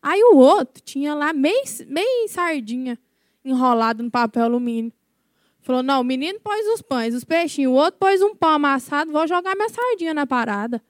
Aí 0.00 0.22
o 0.22 0.36
outro 0.36 0.82
tinha 0.82 1.14
lá 1.14 1.32
meio, 1.32 1.62
meio 1.88 2.28
sardinha 2.28 2.98
enrolado 3.44 4.02
no 4.02 4.10
papel 4.10 4.44
alumínio. 4.44 4.92
Falou: 5.60 5.82
não, 5.82 6.00
o 6.00 6.04
menino 6.04 6.38
pôs 6.40 6.66
os 6.74 6.82
pães, 6.82 7.14
os 7.14 7.24
peixinhos, 7.24 7.72
o 7.72 7.76
outro 7.76 7.98
pôs 7.98 8.22
um 8.22 8.34
pão 8.34 8.50
amassado, 8.50 9.10
vou 9.10 9.26
jogar 9.26 9.56
minha 9.56 9.68
sardinha 9.68 10.14
na 10.14 10.26
parada. 10.26 10.82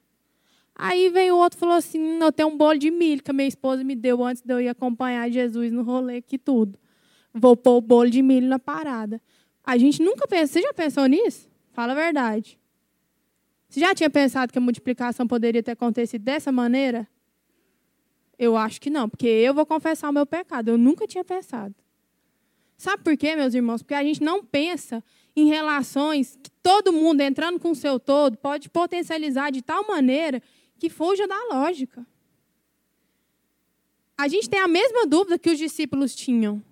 Aí 0.78 1.08
veio 1.08 1.34
o 1.34 1.38
outro 1.38 1.58
e 1.58 1.60
falou 1.60 1.74
assim: 1.74 2.18
eu 2.20 2.30
tenho 2.30 2.50
um 2.50 2.56
bolo 2.56 2.78
de 2.78 2.90
milho 2.90 3.22
que 3.22 3.30
a 3.30 3.34
minha 3.34 3.48
esposa 3.48 3.82
me 3.82 3.94
deu 3.94 4.22
antes 4.22 4.42
de 4.42 4.52
eu 4.52 4.60
ir 4.60 4.68
acompanhar 4.68 5.30
Jesus 5.30 5.72
no 5.72 5.82
rolê 5.82 6.18
aqui 6.18 6.38
tudo. 6.38 6.78
Vou 7.32 7.56
pôr 7.56 7.78
o 7.78 7.80
bolo 7.80 8.10
de 8.10 8.22
milho 8.22 8.46
na 8.46 8.58
parada. 8.58 9.20
A 9.64 9.78
gente 9.78 10.02
nunca 10.02 10.28
pensa. 10.28 10.52
Você 10.52 10.62
já 10.62 10.74
pensou 10.74 11.06
nisso? 11.06 11.48
Fala 11.72 11.92
a 11.92 11.96
verdade. 11.96 12.58
Você 13.68 13.80
já 13.80 13.94
tinha 13.94 14.10
pensado 14.10 14.52
que 14.52 14.58
a 14.58 14.60
multiplicação 14.60 15.26
poderia 15.26 15.62
ter 15.62 15.72
acontecido 15.72 16.22
dessa 16.22 16.52
maneira? 16.52 17.08
Eu 18.38 18.56
acho 18.56 18.80
que 18.80 18.90
não, 18.90 19.08
porque 19.08 19.26
eu 19.26 19.54
vou 19.54 19.64
confessar 19.64 20.10
o 20.10 20.12
meu 20.12 20.26
pecado. 20.26 20.70
Eu 20.70 20.78
nunca 20.78 21.06
tinha 21.06 21.24
pensado. 21.24 21.74
Sabe 22.76 23.02
por 23.02 23.16
quê, 23.16 23.34
meus 23.34 23.54
irmãos? 23.54 23.82
Porque 23.82 23.94
a 23.94 24.04
gente 24.04 24.22
não 24.22 24.44
pensa 24.44 25.02
em 25.34 25.46
relações 25.46 26.38
que 26.42 26.50
todo 26.62 26.92
mundo 26.92 27.22
entrando 27.22 27.58
com 27.58 27.70
o 27.70 27.74
seu 27.74 27.98
todo 27.98 28.36
pode 28.36 28.68
potencializar 28.68 29.50
de 29.50 29.62
tal 29.62 29.86
maneira 29.86 30.42
que 30.78 30.88
fuja 30.90 31.26
da 31.26 31.38
lógica. 31.50 32.06
A 34.16 34.28
gente 34.28 34.48
tem 34.48 34.60
a 34.60 34.68
mesma 34.68 35.06
dúvida 35.06 35.38
que 35.38 35.50
os 35.50 35.58
discípulos 35.58 36.14
tinham. 36.14 36.62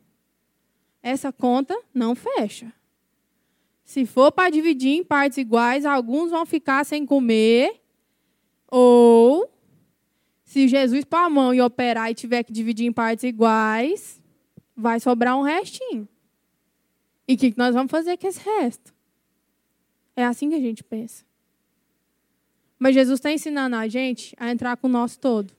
Essa 1.03 1.31
conta 1.33 1.79
não 1.93 2.15
fecha. 2.15 2.73
Se 3.85 4.07
for 4.07 4.33
para 4.33 4.49
dividir 4.49 4.97
em 4.97 5.05
partes 5.05 5.37
iguais, 5.37 5.85
alguns 5.85 6.31
vão 6.31 6.47
ficar 6.47 6.85
sem 6.85 7.05
comer. 7.05 7.83
Ou, 8.71 9.53
se 10.43 10.67
Jesus 10.67 11.05
pôr 11.05 11.19
a 11.19 11.29
mão 11.29 11.53
e 11.53 11.61
operar 11.61 12.11
e 12.11 12.15
tiver 12.15 12.43
que 12.43 12.53
dividir 12.53 12.87
em 12.87 12.93
partes 12.93 13.25
iguais, 13.25 14.23
vai 14.75 14.99
sobrar 14.99 15.37
um 15.37 15.43
restinho. 15.43 16.09
E 17.29 17.35
o 17.35 17.37
que 17.37 17.55
nós 17.57 17.75
vamos 17.75 17.91
fazer 17.91 18.17
com 18.17 18.27
esse 18.27 18.41
resto? 18.41 18.95
É 20.17 20.25
assim 20.25 20.49
que 20.49 20.55
a 20.55 20.61
gente 20.61 20.83
pensa. 20.83 21.25
Mas 22.79 22.95
Jesus 22.95 23.19
está 23.19 23.33
ensinando 23.33 23.77
a 23.77 23.89
gente 23.89 24.35
a 24.39 24.51
entrar 24.51 24.77
com 24.77 24.87
o 24.87 24.91
nosso 24.91 25.19
todo. 25.19 25.53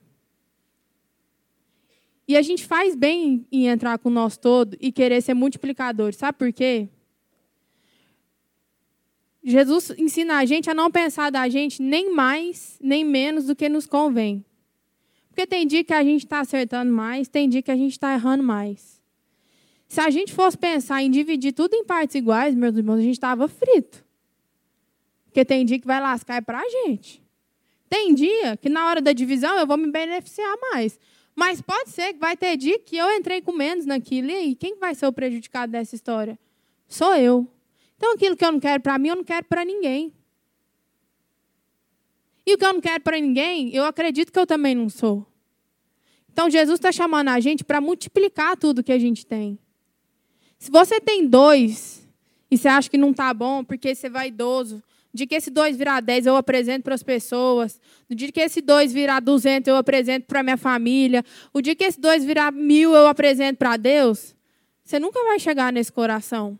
E 2.28 2.36
a 2.36 2.42
gente 2.42 2.64
faz 2.64 2.94
bem 2.94 3.46
em 3.52 3.66
entrar 3.66 3.98
com 3.98 4.08
o 4.08 4.12
nosso 4.12 4.40
todo 4.40 4.76
e 4.80 4.90
querer 4.90 5.20
ser 5.22 5.34
multiplicador. 5.34 6.12
Sabe 6.12 6.36
por 6.36 6.52
quê? 6.52 6.88
Jesus 9.44 9.90
ensina 9.96 10.38
a 10.38 10.44
gente 10.44 10.68
a 10.68 10.74
não 10.74 10.90
pensar 10.90 11.30
da 11.30 11.48
gente 11.48 11.80
nem 11.80 12.12
mais, 12.12 12.78
nem 12.82 13.04
menos 13.04 13.46
do 13.46 13.54
que 13.54 13.68
nos 13.68 13.86
convém. 13.86 14.44
Porque 15.28 15.46
tem 15.46 15.66
dia 15.66 15.84
que 15.84 15.92
a 15.92 16.02
gente 16.02 16.24
está 16.24 16.40
acertando 16.40 16.90
mais, 16.90 17.28
tem 17.28 17.48
dia 17.48 17.62
que 17.62 17.70
a 17.70 17.76
gente 17.76 17.92
está 17.92 18.14
errando 18.14 18.42
mais. 18.42 19.00
Se 19.86 20.00
a 20.00 20.10
gente 20.10 20.32
fosse 20.32 20.58
pensar 20.58 21.02
em 21.02 21.10
dividir 21.10 21.52
tudo 21.52 21.74
em 21.74 21.84
partes 21.84 22.16
iguais, 22.16 22.54
meus 22.54 22.74
irmãos, 22.76 22.98
a 22.98 23.02
gente 23.02 23.12
estava 23.12 23.46
frito. 23.46 24.05
Porque 25.36 25.44
tem 25.44 25.66
dia 25.66 25.78
que 25.78 25.86
vai 25.86 26.00
lascar 26.00 26.36
é 26.36 26.40
para 26.40 26.58
a 26.58 26.66
gente. 26.66 27.22
Tem 27.90 28.14
dia 28.14 28.56
que 28.56 28.70
na 28.70 28.86
hora 28.86 29.02
da 29.02 29.12
divisão 29.12 29.58
eu 29.58 29.66
vou 29.66 29.76
me 29.76 29.90
beneficiar 29.92 30.56
mais. 30.72 30.98
Mas 31.34 31.60
pode 31.60 31.90
ser 31.90 32.14
que 32.14 32.18
vai 32.18 32.34
ter 32.38 32.56
dia 32.56 32.78
que 32.78 32.96
eu 32.96 33.14
entrei 33.14 33.42
com 33.42 33.52
menos 33.52 33.84
naquilo. 33.84 34.30
E 34.30 34.54
quem 34.54 34.78
vai 34.78 34.94
ser 34.94 35.06
o 35.06 35.12
prejudicado 35.12 35.72
dessa 35.72 35.94
história? 35.94 36.38
Sou 36.88 37.14
eu. 37.16 37.46
Então, 37.98 38.14
aquilo 38.14 38.34
que 38.34 38.46
eu 38.46 38.50
não 38.50 38.58
quero 38.58 38.82
para 38.82 38.98
mim, 38.98 39.08
eu 39.08 39.16
não 39.16 39.24
quero 39.24 39.44
para 39.44 39.62
ninguém. 39.62 40.10
E 42.46 42.54
o 42.54 42.56
que 42.56 42.64
eu 42.64 42.72
não 42.72 42.80
quero 42.80 43.04
para 43.04 43.20
ninguém, 43.20 43.74
eu 43.74 43.84
acredito 43.84 44.32
que 44.32 44.38
eu 44.38 44.46
também 44.46 44.74
não 44.74 44.88
sou. 44.88 45.26
Então, 46.32 46.48
Jesus 46.48 46.78
está 46.78 46.90
chamando 46.90 47.28
a 47.28 47.38
gente 47.40 47.62
para 47.62 47.78
multiplicar 47.78 48.56
tudo 48.56 48.82
que 48.82 48.92
a 48.92 48.98
gente 48.98 49.26
tem. 49.26 49.58
Se 50.58 50.70
você 50.70 50.98
tem 50.98 51.28
dois 51.28 52.08
e 52.50 52.56
você 52.56 52.68
acha 52.68 52.88
que 52.88 52.96
não 52.96 53.10
está 53.10 53.34
bom 53.34 53.62
porque 53.62 53.94
você 53.94 54.08
vai 54.08 54.30
idoso, 55.16 55.24
de 55.24 55.26
que 55.26 55.34
esse 55.34 55.50
dois 55.50 55.76
virar 55.76 56.00
dez 56.00 56.26
eu 56.26 56.36
apresento 56.36 56.84
para 56.84 56.94
as 56.94 57.02
pessoas, 57.02 57.80
no 58.08 58.14
dia 58.14 58.30
que 58.30 58.40
esse 58.40 58.60
dois 58.60 58.92
virar 58.92 59.20
duzentos 59.20 59.68
eu 59.68 59.76
apresento 59.76 60.26
para 60.26 60.42
minha 60.42 60.56
família, 60.56 61.24
o 61.52 61.60
dia 61.60 61.74
que 61.74 61.84
esse 61.84 61.98
dois 61.98 62.24
virar 62.24 62.52
mil 62.52 62.94
eu 62.94 63.08
apresento 63.08 63.58
para 63.58 63.76
Deus, 63.76 64.36
você 64.84 64.98
nunca 64.98 65.22
vai 65.24 65.38
chegar 65.38 65.72
nesse 65.72 65.90
coração. 65.90 66.58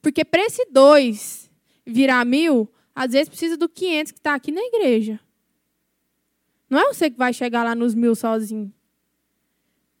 Porque 0.00 0.24
para 0.24 0.42
esse 0.42 0.66
dois 0.70 1.50
virar 1.86 2.24
mil, 2.24 2.68
às 2.94 3.12
vezes 3.12 3.28
precisa 3.28 3.56
do 3.56 3.68
500 3.68 4.12
que 4.12 4.18
está 4.18 4.34
aqui 4.34 4.50
na 4.50 4.62
igreja. 4.62 5.20
Não 6.68 6.78
é 6.78 6.86
você 6.86 7.10
que 7.10 7.16
vai 7.16 7.32
chegar 7.32 7.62
lá 7.62 7.74
nos 7.74 7.94
mil 7.94 8.14
sozinho. 8.14 8.72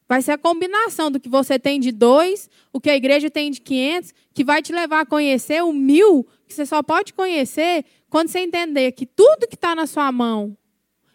Vai 0.08 0.22
ser 0.22 0.32
a 0.32 0.38
combinação 0.38 1.10
do 1.10 1.20
que 1.20 1.28
você 1.28 1.58
tem 1.58 1.78
de 1.78 1.92
dois, 1.92 2.48
o 2.72 2.80
que 2.80 2.88
a 2.88 2.96
igreja 2.96 3.30
tem 3.30 3.50
de 3.50 3.60
500, 3.60 4.14
que 4.32 4.42
vai 4.42 4.62
te 4.62 4.72
levar 4.72 5.00
a 5.00 5.06
conhecer 5.06 5.62
o 5.62 5.70
mil, 5.70 6.26
que 6.48 6.54
você 6.54 6.66
só 6.66 6.82
pode 6.82 7.14
conhecer 7.14 7.84
quando 8.10 8.28
você 8.28 8.40
entender 8.40 8.92
que 8.92 9.06
tudo 9.06 9.46
que 9.46 9.54
está 9.54 9.74
na 9.74 9.86
sua 9.86 10.10
mão 10.10 10.56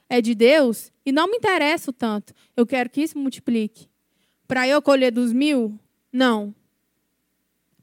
é 0.07 0.21
de 0.21 0.33
Deus 0.33 0.91
e 1.05 1.11
não 1.11 1.27
me 1.27 1.37
interessa 1.37 1.89
o 1.89 1.93
tanto. 1.93 2.33
Eu 2.55 2.65
quero 2.65 2.89
que 2.89 3.01
isso 3.01 3.17
multiplique. 3.17 3.89
Para 4.47 4.67
eu 4.67 4.81
colher 4.81 5.11
dos 5.11 5.33
mil? 5.33 5.77
Não 6.11 6.55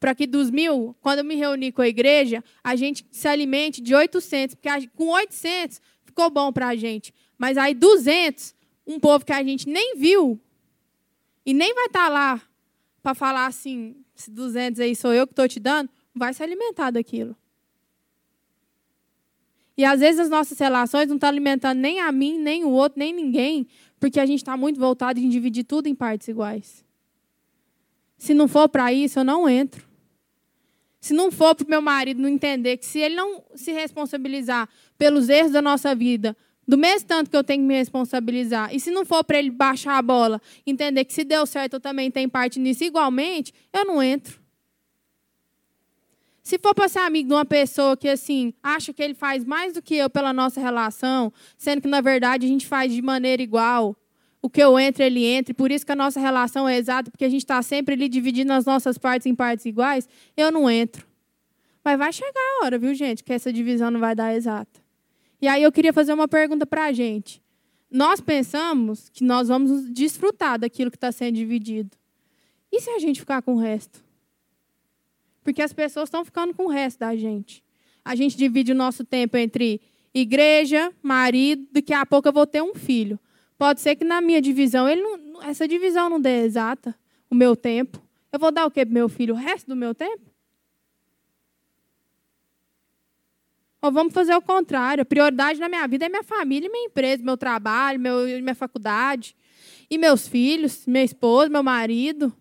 para 0.01 0.15
que 0.15 0.27
dos 0.27 0.51
mil, 0.51 0.97
quando 1.03 1.19
eu 1.19 1.25
me 1.25 1.35
reuni 1.35 1.71
com 1.71 1.83
a 1.83 1.89
igreja, 1.89 2.43
a 2.65 2.75
gente 2.75 3.07
se 3.13 3.29
alimente 3.29 3.83
de 3.83 3.95
800, 3.95 4.55
porque 4.55 4.89
com 4.97 5.09
800 5.09 5.79
ficou 6.07 6.31
bom 6.31 6.51
para 6.51 6.69
a 6.69 6.77
gente. 6.77 7.13
Mas 7.37 7.59
aí 7.59 7.75
200, 7.75 8.55
um 8.87 8.99
povo 8.99 9.27
que 9.27 9.33
a 9.33 9.43
gente 9.43 9.69
nem 9.69 9.95
viu 9.97 10.41
e 11.45 11.53
nem 11.53 11.75
vai 11.75 11.87
estar 11.87 12.07
tá 12.07 12.09
lá 12.09 12.41
para 13.03 13.15
falar 13.15 13.47
assim, 13.47 13.95
se 14.15 14.31
200 14.31 14.81
aí 14.81 14.97
sou 14.97 15.13
eu 15.13 15.27
que 15.27 15.33
estou 15.33 15.47
te 15.47 15.61
dando, 15.61 15.91
vai 16.15 16.33
se 16.33 16.43
alimentar 16.43 16.91
daquilo. 16.91 17.37
E 19.81 19.85
às 19.87 20.01
vezes 20.01 20.21
as 20.21 20.29
nossas 20.29 20.59
relações 20.59 21.09
não 21.09 21.15
estão 21.15 21.31
alimentando 21.31 21.81
nem 21.81 22.01
a 22.01 22.13
mim, 22.13 22.37
nem 22.37 22.65
o 22.65 22.69
outro, 22.69 22.99
nem 22.99 23.15
ninguém, 23.15 23.67
porque 23.99 24.21
a 24.21 24.27
gente 24.27 24.41
está 24.41 24.55
muito 24.55 24.79
voltado 24.79 25.19
em 25.19 25.27
dividir 25.27 25.65
tudo 25.65 25.87
em 25.87 25.95
partes 25.95 26.29
iguais. 26.29 26.85
Se 28.19 28.35
não 28.35 28.47
for 28.47 28.69
para 28.69 28.93
isso, 28.93 29.21
eu 29.21 29.25
não 29.25 29.49
entro. 29.49 29.89
Se 31.01 31.15
não 31.15 31.31
for 31.31 31.55
para 31.55 31.65
o 31.65 31.71
meu 31.71 31.81
marido 31.81 32.21
não 32.21 32.29
entender 32.29 32.77
que 32.77 32.85
se 32.85 32.99
ele 32.99 33.15
não 33.15 33.43
se 33.55 33.73
responsabilizar 33.73 34.69
pelos 34.99 35.31
erros 35.31 35.53
da 35.53 35.63
nossa 35.63 35.95
vida, 35.95 36.37
do 36.69 36.77
mesmo 36.77 37.09
tanto 37.09 37.31
que 37.31 37.37
eu 37.39 37.43
tenho 37.43 37.63
que 37.63 37.67
me 37.67 37.75
responsabilizar, 37.75 38.75
e 38.75 38.79
se 38.79 38.91
não 38.91 39.07
for 39.07 39.25
para 39.25 39.39
ele 39.39 39.51
baixar 39.51 39.97
a 39.97 40.03
bola, 40.03 40.43
entender 40.67 41.07
que 41.07 41.15
se 41.15 41.25
deu 41.25 41.47
certo 41.47 41.73
eu 41.73 41.81
também 41.81 42.11
tenho 42.11 42.29
parte 42.29 42.61
nisso 42.61 42.85
igualmente, 42.85 43.55
eu 43.73 43.87
não 43.87 44.03
entro. 44.03 44.40
Se 46.51 46.59
for 46.59 46.75
para 46.75 46.89
ser 46.89 46.99
amigo 46.99 47.29
de 47.29 47.35
uma 47.37 47.45
pessoa 47.45 47.97
que 47.97 48.09
assim 48.09 48.53
acha 48.61 48.93
que 48.93 49.01
ele 49.01 49.15
faz 49.15 49.45
mais 49.45 49.73
do 49.73 49.81
que 49.81 49.95
eu 49.95 50.11
pela 50.11 50.33
nossa 50.33 50.61
relação, 50.61 51.33
sendo 51.57 51.81
que 51.81 51.87
na 51.87 52.01
verdade 52.01 52.45
a 52.45 52.49
gente 52.49 52.67
faz 52.67 52.93
de 52.93 53.01
maneira 53.01 53.41
igual, 53.41 53.97
o 54.43 54.51
que 54.51 54.61
eu 54.61 54.77
entro, 54.77 55.05
ele 55.05 55.25
entra, 55.25 55.53
e 55.53 55.55
por 55.55 55.71
isso 55.71 55.87
que 55.87 55.93
a 55.93 55.95
nossa 55.95 56.19
relação 56.19 56.69
é 56.69 56.77
exata, 56.77 57.09
porque 57.09 57.25
a 57.25 57.29
gente 57.29 57.43
está 57.43 57.63
sempre 57.63 57.95
ali 57.95 58.09
dividindo 58.09 58.53
as 58.53 58.65
nossas 58.65 58.99
partes 58.99 59.27
em 59.27 59.35
partes 59.37 59.65
iguais, 59.65 60.09
eu 60.37 60.51
não 60.51 60.69
entro. 60.69 61.07
Mas 61.85 61.97
vai 61.97 62.13
chegar 62.13 62.33
a 62.35 62.65
hora, 62.65 62.77
viu, 62.81 62.93
gente, 62.97 63.23
que 63.23 63.33
essa 63.33 63.53
divisão 63.53 63.89
não 63.89 64.01
vai 64.01 64.17
dar 64.17 64.35
exata. 64.35 64.81
E 65.41 65.47
aí 65.47 65.63
eu 65.63 65.71
queria 65.71 65.93
fazer 65.93 66.13
uma 66.13 66.27
pergunta 66.27 66.67
para 66.67 66.87
a 66.87 66.93
gente. 66.93 67.41
Nós 67.89 68.21
pensamos 68.21 69.09
que 69.09 69.23
nós 69.23 69.47
vamos 69.47 69.89
desfrutar 69.93 70.59
daquilo 70.59 70.91
que 70.91 70.97
está 70.97 71.13
sendo 71.13 71.37
dividido. 71.37 71.97
E 72.73 72.81
se 72.81 72.91
a 72.91 72.99
gente 72.99 73.21
ficar 73.21 73.41
com 73.41 73.55
o 73.55 73.59
resto? 73.59 74.10
Porque 75.51 75.63
as 75.63 75.73
pessoas 75.73 76.07
estão 76.07 76.25
ficando 76.25 76.55
com 76.55 76.67
o 76.67 76.69
resto 76.69 77.01
da 77.01 77.17
gente. 77.17 77.65
A 78.05 78.15
gente 78.15 78.37
divide 78.37 78.71
o 78.71 78.75
nosso 78.75 79.05
tempo 79.05 79.37
entre 79.37 79.81
igreja, 80.15 80.93
marido, 81.03 81.67
daqui 81.73 81.93
a 81.93 82.07
pouco 82.07 82.29
eu 82.29 82.33
vou 82.33 82.47
ter 82.47 82.63
um 82.63 82.73
filho. 82.73 83.19
Pode 83.59 83.81
ser 83.81 83.97
que 83.97 84.05
na 84.05 84.21
minha 84.21 84.41
divisão, 84.41 84.89
ele 84.89 85.03
não, 85.03 85.43
essa 85.43 85.67
divisão 85.67 86.09
não 86.09 86.21
dê 86.21 86.45
exata 86.45 86.95
o 87.29 87.35
meu 87.35 87.57
tempo. 87.57 88.01
Eu 88.33 88.39
vou 88.39 88.53
dar 88.53 88.65
o 88.65 88.71
quê 88.71 88.87
para 88.87 88.95
meu 88.95 89.09
filho? 89.09 89.35
O 89.35 89.37
resto 89.37 89.67
do 89.67 89.75
meu 89.75 89.93
tempo? 89.93 90.31
Ou 93.83 93.91
vamos 93.91 94.15
fazer 94.15 94.37
o 94.37 94.41
contrário. 94.41 95.03
A 95.03 95.05
prioridade 95.05 95.59
na 95.59 95.69
minha 95.69 95.87
vida 95.89 96.07
é 96.07 96.09
minha 96.09 96.23
família, 96.23 96.71
minha 96.71 96.87
empresa, 96.87 97.25
meu 97.25 97.37
trabalho, 97.37 97.99
meu, 97.99 98.25
minha 98.41 98.55
faculdade. 98.55 99.35
E 99.91 99.99
meus 99.99 100.29
filhos, 100.29 100.87
minha 100.87 101.03
esposa, 101.03 101.49
meu 101.49 101.65
marido. 101.65 102.33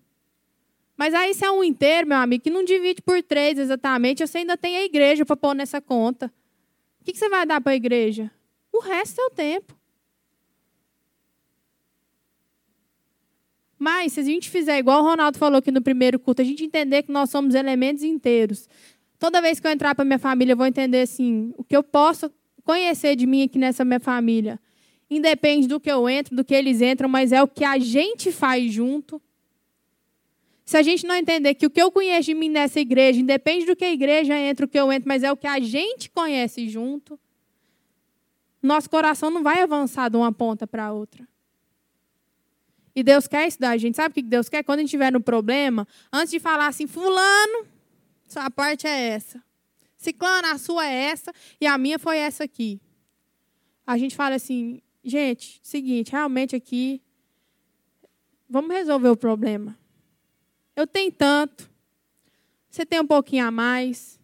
Mas 0.99 1.13
aí 1.13 1.33
se 1.33 1.45
é 1.45 1.49
um 1.49 1.63
inteiro, 1.63 2.09
meu 2.09 2.17
amigo, 2.17 2.43
que 2.43 2.49
não 2.49 2.61
divide 2.61 3.01
por 3.01 3.23
três 3.23 3.57
exatamente, 3.57 4.27
você 4.27 4.39
ainda 4.39 4.57
tem 4.57 4.75
a 4.75 4.83
igreja 4.83 5.25
para 5.25 5.37
pôr 5.37 5.55
nessa 5.55 5.79
conta. 5.79 6.29
O 6.99 7.05
que 7.05 7.17
você 7.17 7.29
vai 7.29 7.45
dar 7.45 7.61
para 7.61 7.71
a 7.71 7.75
igreja? 7.77 8.29
O 8.69 8.81
resto 8.81 9.21
é 9.21 9.23
o 9.23 9.29
tempo. 9.29 9.73
Mas, 13.77 14.11
se 14.11 14.19
a 14.19 14.23
gente 14.23 14.49
fizer 14.49 14.77
igual 14.77 15.01
o 15.01 15.05
Ronaldo 15.05 15.37
falou 15.37 15.59
aqui 15.59 15.71
no 15.71 15.81
primeiro 15.81 16.19
culto, 16.19 16.41
a 16.41 16.45
gente 16.45 16.65
entender 16.65 17.03
que 17.03 17.13
nós 17.13 17.29
somos 17.29 17.55
elementos 17.55 18.03
inteiros. 18.03 18.67
Toda 19.17 19.41
vez 19.41 19.57
que 19.57 19.67
eu 19.67 19.71
entrar 19.71 19.95
para 19.95 20.03
minha 20.03 20.19
família, 20.19 20.51
eu 20.51 20.57
vou 20.57 20.65
entender 20.65 21.03
assim, 21.03 21.53
o 21.57 21.63
que 21.63 21.77
eu 21.77 21.81
posso 21.81 22.29
conhecer 22.65 23.15
de 23.15 23.25
mim 23.25 23.43
aqui 23.43 23.57
nessa 23.57 23.85
minha 23.85 24.01
família. 24.01 24.59
Independe 25.09 25.65
do 25.65 25.79
que 25.79 25.89
eu 25.89 26.09
entro, 26.09 26.35
do 26.35 26.43
que 26.43 26.53
eles 26.53 26.81
entram, 26.81 27.07
mas 27.07 27.31
é 27.31 27.41
o 27.41 27.47
que 27.47 27.63
a 27.63 27.79
gente 27.79 28.33
faz 28.33 28.69
junto. 28.69 29.21
Se 30.69 30.77
a 30.77 30.83
gente 30.83 31.03
não 31.03 31.15
entender 31.15 31.55
que 31.55 31.65
o 31.65 31.69
que 31.71 31.81
eu 31.81 31.91
conheço 31.91 32.27
de 32.27 32.35
mim 32.35 32.47
nessa 32.47 32.79
igreja, 32.79 33.19
independe 33.19 33.65
do 33.65 33.75
que 33.75 33.83
a 33.83 33.91
igreja 33.91 34.37
entra, 34.37 34.67
o 34.67 34.69
que 34.69 34.79
eu 34.79 34.93
entro, 34.93 35.07
mas 35.07 35.23
é 35.23 35.31
o 35.31 35.35
que 35.35 35.47
a 35.47 35.59
gente 35.59 36.11
conhece 36.11 36.69
junto, 36.69 37.19
nosso 38.61 38.87
coração 38.87 39.31
não 39.31 39.41
vai 39.41 39.63
avançar 39.63 40.11
de 40.11 40.17
uma 40.17 40.31
ponta 40.31 40.67
para 40.67 40.85
a 40.85 40.91
outra. 40.91 41.27
E 42.95 43.01
Deus 43.01 43.27
quer 43.27 43.47
isso 43.47 43.59
da 43.59 43.75
gente. 43.77 43.95
Sabe 43.95 44.11
o 44.11 44.13
que 44.13 44.21
Deus 44.21 44.47
quer? 44.47 44.61
Quando 44.63 44.77
a 44.77 44.81
gente 44.83 44.91
tiver 44.91 45.11
no 45.11 45.19
problema, 45.19 45.87
antes 46.13 46.29
de 46.29 46.39
falar 46.39 46.67
assim, 46.67 46.85
fulano, 46.85 47.65
sua 48.27 48.51
parte 48.51 48.85
é 48.85 49.07
essa. 49.07 49.43
Ciclano, 49.97 50.49
a 50.49 50.59
sua 50.59 50.85
é 50.85 50.93
essa 51.05 51.33
e 51.59 51.65
a 51.65 51.75
minha 51.79 51.97
foi 51.97 52.19
essa 52.19 52.43
aqui. 52.43 52.79
A 53.87 53.97
gente 53.97 54.15
fala 54.15 54.35
assim, 54.35 54.83
gente, 55.03 55.59
seguinte, 55.63 56.11
realmente 56.11 56.55
aqui, 56.55 57.01
vamos 58.47 58.69
resolver 58.69 59.09
o 59.09 59.17
problema. 59.17 59.78
Eu 60.79 60.87
tenho 60.87 61.11
tanto. 61.11 61.69
Você 62.69 62.85
tem 62.85 63.01
um 63.01 63.05
pouquinho 63.05 63.45
a 63.45 63.51
mais. 63.51 64.17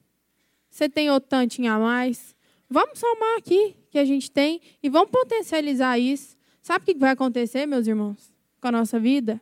Você 0.69 0.87
tem 0.87 1.11
outro 1.11 1.29
tantinho 1.29 1.69
a 1.69 1.77
mais. 1.77 2.33
Vamos 2.69 2.97
somar 2.97 3.37
aqui 3.37 3.75
que 3.91 3.99
a 3.99 4.05
gente 4.05 4.31
tem 4.31 4.61
e 4.81 4.87
vamos 4.87 5.11
potencializar 5.11 5.99
isso. 5.99 6.37
Sabe 6.61 6.83
o 6.83 6.85
que 6.85 6.97
vai 6.97 7.09
acontecer, 7.09 7.65
meus 7.65 7.87
irmãos, 7.87 8.33
com 8.61 8.69
a 8.69 8.71
nossa 8.71 8.97
vida? 8.97 9.41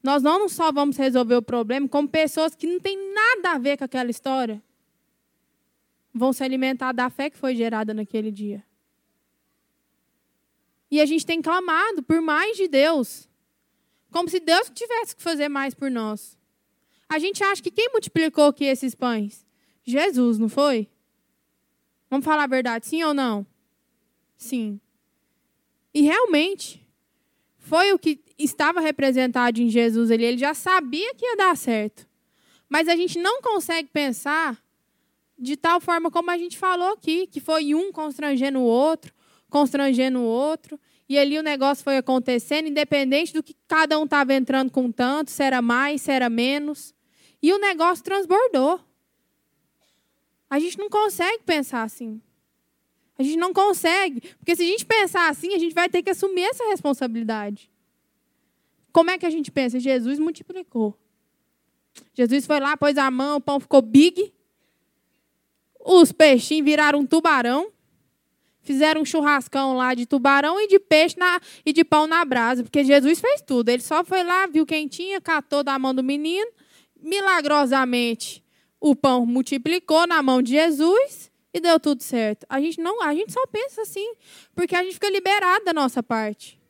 Nós 0.00 0.22
não 0.22 0.48
só 0.48 0.70
vamos 0.70 0.96
resolver 0.96 1.34
o 1.34 1.42
problema, 1.42 1.88
como 1.88 2.08
pessoas 2.08 2.54
que 2.54 2.68
não 2.68 2.78
têm 2.78 3.12
nada 3.12 3.56
a 3.56 3.58
ver 3.58 3.76
com 3.76 3.82
aquela 3.82 4.12
história 4.12 4.62
vão 6.14 6.32
se 6.32 6.44
alimentar 6.44 6.92
da 6.92 7.10
fé 7.10 7.28
que 7.28 7.36
foi 7.36 7.56
gerada 7.56 7.92
naquele 7.92 8.30
dia. 8.30 8.64
E 10.88 11.00
a 11.00 11.04
gente 11.04 11.26
tem 11.26 11.42
clamado 11.42 12.00
por 12.04 12.20
mais 12.20 12.56
de 12.56 12.68
Deus, 12.68 13.28
como 14.14 14.28
se 14.30 14.38
Deus 14.38 14.70
tivesse 14.72 15.16
que 15.16 15.20
fazer 15.20 15.48
mais 15.48 15.74
por 15.74 15.90
nós. 15.90 16.38
A 17.08 17.18
gente 17.18 17.42
acha 17.42 17.60
que 17.60 17.68
quem 17.68 17.88
multiplicou 17.90 18.44
aqui 18.44 18.64
esses 18.64 18.94
pães? 18.94 19.44
Jesus, 19.82 20.38
não 20.38 20.48
foi? 20.48 20.88
Vamos 22.08 22.24
falar 22.24 22.44
a 22.44 22.46
verdade, 22.46 22.86
sim 22.86 23.02
ou 23.02 23.12
não? 23.12 23.44
Sim. 24.36 24.80
E 25.92 26.02
realmente, 26.02 26.86
foi 27.58 27.92
o 27.92 27.98
que 27.98 28.20
estava 28.38 28.78
representado 28.78 29.60
em 29.60 29.68
Jesus 29.68 30.12
ali. 30.12 30.22
Ele 30.24 30.38
já 30.38 30.54
sabia 30.54 31.12
que 31.16 31.26
ia 31.26 31.36
dar 31.36 31.56
certo. 31.56 32.06
Mas 32.68 32.86
a 32.86 32.94
gente 32.94 33.18
não 33.18 33.42
consegue 33.42 33.88
pensar 33.88 34.62
de 35.36 35.56
tal 35.56 35.80
forma 35.80 36.08
como 36.08 36.30
a 36.30 36.38
gente 36.38 36.56
falou 36.56 36.92
aqui, 36.92 37.26
que 37.26 37.40
foi 37.40 37.74
um 37.74 37.90
constrangendo 37.90 38.60
o 38.60 38.64
outro, 38.64 39.12
constrangendo 39.50 40.20
o 40.20 40.24
outro, 40.24 40.78
e 41.08 41.18
ali 41.18 41.38
o 41.38 41.42
negócio 41.42 41.84
foi 41.84 41.98
acontecendo, 41.98 42.68
independente 42.68 43.32
do 43.32 43.42
que 43.42 43.54
cada 43.68 43.98
um 43.98 44.04
estava 44.04 44.32
entrando 44.32 44.70
com 44.70 44.90
tanto, 44.90 45.30
se 45.30 45.42
era 45.42 45.60
mais, 45.60 46.02
se 46.02 46.10
era 46.10 46.30
menos. 46.30 46.94
E 47.42 47.52
o 47.52 47.58
negócio 47.58 48.02
transbordou. 48.02 48.80
A 50.48 50.58
gente 50.58 50.78
não 50.78 50.88
consegue 50.88 51.42
pensar 51.42 51.82
assim. 51.82 52.22
A 53.18 53.22
gente 53.22 53.36
não 53.36 53.52
consegue. 53.52 54.22
Porque 54.38 54.56
se 54.56 54.62
a 54.62 54.66
gente 54.66 54.86
pensar 54.86 55.28
assim, 55.28 55.54
a 55.54 55.58
gente 55.58 55.74
vai 55.74 55.88
ter 55.88 56.02
que 56.02 56.10
assumir 56.10 56.44
essa 56.44 56.64
responsabilidade. 56.68 57.70
Como 58.90 59.10
é 59.10 59.18
que 59.18 59.26
a 59.26 59.30
gente 59.30 59.50
pensa? 59.50 59.78
Jesus 59.78 60.18
multiplicou. 60.18 60.98
Jesus 62.14 62.46
foi 62.46 62.60
lá, 62.60 62.76
pôs 62.76 62.96
a 62.96 63.10
mão, 63.10 63.36
o 63.36 63.40
pão 63.40 63.60
ficou 63.60 63.82
big. 63.82 64.32
Os 65.80 66.12
peixinhos 66.12 66.64
viraram 66.64 67.00
um 67.00 67.06
tubarão. 67.06 67.73
Fizeram 68.64 69.02
um 69.02 69.04
churrascão 69.04 69.76
lá 69.76 69.94
de 69.94 70.06
tubarão 70.06 70.58
e 70.60 70.66
de 70.66 70.78
peixe 70.78 71.16
na, 71.18 71.40
e 71.64 71.72
de 71.72 71.84
pão 71.84 72.06
na 72.06 72.24
brasa, 72.24 72.62
porque 72.62 72.82
Jesus 72.82 73.20
fez 73.20 73.40
tudo. 73.40 73.68
Ele 73.68 73.82
só 73.82 74.02
foi 74.02 74.24
lá, 74.24 74.46
viu 74.46 74.64
quem 74.66 74.88
tinha, 74.88 75.20
catou 75.20 75.62
da 75.62 75.78
mão 75.78 75.94
do 75.94 76.02
menino, 76.02 76.50
milagrosamente 77.00 78.42
o 78.80 78.94
pão 78.94 79.24
multiplicou 79.24 80.06
na 80.06 80.22
mão 80.22 80.42
de 80.42 80.52
Jesus 80.52 81.30
e 81.54 81.60
deu 81.60 81.80
tudo 81.80 82.02
certo. 82.02 82.44
A 82.50 82.60
gente 82.60 82.80
não, 82.80 83.02
a 83.02 83.14
gente 83.14 83.32
só 83.32 83.46
pensa 83.46 83.82
assim, 83.82 84.14
porque 84.54 84.74
a 84.74 84.82
gente 84.82 84.94
fica 84.94 85.08
liberado 85.08 85.64
da 85.64 85.72
nossa 85.72 86.02
parte. 86.02 86.60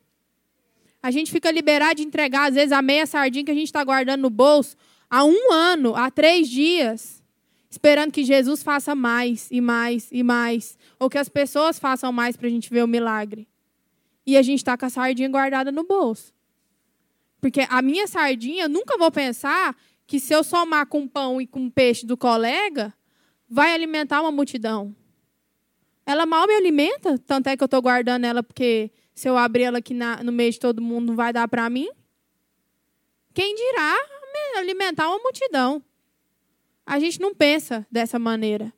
A 1.03 1.11
gente 1.11 1.31
fica 1.31 1.51
liberado 1.51 1.95
de 1.95 2.03
entregar, 2.03 2.49
às 2.49 2.55
vezes, 2.55 2.71
a 2.71 2.81
meia 2.81 3.05
sardinha 3.05 3.43
que 3.43 3.51
a 3.51 3.55
gente 3.55 3.65
está 3.65 3.83
guardando 3.83 4.21
no 4.21 4.29
bolso 4.29 4.77
há 5.09 5.25
um 5.25 5.51
ano, 5.51 5.95
há 5.95 6.09
três 6.09 6.47
dias 6.47 7.21
esperando 7.75 8.11
que 8.11 8.23
Jesus 8.23 8.63
faça 8.63 8.95
mais 8.95 9.49
e 9.51 9.59
mais 9.59 10.09
e 10.09 10.23
mais, 10.23 10.77
ou 10.97 11.09
que 11.09 11.17
as 11.17 11.27
pessoas 11.27 11.77
façam 11.77 12.09
mais 12.11 12.37
para 12.37 12.47
a 12.47 12.49
gente 12.49 12.69
ver 12.69 12.83
o 12.83 12.87
milagre. 12.87 13.47
E 14.25 14.37
a 14.37 14.41
gente 14.41 14.59
está 14.59 14.77
com 14.77 14.85
a 14.85 14.89
sardinha 14.89 15.27
guardada 15.27 15.73
no 15.73 15.83
bolso. 15.83 16.33
Porque 17.41 17.67
a 17.69 17.81
minha 17.81 18.07
sardinha, 18.07 18.63
eu 18.63 18.69
nunca 18.69 18.97
vou 18.97 19.11
pensar 19.11 19.75
que 20.07 20.21
se 20.21 20.33
eu 20.33 20.41
somar 20.41 20.87
com 20.87 21.05
pão 21.05 21.41
e 21.41 21.45
com 21.45 21.69
peixe 21.69 22.05
do 22.05 22.15
colega, 22.15 22.93
vai 23.47 23.73
alimentar 23.73 24.21
uma 24.21 24.31
multidão. 24.31 24.95
Ela 26.05 26.25
mal 26.25 26.47
me 26.47 26.53
alimenta, 26.53 27.17
tanto 27.17 27.47
é 27.47 27.57
que 27.57 27.63
eu 27.63 27.65
estou 27.65 27.81
guardando 27.81 28.23
ela, 28.23 28.41
porque 28.41 28.89
se 29.13 29.27
eu 29.27 29.37
abrir 29.37 29.63
ela 29.63 29.79
aqui 29.79 29.93
na, 29.93 30.23
no 30.23 30.31
meio 30.31 30.51
de 30.51 30.59
todo 30.59 30.81
mundo, 30.81 31.07
não 31.07 31.15
vai 31.15 31.33
dar 31.33 31.47
para 31.47 31.69
mim. 31.69 31.89
Quem 33.33 33.53
dirá 33.53 33.97
alimentar 34.57 35.09
uma 35.09 35.19
multidão? 35.19 35.83
A 36.85 36.99
gente 36.99 37.19
não 37.19 37.33
pensa 37.33 37.85
dessa 37.91 38.19
maneira. 38.19 38.73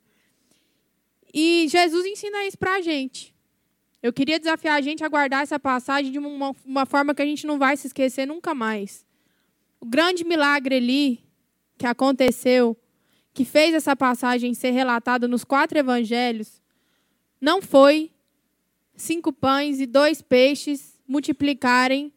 E 1.32 1.66
Jesus 1.68 2.06
ensina 2.06 2.46
isso 2.46 2.58
para 2.58 2.76
a 2.76 2.80
gente. 2.80 3.34
Eu 4.02 4.12
queria 4.12 4.38
desafiar 4.38 4.76
a 4.76 4.80
gente 4.80 5.04
a 5.04 5.08
guardar 5.08 5.42
essa 5.42 5.58
passagem 5.58 6.12
de 6.12 6.18
uma, 6.18 6.54
uma 6.64 6.86
forma 6.86 7.14
que 7.14 7.22
a 7.22 7.26
gente 7.26 7.46
não 7.46 7.58
vai 7.58 7.76
se 7.76 7.88
esquecer 7.88 8.26
nunca 8.26 8.54
mais. 8.54 9.04
O 9.80 9.86
grande 9.86 10.24
milagre 10.24 10.76
ali 10.76 11.20
que 11.76 11.86
aconteceu, 11.86 12.76
que 13.34 13.44
fez 13.44 13.74
essa 13.74 13.94
passagem 13.94 14.54
ser 14.54 14.70
relatada 14.70 15.28
nos 15.28 15.44
quatro 15.44 15.78
evangelhos, 15.78 16.62
não 17.40 17.60
foi 17.60 18.10
cinco 18.96 19.32
pães 19.32 19.80
e 19.80 19.86
dois 19.86 20.22
peixes 20.22 20.98
multiplicarem 21.06 22.12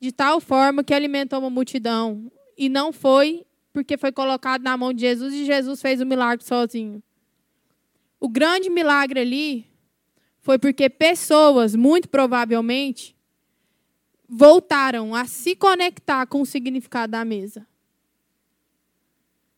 de 0.00 0.12
tal 0.12 0.40
forma 0.40 0.82
que 0.84 0.94
alimentou 0.94 1.38
uma 1.38 1.50
multidão. 1.50 2.30
E 2.56 2.68
não 2.68 2.92
foi 2.92 3.44
porque 3.74 3.98
foi 3.98 4.12
colocado 4.12 4.62
na 4.62 4.76
mão 4.76 4.92
de 4.92 5.00
Jesus 5.00 5.34
e 5.34 5.44
Jesus 5.44 5.82
fez 5.82 6.00
o 6.00 6.06
milagre 6.06 6.46
sozinho. 6.46 7.02
O 8.20 8.28
grande 8.28 8.70
milagre 8.70 9.18
ali 9.18 9.66
foi 10.40 10.60
porque 10.60 10.88
pessoas, 10.88 11.74
muito 11.74 12.08
provavelmente, 12.08 13.16
voltaram 14.28 15.12
a 15.12 15.26
se 15.26 15.56
conectar 15.56 16.24
com 16.26 16.40
o 16.40 16.46
significado 16.46 17.10
da 17.10 17.24
mesa. 17.24 17.66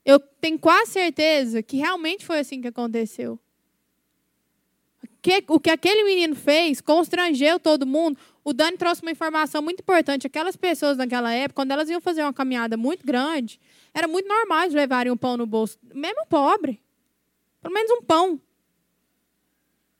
Eu 0.02 0.18
tenho 0.18 0.58
quase 0.58 0.92
certeza 0.92 1.62
que 1.62 1.76
realmente 1.76 2.24
foi 2.24 2.38
assim 2.38 2.62
que 2.62 2.68
aconteceu. 2.68 3.38
O 5.48 5.58
que 5.58 5.70
aquele 5.70 6.04
menino 6.04 6.34
fez 6.34 6.80
constrangeu 6.80 7.58
todo 7.58 7.86
mundo. 7.86 8.18
O 8.44 8.52
Dani 8.52 8.76
trouxe 8.76 9.02
uma 9.02 9.10
informação 9.10 9.60
muito 9.60 9.80
importante. 9.80 10.26
Aquelas 10.26 10.56
pessoas 10.56 10.96
naquela 10.96 11.32
época, 11.32 11.54
quando 11.56 11.72
elas 11.72 11.88
iam 11.90 12.00
fazer 12.00 12.22
uma 12.22 12.32
caminhada 12.32 12.76
muito 12.76 13.04
grande, 13.04 13.60
era 13.92 14.06
muito 14.06 14.28
normal 14.28 14.62
eles 14.62 14.74
levarem 14.74 15.10
um 15.10 15.16
pão 15.16 15.36
no 15.36 15.46
bolso, 15.46 15.78
mesmo 15.92 16.26
pobre. 16.26 16.80
Pelo 17.60 17.74
menos 17.74 17.90
um 17.90 18.02
pão. 18.02 18.40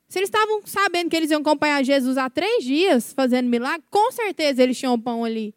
Se 0.07 0.19
eles 0.19 0.29
estavam 0.29 0.61
sabendo 0.65 1.09
que 1.09 1.15
eles 1.17 1.31
iam 1.31 1.41
acompanhar 1.41 1.83
Jesus 1.83 2.17
há 2.17 2.29
três 2.29 2.63
dias 2.63 3.11
fazendo 3.11 3.49
milagre, 3.49 3.85
com 3.89 4.11
certeza 4.11 4.63
eles 4.63 4.77
tinham 4.77 4.93
um 4.93 5.01
pão 5.01 5.25
ali. 5.25 5.53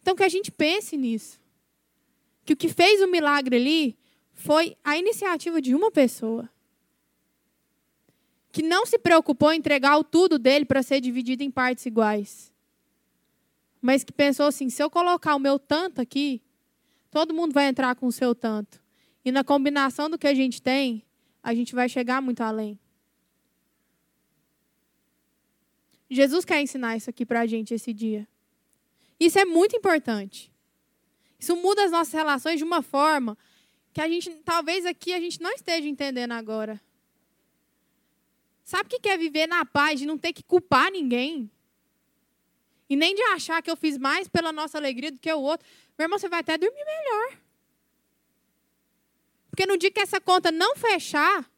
Então 0.00 0.16
que 0.16 0.22
a 0.22 0.28
gente 0.28 0.50
pense 0.50 0.96
nisso. 0.96 1.38
Que 2.44 2.54
o 2.54 2.56
que 2.56 2.68
fez 2.68 3.02
o 3.02 3.06
milagre 3.06 3.56
ali 3.56 3.98
foi 4.32 4.76
a 4.82 4.96
iniciativa 4.96 5.60
de 5.60 5.74
uma 5.74 5.90
pessoa. 5.90 6.48
Que 8.52 8.62
não 8.62 8.84
se 8.84 8.98
preocupou 8.98 9.52
em 9.52 9.58
entregar 9.58 9.96
o 9.96 10.04
tudo 10.04 10.38
dele 10.38 10.64
para 10.64 10.82
ser 10.82 11.00
dividido 11.00 11.42
em 11.42 11.50
partes 11.50 11.86
iguais 11.86 12.50
mas 13.80 14.04
que 14.04 14.12
pensou 14.12 14.46
assim: 14.46 14.68
se 14.68 14.82
eu 14.82 14.90
colocar 14.90 15.34
o 15.34 15.38
meu 15.38 15.58
tanto 15.58 16.00
aqui, 16.00 16.42
todo 17.10 17.34
mundo 17.34 17.52
vai 17.52 17.66
entrar 17.66 17.94
com 17.94 18.06
o 18.06 18.12
seu 18.12 18.34
tanto. 18.34 18.82
E 19.24 19.32
na 19.32 19.42
combinação 19.42 20.08
do 20.10 20.18
que 20.18 20.26
a 20.26 20.34
gente 20.34 20.60
tem, 20.60 21.04
a 21.42 21.54
gente 21.54 21.74
vai 21.74 21.88
chegar 21.88 22.20
muito 22.20 22.42
além. 22.42 22.78
Jesus 26.08 26.44
quer 26.44 26.60
ensinar 26.60 26.96
isso 26.96 27.08
aqui 27.08 27.24
para 27.24 27.40
a 27.40 27.46
gente 27.46 27.72
esse 27.72 27.92
dia. 27.92 28.26
Isso 29.18 29.38
é 29.38 29.44
muito 29.44 29.76
importante. 29.76 30.50
Isso 31.38 31.54
muda 31.56 31.84
as 31.84 31.90
nossas 31.90 32.12
relações 32.12 32.58
de 32.58 32.64
uma 32.64 32.82
forma 32.82 33.38
que 33.92 34.00
a 34.00 34.08
gente, 34.08 34.30
talvez 34.44 34.84
aqui 34.84 35.12
a 35.12 35.20
gente 35.20 35.40
não 35.40 35.52
esteja 35.52 35.86
entendendo 35.88 36.32
agora. 36.32 36.80
Sabe 38.70 38.84
o 38.86 39.00
que 39.00 39.08
é 39.08 39.18
viver 39.18 39.48
na 39.48 39.64
paz, 39.64 39.98
de 39.98 40.06
não 40.06 40.16
ter 40.16 40.32
que 40.32 40.44
culpar 40.44 40.92
ninguém? 40.92 41.50
E 42.88 42.94
nem 42.94 43.16
de 43.16 43.22
achar 43.34 43.60
que 43.60 43.68
eu 43.68 43.76
fiz 43.76 43.98
mais 43.98 44.28
pela 44.28 44.52
nossa 44.52 44.78
alegria 44.78 45.10
do 45.10 45.18
que 45.18 45.32
o 45.32 45.40
outro. 45.40 45.66
Meu 45.98 46.04
irmão, 46.04 46.16
você 46.16 46.28
vai 46.28 46.38
até 46.38 46.56
dormir 46.56 46.84
melhor. 46.84 47.38
Porque 49.50 49.66
no 49.66 49.76
dia 49.76 49.90
que 49.90 49.98
essa 49.98 50.20
conta 50.20 50.52
não 50.52 50.76
fechar, 50.76 51.50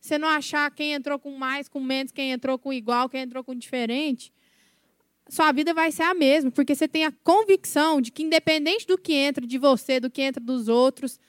você 0.00 0.16
não 0.16 0.28
achar 0.28 0.70
quem 0.70 0.94
entrou 0.94 1.18
com 1.18 1.30
mais, 1.32 1.68
com 1.68 1.78
menos, 1.78 2.10
quem 2.10 2.32
entrou 2.32 2.58
com 2.58 2.72
igual, 2.72 3.10
quem 3.10 3.20
entrou 3.20 3.44
com 3.44 3.54
diferente, 3.54 4.32
sua 5.28 5.52
vida 5.52 5.74
vai 5.74 5.92
ser 5.92 6.04
a 6.04 6.14
mesma, 6.14 6.50
porque 6.50 6.74
você 6.74 6.88
tem 6.88 7.04
a 7.04 7.12
convicção 7.22 8.00
de 8.00 8.10
que, 8.10 8.22
independente 8.22 8.86
do 8.86 8.96
que 8.96 9.12
entra 9.12 9.46
de 9.46 9.58
você, 9.58 10.00
do 10.00 10.10
que 10.10 10.22
entra 10.22 10.42
dos 10.42 10.68
outros, 10.68 11.20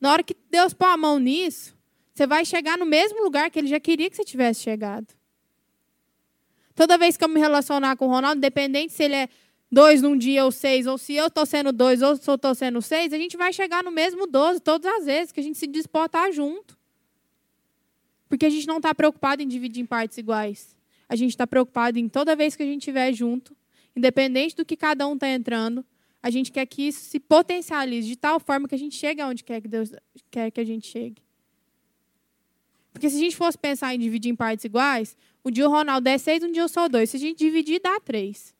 na 0.00 0.12
hora 0.12 0.22
que 0.22 0.36
Deus 0.48 0.72
pôr 0.72 0.86
a 0.86 0.96
mão 0.96 1.18
nisso, 1.18 1.76
você 2.14 2.26
vai 2.26 2.44
chegar 2.44 2.76
no 2.76 2.86
mesmo 2.86 3.22
lugar 3.22 3.50
que 3.50 3.58
Ele 3.58 3.68
já 3.68 3.80
queria 3.80 4.10
que 4.10 4.16
você 4.16 4.24
tivesse 4.24 4.60
chegado. 4.60 5.06
Toda 6.74 6.96
vez 6.96 7.16
que 7.16 7.24
eu 7.24 7.28
me 7.28 7.38
relacionar 7.38 7.96
com 7.96 8.06
o 8.06 8.08
Ronaldo, 8.08 8.38
independente 8.38 8.92
se 8.92 9.02
ele 9.02 9.14
é 9.14 9.28
dois 9.70 10.00
num 10.02 10.16
dia 10.16 10.44
ou 10.44 10.50
seis, 10.50 10.86
ou 10.86 10.96
se 10.96 11.14
eu 11.14 11.26
estou 11.26 11.44
sendo 11.44 11.72
dois 11.72 12.00
ou 12.00 12.16
se 12.16 12.28
eu 12.28 12.36
estou 12.36 12.54
sendo 12.54 12.80
seis, 12.80 13.12
a 13.12 13.18
gente 13.18 13.36
vai 13.36 13.52
chegar 13.52 13.84
no 13.84 13.90
mesmo 13.90 14.26
doze 14.26 14.60
todas 14.60 14.90
as 14.94 15.04
vezes, 15.04 15.32
que 15.32 15.40
a 15.40 15.42
gente 15.42 15.58
se 15.58 15.66
dispor 15.66 16.02
a 16.02 16.06
estar 16.06 16.30
junto. 16.30 16.78
Porque 18.28 18.46
a 18.46 18.50
gente 18.50 18.66
não 18.66 18.78
está 18.78 18.94
preocupado 18.94 19.42
em 19.42 19.48
dividir 19.48 19.82
em 19.82 19.86
partes 19.86 20.16
iguais. 20.16 20.74
A 21.08 21.16
gente 21.16 21.30
está 21.30 21.46
preocupado 21.46 21.98
em 21.98 22.08
toda 22.08 22.34
vez 22.34 22.56
que 22.56 22.62
a 22.62 22.66
gente 22.66 22.80
estiver 22.80 23.12
junto, 23.12 23.56
independente 23.94 24.56
do 24.56 24.64
que 24.64 24.76
cada 24.76 25.06
um 25.06 25.14
está 25.14 25.28
entrando, 25.28 25.84
a 26.22 26.30
gente 26.30 26.52
quer 26.52 26.64
que 26.66 26.88
isso 26.88 27.00
se 27.00 27.18
potencialize 27.18 28.06
de 28.06 28.16
tal 28.16 28.38
forma 28.38 28.68
que 28.68 28.74
a 28.74 28.78
gente 28.78 28.94
chegue 28.94 29.20
aonde 29.20 29.42
quer 29.42 29.60
que 29.60 29.68
Deus 29.68 29.90
quer 30.30 30.50
que 30.50 30.60
a 30.60 30.64
gente 30.64 30.86
chegue. 30.86 31.22
Porque 32.92 33.08
se 33.08 33.16
a 33.16 33.18
gente 33.20 33.36
fosse 33.36 33.56
pensar 33.56 33.94
em 33.94 33.98
dividir 33.98 34.30
em 34.30 34.36
partes 34.36 34.64
iguais, 34.64 35.16
um 35.44 35.50
dia 35.50 35.66
o 35.66 35.70
Ronaldo 35.70 36.08
é 36.08 36.18
seis, 36.18 36.42
um 36.42 36.50
dia 36.50 36.62
eu 36.62 36.68
sou 36.68 36.88
dois. 36.88 37.10
Se 37.10 37.16
a 37.16 37.20
gente 37.20 37.38
dividir, 37.38 37.80
dá 37.80 37.98
três. 38.00 38.54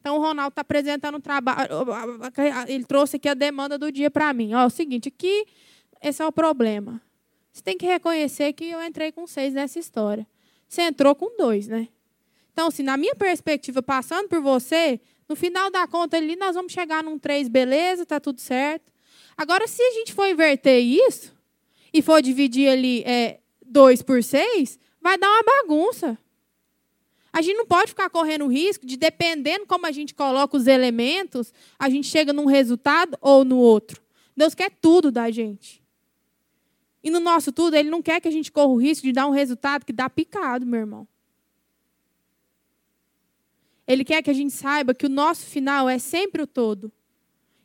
Então 0.00 0.16
o 0.16 0.20
Ronaldo 0.20 0.50
está 0.50 0.60
apresentando 0.60 1.16
o 1.16 1.20
trabalho. 1.20 1.68
Ele 2.68 2.84
trouxe 2.84 3.16
aqui 3.16 3.28
a 3.28 3.34
demanda 3.34 3.78
do 3.78 3.90
dia 3.90 4.10
para 4.10 4.32
mim. 4.34 4.52
Ó, 4.52 4.60
é 4.62 4.66
o 4.66 4.70
seguinte, 4.70 5.08
aqui, 5.08 5.46
esse 6.02 6.22
é 6.22 6.26
o 6.26 6.32
problema. 6.32 7.00
Você 7.52 7.62
tem 7.62 7.78
que 7.78 7.86
reconhecer 7.86 8.52
que 8.52 8.66
eu 8.66 8.84
entrei 8.84 9.12
com 9.12 9.26
seis 9.26 9.54
nessa 9.54 9.78
história. 9.78 10.26
Você 10.68 10.82
entrou 10.82 11.14
com 11.14 11.36
dois, 11.36 11.68
né? 11.68 11.88
Então, 12.52 12.70
se 12.70 12.76
assim, 12.76 12.82
na 12.82 12.96
minha 12.96 13.14
perspectiva, 13.14 13.82
passando 13.82 14.28
por 14.28 14.40
você, 14.40 15.00
no 15.28 15.34
final 15.34 15.70
da 15.70 15.86
conta 15.86 16.16
ali, 16.16 16.36
nós 16.36 16.54
vamos 16.54 16.72
chegar 16.72 17.02
num 17.02 17.18
três, 17.18 17.48
beleza, 17.48 18.04
tá 18.04 18.20
tudo 18.20 18.40
certo. 18.40 18.92
Agora, 19.36 19.66
se 19.66 19.82
a 19.82 19.90
gente 19.92 20.12
for 20.12 20.26
inverter 20.26 20.80
isso 20.82 21.33
e 21.94 22.02
for 22.02 22.20
dividir 22.20 22.68
ali 22.68 23.04
é, 23.04 23.38
dois 23.64 24.02
por 24.02 24.20
seis, 24.24 24.80
vai 25.00 25.16
dar 25.16 25.30
uma 25.30 25.44
bagunça. 25.44 26.18
A 27.32 27.40
gente 27.40 27.56
não 27.56 27.66
pode 27.66 27.90
ficar 27.90 28.10
correndo 28.10 28.46
o 28.46 28.48
risco 28.48 28.84
de, 28.84 28.96
dependendo 28.96 29.64
como 29.64 29.86
a 29.86 29.92
gente 29.92 30.12
coloca 30.12 30.56
os 30.56 30.66
elementos, 30.66 31.54
a 31.78 31.88
gente 31.88 32.08
chega 32.08 32.32
num 32.32 32.46
resultado 32.46 33.16
ou 33.20 33.44
no 33.44 33.58
outro. 33.58 34.02
Deus 34.36 34.56
quer 34.56 34.72
tudo 34.72 35.12
da 35.12 35.30
gente. 35.30 35.80
E 37.00 37.10
no 37.10 37.20
nosso 37.20 37.52
tudo, 37.52 37.76
Ele 37.76 37.90
não 37.90 38.02
quer 38.02 38.20
que 38.20 38.26
a 38.26 38.30
gente 38.30 38.50
corra 38.50 38.72
o 38.72 38.76
risco 38.76 39.06
de 39.06 39.12
dar 39.12 39.28
um 39.28 39.30
resultado 39.30 39.84
que 39.86 39.92
dá 39.92 40.10
picado, 40.10 40.66
meu 40.66 40.80
irmão. 40.80 41.06
Ele 43.86 44.04
quer 44.04 44.20
que 44.20 44.30
a 44.30 44.34
gente 44.34 44.52
saiba 44.52 44.94
que 44.94 45.06
o 45.06 45.10
nosso 45.10 45.46
final 45.46 45.88
é 45.88 45.98
sempre 45.98 46.42
o 46.42 46.46
todo. 46.46 46.90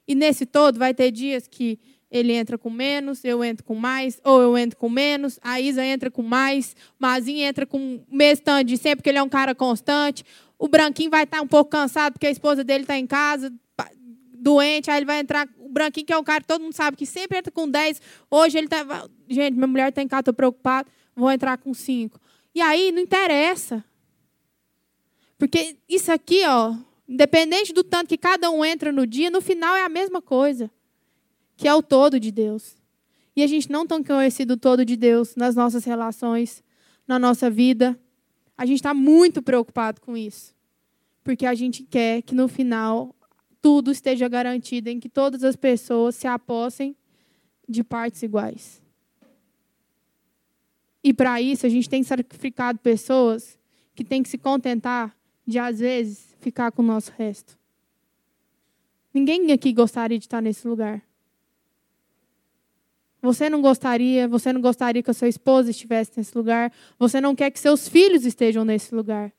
E 0.08 0.14
nesse 0.14 0.46
todo 0.46 0.78
vai 0.78 0.94
ter 0.94 1.10
dias 1.10 1.48
que 1.48 1.80
ele 2.12 2.34
entra 2.34 2.58
com 2.58 2.70
menos, 2.70 3.24
eu 3.24 3.44
entro 3.44 3.64
com 3.64 3.76
mais, 3.76 4.20
ou 4.24 4.42
eu 4.42 4.58
entro 4.58 4.78
com 4.78 4.90
menos, 4.90 5.40
a 5.44 5.62
Isa 5.62 5.84
entra 5.84 6.10
com 6.10 6.24
mais, 6.24 6.76
Mazinho 6.98 7.46
entra 7.46 7.66
com 7.66 8.04
o 8.10 8.64
de 8.64 8.78
sempre, 8.78 8.98
porque 8.98 9.10
ele 9.10 9.20
é 9.20 9.24
um 9.24 9.30
cara 9.30 9.54
constante. 9.54 10.24
O 10.58 10.68
Branquinho 10.68 11.12
vai 11.12 11.24
estar 11.24 11.42
um 11.42 11.48
pouco 11.48 11.70
cansado, 11.72 12.14
porque 12.14 12.28
a 12.28 12.32
esposa 12.32 12.64
dele 12.64 12.84
está 12.84 12.98
em 12.98 13.06
casa, 13.08 13.54
doente, 14.40 14.90
aí 14.90 14.98
ele 14.98 15.06
vai 15.06 15.20
entrar. 15.20 15.48
O 15.60 15.70
Branquinho, 15.70 16.06
que 16.06 16.14
é 16.14 16.18
um 16.18 16.24
cara 16.24 16.42
que 16.42 16.48
todo 16.48 16.62
mundo 16.62 16.74
sabe 16.74 16.98
que 16.98 17.06
sempre 17.06 17.38
entra 17.38 17.52
com 17.52 17.70
10. 17.70 18.02
Hoje 18.32 18.58
ele 18.58 18.68
está. 18.68 19.08
Gente, 19.28 19.54
minha 19.54 19.68
mulher 19.68 19.90
está 19.90 20.02
em 20.02 20.08
casa, 20.08 20.22
estou 20.22 20.34
preocupado, 20.34 20.90
vou 21.16 21.32
entrar 21.32 21.58
com 21.58 21.74
5. 21.74 22.20
E 22.56 22.62
aí 22.62 22.92
não 22.92 23.02
interessa. 23.02 23.84
Porque 25.38 25.78
isso 25.88 26.12
aqui, 26.12 26.42
ó, 26.46 26.76
independente 27.08 27.72
do 27.72 27.84
tanto 27.84 28.10
que 28.10 28.18
cada 28.18 28.50
um 28.50 28.66
entra 28.66 28.92
no 28.92 29.06
dia, 29.06 29.30
no 29.30 29.40
final 29.40 29.76
é 29.76 29.84
a 29.84 29.90
mesma 29.90 30.22
coisa, 30.22 30.70
que 31.60 31.68
é 31.68 31.76
o 31.76 31.84
todo 31.84 32.22
de 32.22 32.32
Deus. 32.32 32.78
E 33.36 33.44
a 33.44 33.48
gente 33.48 33.70
não 33.70 33.86
tem 33.86 34.02
conhecido 34.02 34.54
o 34.54 34.58
todo 34.58 34.86
de 34.86 34.96
Deus 34.96 35.36
nas 35.36 35.58
nossas 35.58 35.84
relações, 35.84 36.64
na 37.06 37.20
nossa 37.20 37.50
vida. 37.50 38.00
A 38.58 38.66
gente 38.66 38.78
está 38.78 38.94
muito 38.94 39.42
preocupado 39.42 40.00
com 40.00 40.16
isso. 40.16 40.56
Porque 41.22 41.46
a 41.46 41.54
gente 41.54 41.84
quer 41.84 42.22
que 42.22 42.34
no 42.34 42.48
final 42.48 43.14
tudo 43.62 43.92
esteja 43.92 44.30
garantido, 44.30 44.88
em 44.88 45.02
que 45.02 45.10
todas 45.10 45.44
as 45.44 45.58
pessoas 45.58 46.16
se 46.16 46.28
apossem 46.28 46.96
de 47.68 47.84
partes 47.84 48.24
iguais. 48.24 48.82
E 51.04 51.14
para 51.14 51.42
isso, 51.42 51.66
a 51.66 51.70
gente 51.70 51.90
tem 51.90 52.04
sacrificado 52.04 52.80
pessoas 52.80 53.60
que 53.94 54.06
têm 54.06 54.24
que 54.24 54.30
se 54.30 54.38
contentar 54.38 55.14
de, 55.46 55.60
às 55.60 55.80
vezes, 55.80 56.38
ficar 56.40 56.72
com 56.72 56.82
o 56.82 56.86
nosso 56.86 57.12
resto. 57.18 57.60
Ninguém 59.14 59.52
aqui 59.52 59.74
gostaria 59.74 60.18
de 60.18 60.24
estar 60.24 60.42
nesse 60.42 60.66
lugar. 60.66 61.09
Você 63.22 63.50
não 63.50 63.62
gostaria, 63.62 64.28
você 64.28 64.54
não 64.54 64.62
gostaria 64.62 65.04
que 65.04 65.12
a 65.12 65.14
sua 65.14 65.28
esposa 65.28 65.70
estivesse 65.72 66.12
nesse 66.16 66.38
lugar, 66.38 66.72
você 66.98 67.20
não 67.20 67.36
quer 67.36 67.52
que 67.52 67.60
seus 67.60 67.88
filhos 67.88 68.26
estejam 68.26 68.64
nesse 68.64 68.96
lugar. 68.96 69.34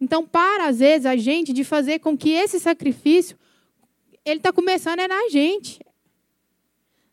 Então, 0.00 0.26
para, 0.26 0.66
às 0.66 0.80
vezes, 0.80 1.06
a 1.06 1.16
gente 1.16 1.52
de 1.52 1.62
fazer 1.62 2.00
com 2.00 2.18
que 2.18 2.30
esse 2.30 2.58
sacrifício, 2.58 3.38
ele 4.24 4.38
está 4.38 4.52
começando 4.52 4.98
é 4.98 5.08
na 5.08 5.28
gente. 5.28 5.80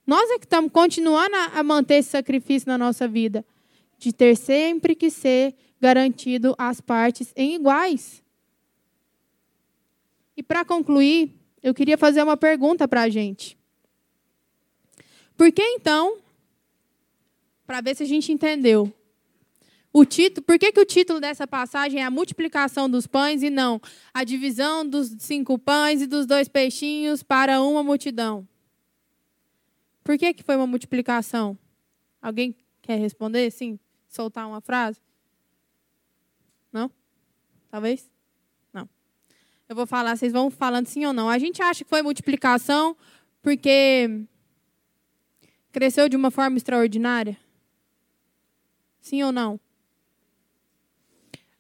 Nós 0.06 0.30
é 0.32 0.40
que 0.40 0.46
estamos 0.46 0.72
continuando 0.72 1.36
a 1.36 1.64
manter 1.64 1.96
esse 1.96 2.10
sacrifício 2.10 2.68
na 2.68 2.78
nossa 2.78 3.08
vida, 3.08 3.46
de 4.00 4.12
ter 4.12 4.36
sempre 4.36 4.96
que 4.96 5.12
ser 5.12 5.56
garantido 5.80 6.56
às 6.58 6.82
partes 6.82 7.32
em 7.36 7.56
iguais. 7.56 8.22
E 10.36 10.42
para 10.42 10.66
concluir, 10.66 11.32
eu 11.62 11.74
queria 11.74 11.98
fazer 11.98 12.24
uma 12.24 12.36
pergunta 12.36 12.88
para 12.88 13.04
a 13.04 13.10
gente. 13.10 13.61
Por 15.42 15.52
que 15.52 15.64
então, 15.64 16.20
para 17.66 17.82
ver 17.82 17.96
se 17.96 18.04
a 18.04 18.06
gente 18.06 18.32
entendeu, 18.32 18.94
o 19.92 20.06
título, 20.06 20.46
por 20.46 20.60
que, 20.60 20.72
que 20.72 20.80
o 20.80 20.86
título 20.86 21.20
dessa 21.20 21.48
passagem 21.48 22.00
é 22.00 22.04
a 22.04 22.12
multiplicação 22.12 22.88
dos 22.88 23.08
pães 23.08 23.42
e 23.42 23.50
não 23.50 23.82
a 24.14 24.24
divisão 24.24 24.88
dos 24.88 25.08
cinco 25.18 25.58
pães 25.58 26.00
e 26.00 26.06
dos 26.06 26.28
dois 26.28 26.48
peixinhos 26.48 27.24
para 27.24 27.60
uma 27.60 27.82
multidão? 27.82 28.48
Por 30.04 30.16
que, 30.16 30.32
que 30.32 30.44
foi 30.44 30.56
uma 30.56 30.68
multiplicação? 30.68 31.58
Alguém 32.22 32.56
quer 32.80 33.00
responder? 33.00 33.50
Sim? 33.50 33.80
Soltar 34.08 34.48
uma 34.48 34.62
frase? 34.62 35.02
Não? 36.72 36.92
Talvez? 37.68 38.08
Não. 38.72 38.88
Eu 39.68 39.76
vou 39.76 39.88
falar, 39.88 40.16
vocês 40.16 40.32
vão 40.32 40.52
falando 40.52 40.86
sim 40.86 41.04
ou 41.04 41.14
não. 41.14 41.28
A 41.28 41.40
gente 41.40 41.64
acha 41.64 41.84
que 41.84 41.90
foi 41.90 42.04
multiplicação 42.04 42.96
porque 43.42 44.28
cresceu 45.72 46.08
de 46.10 46.16
uma 46.16 46.30
forma 46.30 46.58
extraordinária? 46.58 47.38
Sim 49.00 49.24
ou 49.24 49.32
não? 49.32 49.60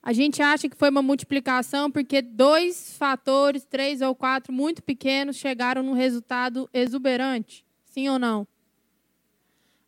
A 0.03 0.13
gente 0.13 0.41
acha 0.41 0.67
que 0.67 0.75
foi 0.75 0.89
uma 0.89 1.01
multiplicação 1.01 1.91
porque 1.91 2.21
dois 2.21 2.97
fatores, 2.97 3.63
três 3.65 4.01
ou 4.01 4.15
quatro, 4.15 4.51
muito 4.51 4.81
pequenos, 4.81 5.37
chegaram 5.37 5.83
num 5.83 5.93
resultado 5.93 6.69
exuberante? 6.73 7.63
Sim 7.85 8.09
ou 8.09 8.17
não? 8.17 8.47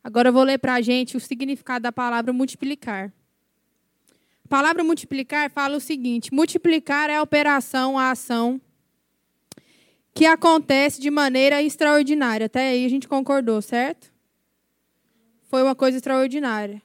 Agora 0.02 0.28
eu 0.28 0.32
vou 0.32 0.44
ler 0.44 0.58
para 0.58 0.74
a 0.74 0.80
gente 0.80 1.16
o 1.16 1.20
significado 1.20 1.82
da 1.82 1.90
palavra 1.90 2.32
multiplicar. 2.32 3.12
A 4.44 4.48
palavra 4.48 4.84
multiplicar 4.84 5.50
fala 5.50 5.76
o 5.76 5.80
seguinte: 5.80 6.32
multiplicar 6.32 7.10
é 7.10 7.16
a 7.16 7.22
operação, 7.22 7.98
a 7.98 8.10
ação 8.10 8.60
que 10.12 10.26
acontece 10.26 11.00
de 11.00 11.10
maneira 11.10 11.60
extraordinária. 11.60 12.46
Até 12.46 12.68
aí 12.68 12.86
a 12.86 12.88
gente 12.88 13.08
concordou, 13.08 13.60
certo? 13.60 14.13
Foi 15.54 15.62
uma 15.62 15.76
coisa 15.76 15.98
extraordinária. 15.98 16.82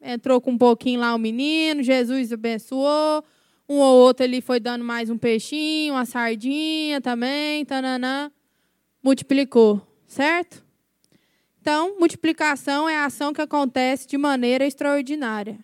Entrou 0.00 0.40
com 0.40 0.52
um 0.52 0.56
pouquinho 0.56 0.98
lá 0.98 1.14
o 1.14 1.18
menino, 1.18 1.82
Jesus 1.82 2.32
abençoou. 2.32 3.22
Um 3.68 3.74
ou 3.80 3.98
outro 3.98 4.24
ele 4.24 4.40
foi 4.40 4.58
dando 4.58 4.82
mais 4.82 5.10
um 5.10 5.18
peixinho, 5.18 5.92
uma 5.92 6.06
sardinha 6.06 7.02
também, 7.02 7.66
tananã. 7.66 8.32
Multiplicou, 9.02 9.86
certo? 10.06 10.64
Então, 11.60 11.98
multiplicação 11.98 12.88
é 12.88 12.96
a 12.96 13.04
ação 13.04 13.34
que 13.34 13.42
acontece 13.42 14.08
de 14.08 14.16
maneira 14.16 14.66
extraordinária. 14.66 15.58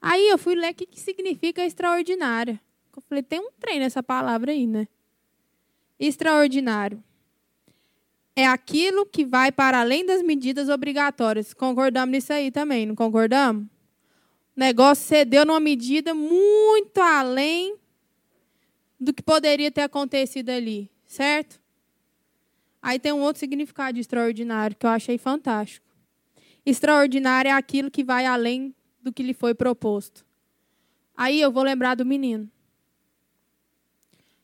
Aí 0.00 0.28
eu 0.28 0.38
fui 0.38 0.54
ler 0.54 0.70
o 0.70 0.74
que, 0.76 0.86
que 0.86 1.00
significa 1.00 1.66
extraordinária. 1.66 2.60
Eu 2.96 3.02
falei, 3.02 3.24
tem 3.24 3.40
um 3.40 3.50
trem 3.58 3.80
nessa 3.80 4.00
palavra 4.00 4.52
aí, 4.52 4.64
né? 4.64 4.86
Extraordinário. 5.98 7.02
É 8.36 8.46
aquilo 8.46 9.06
que 9.06 9.24
vai 9.24 9.52
para 9.52 9.80
além 9.80 10.04
das 10.04 10.22
medidas 10.22 10.68
obrigatórias. 10.68 11.54
Concordamos 11.54 12.12
nisso 12.12 12.32
aí 12.32 12.50
também, 12.50 12.84
não 12.84 12.94
concordamos? 12.94 13.64
O 14.56 14.60
negócio 14.60 15.04
cedeu 15.04 15.44
numa 15.44 15.60
medida 15.60 16.14
muito 16.14 17.00
além 17.00 17.76
do 18.98 19.12
que 19.12 19.22
poderia 19.22 19.70
ter 19.70 19.82
acontecido 19.82 20.50
ali, 20.50 20.90
certo? 21.06 21.60
Aí 22.80 22.98
tem 22.98 23.12
um 23.12 23.20
outro 23.20 23.40
significado 23.40 23.94
de 23.94 24.00
extraordinário 24.00 24.76
que 24.76 24.86
eu 24.86 24.90
achei 24.90 25.16
fantástico. 25.16 25.86
Extraordinário 26.66 27.48
é 27.48 27.52
aquilo 27.52 27.90
que 27.90 28.04
vai 28.04 28.26
além 28.26 28.74
do 29.02 29.12
que 29.12 29.22
lhe 29.22 29.34
foi 29.34 29.54
proposto. 29.54 30.24
Aí 31.16 31.40
eu 31.40 31.52
vou 31.52 31.62
lembrar 31.62 31.94
do 31.94 32.04
menino. 32.04 32.50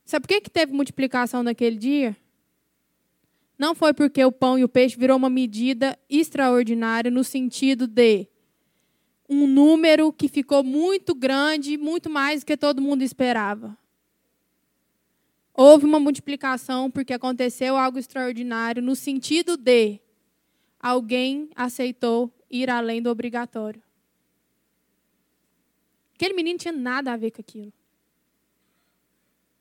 Sabe 0.04 0.22
por 0.22 0.28
que, 0.28 0.40
que 0.40 0.50
teve 0.50 0.72
multiplicação 0.72 1.42
naquele 1.42 1.76
dia? 1.76 2.16
Não 3.60 3.74
foi 3.74 3.92
porque 3.92 4.24
o 4.24 4.32
pão 4.32 4.58
e 4.58 4.64
o 4.64 4.68
peixe 4.70 4.96
virou 4.96 5.18
uma 5.18 5.28
medida 5.28 5.94
extraordinária 6.08 7.10
no 7.10 7.22
sentido 7.22 7.86
de 7.86 8.26
um 9.28 9.46
número 9.46 10.10
que 10.14 10.28
ficou 10.28 10.64
muito 10.64 11.14
grande, 11.14 11.76
muito 11.76 12.08
mais 12.08 12.40
do 12.40 12.46
que 12.46 12.56
todo 12.56 12.80
mundo 12.80 13.02
esperava. 13.02 13.76
Houve 15.52 15.84
uma 15.84 16.00
multiplicação 16.00 16.90
porque 16.90 17.12
aconteceu 17.12 17.76
algo 17.76 17.98
extraordinário 17.98 18.82
no 18.82 18.96
sentido 18.96 19.58
de 19.58 20.00
alguém 20.80 21.50
aceitou 21.54 22.32
ir 22.50 22.70
além 22.70 23.02
do 23.02 23.10
obrigatório. 23.10 23.82
Aquele 26.14 26.32
menino 26.32 26.58
tinha 26.58 26.72
nada 26.72 27.12
a 27.12 27.16
ver 27.18 27.30
com 27.30 27.42
aquilo. 27.42 27.68
O 27.68 27.72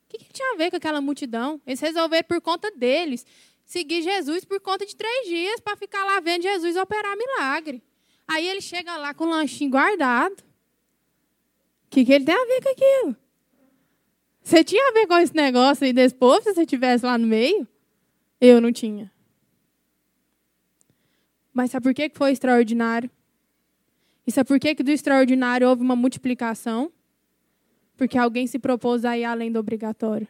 que, 0.08 0.24
que 0.24 0.32
tinha 0.32 0.54
a 0.54 0.56
ver 0.56 0.70
com 0.70 0.76
aquela 0.76 1.02
multidão? 1.02 1.60
Eles 1.66 1.80
resolveram 1.80 2.26
por 2.26 2.40
conta 2.40 2.70
deles 2.70 3.26
seguir 3.70 4.02
Jesus 4.02 4.44
por 4.44 4.58
conta 4.60 4.84
de 4.84 4.96
três 4.96 5.28
dias 5.28 5.60
para 5.60 5.76
ficar 5.76 6.04
lá 6.04 6.18
vendo 6.18 6.42
Jesus 6.42 6.76
operar 6.76 7.16
milagre. 7.16 7.80
Aí 8.26 8.44
ele 8.48 8.60
chega 8.60 8.96
lá 8.96 9.14
com 9.14 9.24
o 9.24 9.30
lanchinho 9.30 9.70
guardado. 9.70 10.40
O 11.86 11.90
que, 11.90 12.04
que 12.04 12.12
ele 12.12 12.24
tem 12.24 12.34
a 12.34 12.46
ver 12.46 12.62
com 12.62 12.68
aquilo? 12.68 13.16
Você 14.42 14.64
tinha 14.64 14.88
a 14.88 14.92
ver 14.92 15.06
com 15.06 15.16
esse 15.18 15.36
negócio 15.36 15.84
aí 15.84 15.92
desse 15.92 16.16
povo 16.16 16.42
se 16.42 16.52
você 16.52 16.62
estivesse 16.62 17.06
lá 17.06 17.16
no 17.16 17.28
meio? 17.28 17.66
Eu 18.40 18.60
não 18.60 18.72
tinha. 18.72 19.12
Mas 21.52 21.70
sabe 21.70 21.84
por 21.84 21.94
que 21.94 22.10
foi 22.12 22.32
extraordinário? 22.32 23.08
E 24.26 24.32
sabe 24.32 24.48
por 24.48 24.58
que 24.58 24.74
do 24.74 24.90
extraordinário 24.90 25.68
houve 25.68 25.82
uma 25.82 25.94
multiplicação? 25.94 26.90
Porque 27.96 28.18
alguém 28.18 28.48
se 28.48 28.58
propôs 28.58 29.04
a 29.04 29.16
ir 29.16 29.24
além 29.24 29.52
do 29.52 29.60
obrigatório. 29.60 30.26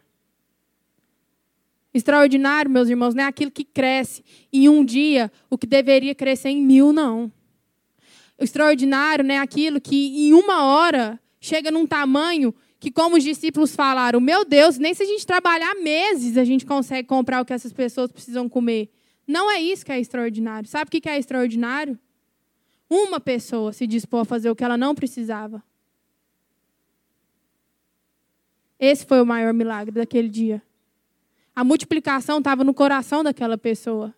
Extraordinário, 1.93 2.71
meus 2.71 2.89
irmãos, 2.89 3.15
não 3.15 3.25
é 3.25 3.27
aquilo 3.27 3.51
que 3.51 3.65
cresce 3.65 4.25
em 4.53 4.69
um 4.69 4.85
dia 4.85 5.31
o 5.49 5.59
que 5.59 5.67
deveria 5.67 6.15
crescer 6.15 6.51
em 6.51 6.63
mil, 6.63 6.93
não. 6.93 7.31
Extraordinário 8.39 9.25
não 9.25 9.35
é 9.35 9.39
aquilo 9.39 9.81
que 9.81 10.29
em 10.29 10.33
uma 10.33 10.65
hora 10.65 11.21
chega 11.41 11.71
num 11.71 11.87
tamanho 11.87 12.55
que, 12.79 12.91
como 12.91 13.17
os 13.17 13.25
discípulos 13.25 13.75
falaram, 13.75 14.21
meu 14.21 14.45
Deus, 14.45 14.79
nem 14.79 14.95
se 14.95 15.03
a 15.03 15.07
gente 15.07 15.27
trabalhar 15.27 15.75
meses 15.75 16.37
a 16.39 16.45
gente 16.45 16.65
consegue 16.65 17.07
comprar 17.07 17.43
o 17.43 17.45
que 17.45 17.53
essas 17.53 17.73
pessoas 17.73 18.11
precisam 18.11 18.49
comer. 18.49 18.89
Não 19.27 19.51
é 19.51 19.61
isso 19.61 19.85
que 19.85 19.93
é 19.93 20.01
extraordinário. 20.01 20.69
Sabe 20.69 20.89
o 20.89 20.91
que 20.91 21.09
é 21.09 21.19
extraordinário? 21.19 21.99
Uma 22.89 23.21
pessoa 23.21 23.73
se 23.73 23.87
dispor 23.87 24.21
a 24.21 24.25
fazer 24.25 24.51
o 24.51 24.57
que 24.57 24.65
ela 24.65 24.79
não 24.79 24.95
precisava. 24.95 25.63
Esse 28.79 29.05
foi 29.05 29.21
o 29.21 29.27
maior 29.27 29.53
milagre 29.53 29.95
daquele 29.95 30.29
dia. 30.29 30.63
A 31.55 31.65
multiplicação 31.65 32.39
estava 32.39 32.65
no 32.65 32.73
coração 32.73 33.23
daquela 33.23 33.59
pessoa. 33.59 34.15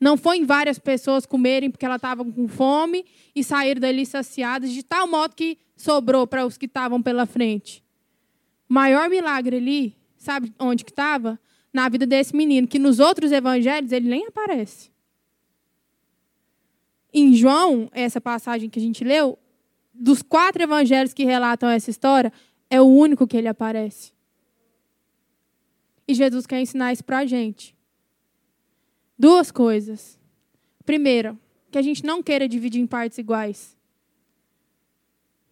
Não 0.00 0.16
foi 0.16 0.38
em 0.38 0.44
várias 0.44 0.78
pessoas 0.78 1.26
comerem 1.26 1.70
porque 1.70 1.84
elas 1.84 1.98
estavam 1.98 2.30
com 2.30 2.46
fome 2.46 3.04
e 3.34 3.42
saíram 3.42 3.80
dali 3.80 4.06
saciadas, 4.06 4.70
de 4.70 4.82
tal 4.82 5.08
modo 5.08 5.34
que 5.34 5.58
sobrou 5.76 6.26
para 6.26 6.46
os 6.46 6.56
que 6.56 6.66
estavam 6.66 7.02
pela 7.02 7.26
frente. 7.26 7.82
O 8.68 8.74
maior 8.74 9.08
milagre 9.08 9.56
ali, 9.56 9.96
sabe 10.16 10.52
onde 10.58 10.84
que 10.84 10.92
estava? 10.92 11.38
Na 11.72 11.88
vida 11.88 12.06
desse 12.06 12.34
menino, 12.34 12.66
que 12.66 12.78
nos 12.78 12.98
outros 12.98 13.32
evangelhos 13.32 13.92
ele 13.92 14.08
nem 14.08 14.26
aparece. 14.26 14.90
Em 17.12 17.34
João, 17.34 17.88
essa 17.92 18.20
passagem 18.20 18.70
que 18.70 18.78
a 18.78 18.82
gente 18.82 19.02
leu, 19.02 19.38
dos 19.92 20.22
quatro 20.22 20.62
evangelhos 20.62 21.12
que 21.12 21.24
relatam 21.24 21.68
essa 21.68 21.90
história, 21.90 22.32
é 22.70 22.80
o 22.80 22.86
único 22.86 23.26
que 23.26 23.36
ele 23.36 23.48
aparece. 23.48 24.12
E 26.08 26.14
Jesus 26.14 26.46
quer 26.46 26.60
ensinar 26.60 26.92
isso 26.92 27.04
para 27.04 27.18
a 27.18 27.26
gente. 27.26 27.76
Duas 29.18 29.50
coisas. 29.50 30.18
Primeiro, 30.86 31.38
que 31.70 31.76
a 31.76 31.82
gente 31.82 32.02
não 32.02 32.22
queira 32.22 32.48
dividir 32.48 32.80
em 32.80 32.86
partes 32.86 33.18
iguais. 33.18 33.76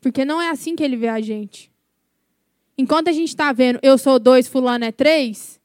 Porque 0.00 0.24
não 0.24 0.40
é 0.40 0.48
assim 0.48 0.74
que 0.74 0.82
ele 0.82 0.96
vê 0.96 1.08
a 1.08 1.20
gente. 1.20 1.70
Enquanto 2.78 3.08
a 3.08 3.12
gente 3.12 3.28
está 3.28 3.52
vendo 3.52 3.78
eu 3.82 3.98
sou 3.98 4.18
dois, 4.18 4.48
fulano 4.48 4.84
é 4.84 4.92
três, 4.92 5.60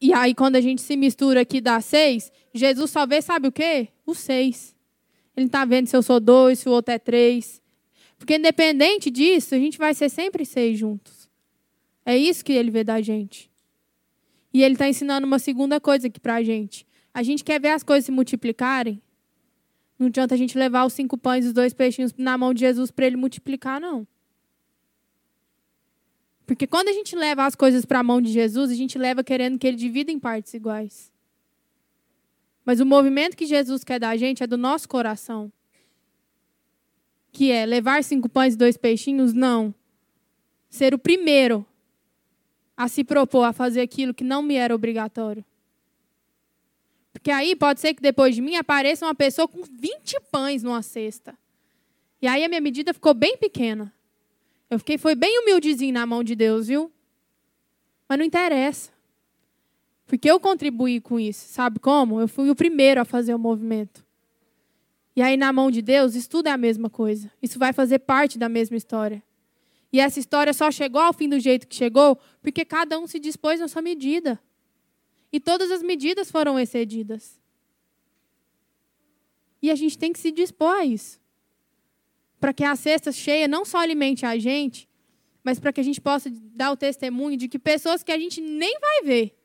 e 0.00 0.12
aí 0.12 0.34
quando 0.34 0.56
a 0.56 0.60
gente 0.60 0.82
se 0.82 0.96
mistura 0.96 1.42
aqui 1.42 1.60
dá 1.60 1.80
seis, 1.80 2.32
Jesus 2.52 2.90
só 2.90 3.06
vê, 3.06 3.22
sabe 3.22 3.48
o 3.48 3.52
quê? 3.52 3.88
O 4.04 4.14
seis. 4.14 4.74
Ele 5.36 5.44
não 5.44 5.46
está 5.46 5.64
vendo 5.64 5.86
se 5.86 5.96
eu 5.96 6.02
sou 6.02 6.18
dois, 6.18 6.58
se 6.58 6.68
o 6.68 6.72
outro 6.72 6.92
é 6.92 6.98
três. 6.98 7.62
Porque 8.18 8.36
independente 8.36 9.10
disso, 9.10 9.54
a 9.54 9.58
gente 9.58 9.78
vai 9.78 9.94
ser 9.94 10.08
sempre 10.08 10.44
seis 10.44 10.78
juntos. 10.78 11.30
É 12.04 12.16
isso 12.16 12.44
que 12.44 12.52
ele 12.52 12.70
vê 12.70 12.82
da 12.82 13.00
gente. 13.00 13.51
E 14.52 14.62
ele 14.62 14.74
está 14.74 14.88
ensinando 14.88 15.26
uma 15.26 15.38
segunda 15.38 15.80
coisa 15.80 16.08
aqui 16.08 16.20
para 16.20 16.36
a 16.36 16.42
gente. 16.42 16.86
A 17.14 17.22
gente 17.22 17.42
quer 17.42 17.60
ver 17.60 17.68
as 17.68 17.82
coisas 17.82 18.04
se 18.04 18.12
multiplicarem. 18.12 19.00
Não 19.98 20.08
adianta 20.08 20.34
a 20.34 20.38
gente 20.38 20.58
levar 20.58 20.84
os 20.84 20.92
cinco 20.92 21.16
pães 21.16 21.44
e 21.44 21.48
os 21.48 21.54
dois 21.54 21.72
peixinhos 21.72 22.12
na 22.16 22.36
mão 22.36 22.52
de 22.52 22.60
Jesus 22.60 22.90
para 22.90 23.06
ele 23.06 23.16
multiplicar, 23.16 23.80
não. 23.80 24.06
Porque 26.46 26.66
quando 26.66 26.88
a 26.88 26.92
gente 26.92 27.14
leva 27.14 27.46
as 27.46 27.54
coisas 27.54 27.84
para 27.84 28.00
a 28.00 28.02
mão 28.02 28.20
de 28.20 28.30
Jesus, 28.30 28.70
a 28.70 28.74
gente 28.74 28.98
leva 28.98 29.22
querendo 29.22 29.58
que 29.58 29.66
ele 29.66 29.76
divida 29.76 30.10
em 30.10 30.18
partes 30.18 30.52
iguais. 30.54 31.12
Mas 32.64 32.80
o 32.80 32.86
movimento 32.86 33.36
que 33.36 33.46
Jesus 33.46 33.82
quer 33.82 33.98
da 33.98 34.16
gente 34.16 34.42
é 34.42 34.46
do 34.46 34.56
nosso 34.56 34.88
coração. 34.88 35.52
Que 37.30 37.50
é 37.50 37.64
levar 37.64 38.04
cinco 38.04 38.28
pães 38.28 38.54
e 38.54 38.56
dois 38.56 38.76
peixinhos? 38.76 39.32
Não. 39.32 39.74
Ser 40.68 40.94
o 40.94 40.98
primeiro 40.98 41.64
a 42.76 42.88
se 42.88 43.04
propor 43.04 43.44
a 43.44 43.52
fazer 43.52 43.80
aquilo 43.80 44.14
que 44.14 44.24
não 44.24 44.42
me 44.42 44.54
era 44.54 44.74
obrigatório. 44.74 45.44
Porque 47.12 47.30
aí 47.30 47.54
pode 47.54 47.80
ser 47.80 47.94
que 47.94 48.02
depois 48.02 48.34
de 48.34 48.40
mim 48.40 48.56
apareça 48.56 49.06
uma 49.06 49.14
pessoa 49.14 49.46
com 49.46 49.62
20 49.62 50.18
pães 50.30 50.62
numa 50.62 50.82
cesta. 50.82 51.36
E 52.20 52.26
aí 52.26 52.44
a 52.44 52.48
minha 52.48 52.60
medida 52.60 52.94
ficou 52.94 53.14
bem 53.14 53.36
pequena. 53.36 53.92
Eu 54.70 54.78
fiquei, 54.78 54.96
foi 54.96 55.14
bem 55.14 55.40
humildezinho 55.40 55.92
na 55.92 56.06
mão 56.06 56.24
de 56.24 56.34
Deus, 56.34 56.68
viu? 56.68 56.90
Mas 58.08 58.18
não 58.18 58.24
interessa. 58.24 58.90
Porque 60.06 60.30
eu 60.30 60.40
contribuí 60.40 61.00
com 61.00 61.20
isso. 61.20 61.48
Sabe 61.48 61.78
como? 61.78 62.20
Eu 62.20 62.28
fui 62.28 62.50
o 62.50 62.54
primeiro 62.54 63.00
a 63.00 63.04
fazer 63.04 63.34
o 63.34 63.38
movimento. 63.38 64.04
E 65.14 65.20
aí, 65.20 65.36
na 65.36 65.52
mão 65.52 65.70
de 65.70 65.82
Deus, 65.82 66.14
isso 66.14 66.28
tudo 66.28 66.46
é 66.46 66.50
a 66.50 66.56
mesma 66.56 66.88
coisa. 66.88 67.30
Isso 67.42 67.58
vai 67.58 67.72
fazer 67.72 67.98
parte 67.98 68.38
da 68.38 68.48
mesma 68.48 68.76
história. 68.76 69.22
E 69.92 70.00
essa 70.00 70.18
história 70.18 70.54
só 70.54 70.70
chegou 70.70 71.02
ao 71.02 71.12
fim 71.12 71.28
do 71.28 71.38
jeito 71.38 71.68
que 71.68 71.74
chegou 71.74 72.18
porque 72.40 72.64
cada 72.64 72.98
um 72.98 73.06
se 73.06 73.18
dispôs 73.18 73.60
na 73.60 73.68
sua 73.68 73.82
medida. 73.82 74.40
E 75.30 75.38
todas 75.38 75.70
as 75.70 75.82
medidas 75.82 76.30
foram 76.30 76.58
excedidas. 76.58 77.38
E 79.60 79.70
a 79.70 79.74
gente 79.74 79.98
tem 79.98 80.12
que 80.12 80.18
se 80.18 80.32
dispor 80.32 80.72
a 80.74 80.84
isso. 80.84 81.20
Para 82.40 82.52
que 82.52 82.64
a 82.64 82.74
cesta 82.74 83.12
cheia 83.12 83.46
não 83.46 83.64
só 83.64 83.78
alimente 83.78 84.24
a 84.24 84.38
gente, 84.38 84.88
mas 85.44 85.60
para 85.60 85.72
que 85.72 85.80
a 85.80 85.84
gente 85.84 86.00
possa 86.00 86.30
dar 86.30 86.72
o 86.72 86.76
testemunho 86.76 87.36
de 87.36 87.46
que 87.46 87.58
pessoas 87.58 88.02
que 88.02 88.10
a 88.10 88.18
gente 88.18 88.40
nem 88.40 88.78
vai 88.80 89.02
ver 89.02 89.38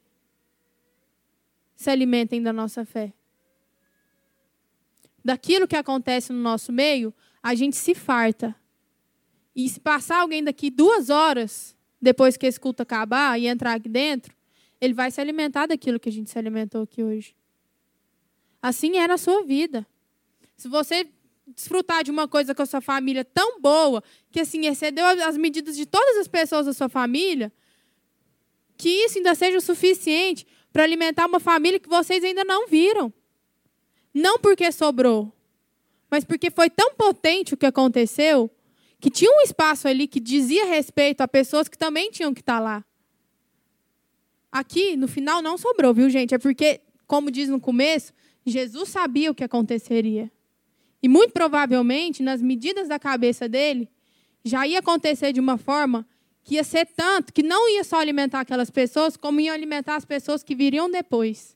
se 1.76 1.90
alimentem 1.90 2.42
da 2.42 2.52
nossa 2.52 2.84
fé. 2.84 3.14
Daquilo 5.24 5.68
que 5.68 5.76
acontece 5.76 6.32
no 6.34 6.40
nosso 6.40 6.72
meio, 6.72 7.14
a 7.44 7.54
gente 7.54 7.76
se 7.76 7.94
farta 7.94 8.56
e 9.58 9.68
se 9.68 9.80
passar 9.80 10.20
alguém 10.20 10.44
daqui 10.44 10.70
duas 10.70 11.10
horas, 11.10 11.76
depois 12.00 12.38
que 12.38 12.46
esse 12.46 12.60
culto 12.60 12.84
acabar 12.84 13.42
e 13.42 13.48
entrar 13.48 13.74
aqui 13.74 13.90
dentro, 13.90 14.32
ele 14.80 14.94
vai 14.94 15.10
se 15.10 15.20
alimentar 15.20 15.66
daquilo 15.66 16.00
que 16.00 16.08
a 16.08 16.12
gente 16.12 16.30
se 16.30 16.38
alimentou 16.38 16.84
aqui 16.84 17.02
hoje. 17.02 17.36
Assim 18.62 18.98
é 18.98 19.08
na 19.08 19.18
sua 19.18 19.44
vida. 19.44 19.84
Se 20.56 20.68
você 20.68 21.10
desfrutar 21.48 22.04
de 22.04 22.12
uma 22.12 22.28
coisa 22.28 22.54
com 22.54 22.62
a 22.62 22.68
sua 22.68 22.82
família 22.82 23.26
tão 23.26 23.60
boa, 23.60 24.04
que 24.32 24.40
assim 24.40 24.68
excedeu 24.68 25.04
as 25.04 25.36
medidas 25.36 25.76
de 25.76 25.88
todas 25.88 26.18
as 26.18 26.28
pessoas 26.28 26.68
da 26.68 26.74
sua 26.74 26.88
família, 26.88 27.52
que 28.78 28.90
isso 28.90 29.18
ainda 29.18 29.34
seja 29.34 29.58
o 29.58 29.62
suficiente 29.62 30.46
para 30.72 30.84
alimentar 30.84 31.26
uma 31.26 31.40
família 31.40 31.80
que 31.80 31.90
vocês 31.90 32.24
ainda 32.24 32.44
não 32.44 32.68
viram. 32.68 33.12
Não 34.14 34.38
porque 34.38 34.72
sobrou, 34.72 35.34
mas 36.12 36.24
porque 36.24 36.52
foi 36.52 36.70
tão 36.70 36.94
potente 36.94 37.56
o 37.56 37.58
que 37.58 37.66
aconteceu 37.66 38.52
que 39.00 39.10
tinha 39.10 39.32
um 39.32 39.42
espaço 39.42 39.88
ali 39.88 40.08
que 40.08 40.20
dizia 40.20 40.66
respeito 40.66 41.22
a 41.22 41.28
pessoas 41.28 41.68
que 41.68 41.78
também 41.78 42.12
tinham 42.12 42.34
que 42.34 42.42
estar 42.42 42.60
lá. 42.60 42.84
Aqui, 44.52 44.96
no 44.96 45.08
final, 45.08 45.42
não 45.42 45.58
sobrou, 45.58 45.94
viu, 45.94 46.10
gente? 46.10 46.34
É 46.34 46.38
porque, 46.38 46.82
como 47.06 47.30
diz 47.30 47.48
no 47.48 47.60
começo, 47.60 48.14
Jesus 48.46 48.90
sabia 48.90 49.30
o 49.30 49.36
que 49.36 49.44
aconteceria. 49.44 50.32
E 51.02 51.08
muito 51.08 51.32
provavelmente, 51.32 52.24
nas 52.24 52.42
medidas 52.42 52.88
da 52.88 52.98
cabeça 52.98 53.48
dele, 53.48 53.90
já 54.44 54.66
ia 54.66 54.80
acontecer 54.80 55.32
de 55.32 55.40
uma 55.40 55.58
forma 55.58 56.08
que 56.44 56.56
ia 56.56 56.64
ser 56.64 56.86
tanto 56.86 57.34
que 57.34 57.44
não 57.44 57.70
ia 57.70 57.84
só 57.84 58.00
alimentar 58.00 58.40
aquelas 58.40 58.72
pessoas, 58.72 59.18
como 59.18 59.40
ia 59.42 59.54
alimentar 59.54 59.98
as 59.98 60.06
pessoas 60.06 60.42
que 60.42 60.56
viriam 60.56 60.90
depois. 60.90 61.56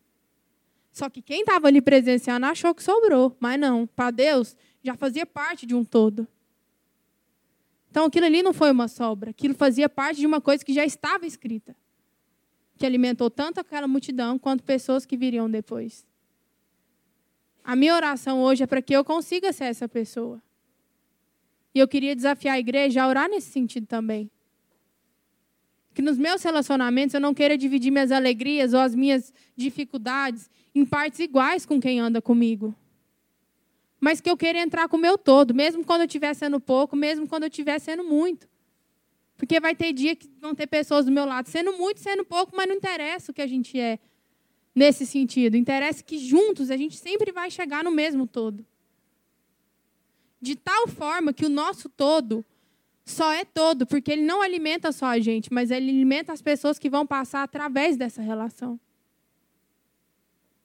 Só 0.92 1.10
que 1.10 1.22
quem 1.22 1.42
estava 1.42 1.68
ali 1.68 1.82
presenciando 1.82 2.46
achou 2.46 2.76
que 2.76 2.84
sobrou, 2.84 3.36
mas 3.40 3.58
não. 3.58 3.88
Para 3.88 4.12
Deus, 4.12 4.56
já 4.84 4.96
fazia 4.96 5.26
parte 5.26 5.66
de 5.66 5.74
um 5.74 5.86
todo. 5.86 6.28
Então 7.92 8.06
aquilo 8.06 8.26
ali 8.26 8.42
não 8.42 8.54
foi 8.54 8.72
uma 8.72 8.88
sobra, 8.88 9.32
aquilo 9.32 9.54
fazia 9.54 9.90
parte 9.90 10.22
de 10.22 10.26
uma 10.26 10.40
coisa 10.40 10.64
que 10.64 10.74
já 10.74 10.86
estava 10.86 11.28
escrita, 11.28 11.76
que 12.78 12.86
alimentou 12.86 13.30
tanto 13.30 13.60
aquela 13.60 13.86
multidão 13.86 14.40
quanto 14.40 14.64
pessoas 14.64 15.06
que 15.06 15.18
viriam 15.18 15.52
depois. 15.52 16.08
A 17.62 17.76
minha 17.76 17.94
oração 17.94 18.42
hoje 18.42 18.64
é 18.64 18.66
para 18.66 18.82
que 18.82 18.94
eu 18.94 19.04
consiga 19.04 19.52
ser 19.52 19.66
essa 19.66 19.90
pessoa. 19.90 20.42
E 21.76 21.80
eu 21.80 21.88
queria 21.88 22.16
desafiar 22.16 22.56
a 22.56 22.60
igreja 22.60 23.04
a 23.04 23.08
orar 23.08 23.30
nesse 23.30 23.52
sentido 23.52 23.86
também. 23.86 24.32
Que 25.94 26.02
nos 26.02 26.18
meus 26.18 26.42
relacionamentos 26.42 27.14
eu 27.14 27.20
não 27.20 27.34
queira 27.34 27.58
dividir 27.58 27.92
minhas 27.92 28.12
alegrias 28.12 28.74
ou 28.74 28.80
as 28.80 28.96
minhas 28.96 29.34
dificuldades 29.56 30.50
em 30.74 30.86
partes 30.86 31.20
iguais 31.20 31.66
com 31.66 31.80
quem 31.80 32.00
anda 32.00 32.22
comigo. 32.22 32.74
Mas 34.02 34.20
que 34.20 34.30
eu 34.30 34.36
queira 34.36 34.60
entrar 34.60 34.90
com 34.90 34.98
o 34.98 35.00
meu 35.00 35.16
todo, 35.16 35.54
mesmo 35.54 35.86
quando 35.86 36.02
eu 36.02 36.08
estiver 36.08 36.34
sendo 36.34 36.60
pouco, 36.60 36.96
mesmo 36.96 37.28
quando 37.28 37.44
eu 37.44 37.50
estiver 37.50 37.78
sendo 37.78 38.04
muito. 38.04 38.50
Porque 39.38 39.60
vai 39.60 39.76
ter 39.76 39.94
dia 39.94 40.16
que 40.16 40.28
vão 40.42 40.56
ter 40.56 40.66
pessoas 40.66 41.06
do 41.06 41.12
meu 41.12 41.24
lado 41.24 41.48
sendo 41.48 41.72
muito, 41.74 42.00
sendo 42.00 42.26
pouco, 42.26 42.56
mas 42.56 42.68
não 42.68 42.76
interessa 42.76 43.32
o 43.32 43.34
que 43.34 43.42
a 43.42 43.48
gente 43.48 43.80
é 43.80 44.00
nesse 44.74 45.06
sentido. 45.06 45.56
Interessa 45.56 46.04
que 46.04 46.18
juntos 46.18 46.72
a 46.72 46.78
gente 46.78 46.98
sempre 46.98 47.32
vai 47.32 47.52
chegar 47.52 47.84
no 47.84 47.92
mesmo 47.92 48.26
todo. 48.26 48.66
De 50.42 50.56
tal 50.56 50.88
forma 50.88 51.32
que 51.32 51.46
o 51.46 51.50
nosso 51.50 51.88
todo 51.88 52.44
só 53.06 53.32
é 53.32 53.46
todo, 53.46 53.86
porque 53.86 54.12
ele 54.12 54.24
não 54.24 54.42
alimenta 54.42 54.92
só 54.92 55.08
a 55.08 55.20
gente, 55.20 55.54
mas 55.54 55.70
ele 55.70 55.92
alimenta 55.92 56.34
as 56.34 56.42
pessoas 56.42 56.80
que 56.80 56.90
vão 56.90 57.06
passar 57.06 57.44
através 57.44 57.98
dessa 57.98 58.22
relação. 58.22 58.80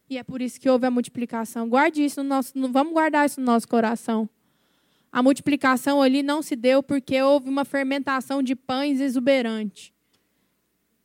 E 0.09 0.19
é 0.19 0.23
por 0.23 0.41
isso 0.41 0.61
que 0.61 0.71
houve 0.71 0.87
a 0.87 0.91
multiplicação. 0.91 1.69
Guarde 1.69 2.05
isso 2.05 2.23
no 2.23 2.29
nosso, 2.29 2.53
vamos 2.71 2.93
guardar 2.93 3.27
isso 3.27 3.41
no 3.41 3.47
nosso 3.47 3.67
coração. 3.67 4.29
A 5.11 5.23
multiplicação 5.23 6.01
ali 6.03 6.23
não 6.23 6.43
se 6.43 6.55
deu 6.55 6.83
porque 6.83 7.21
houve 7.21 7.49
uma 7.49 7.65
fermentação 7.65 8.43
de 8.43 8.55
pães 8.55 9.01
exuberante. 9.01 9.93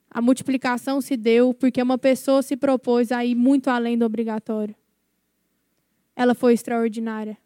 A 0.10 0.22
multiplicação 0.22 1.00
se 1.00 1.16
deu 1.16 1.54
porque 1.54 1.82
uma 1.82 1.98
pessoa 1.98 2.42
se 2.42 2.58
propôs 2.58 3.12
a 3.12 3.24
ir 3.24 3.34
muito 3.34 3.70
além 3.70 3.98
do 3.98 4.06
obrigatório. 4.06 4.76
Ela 6.16 6.36
foi 6.36 6.54
extraordinária. 6.54 7.38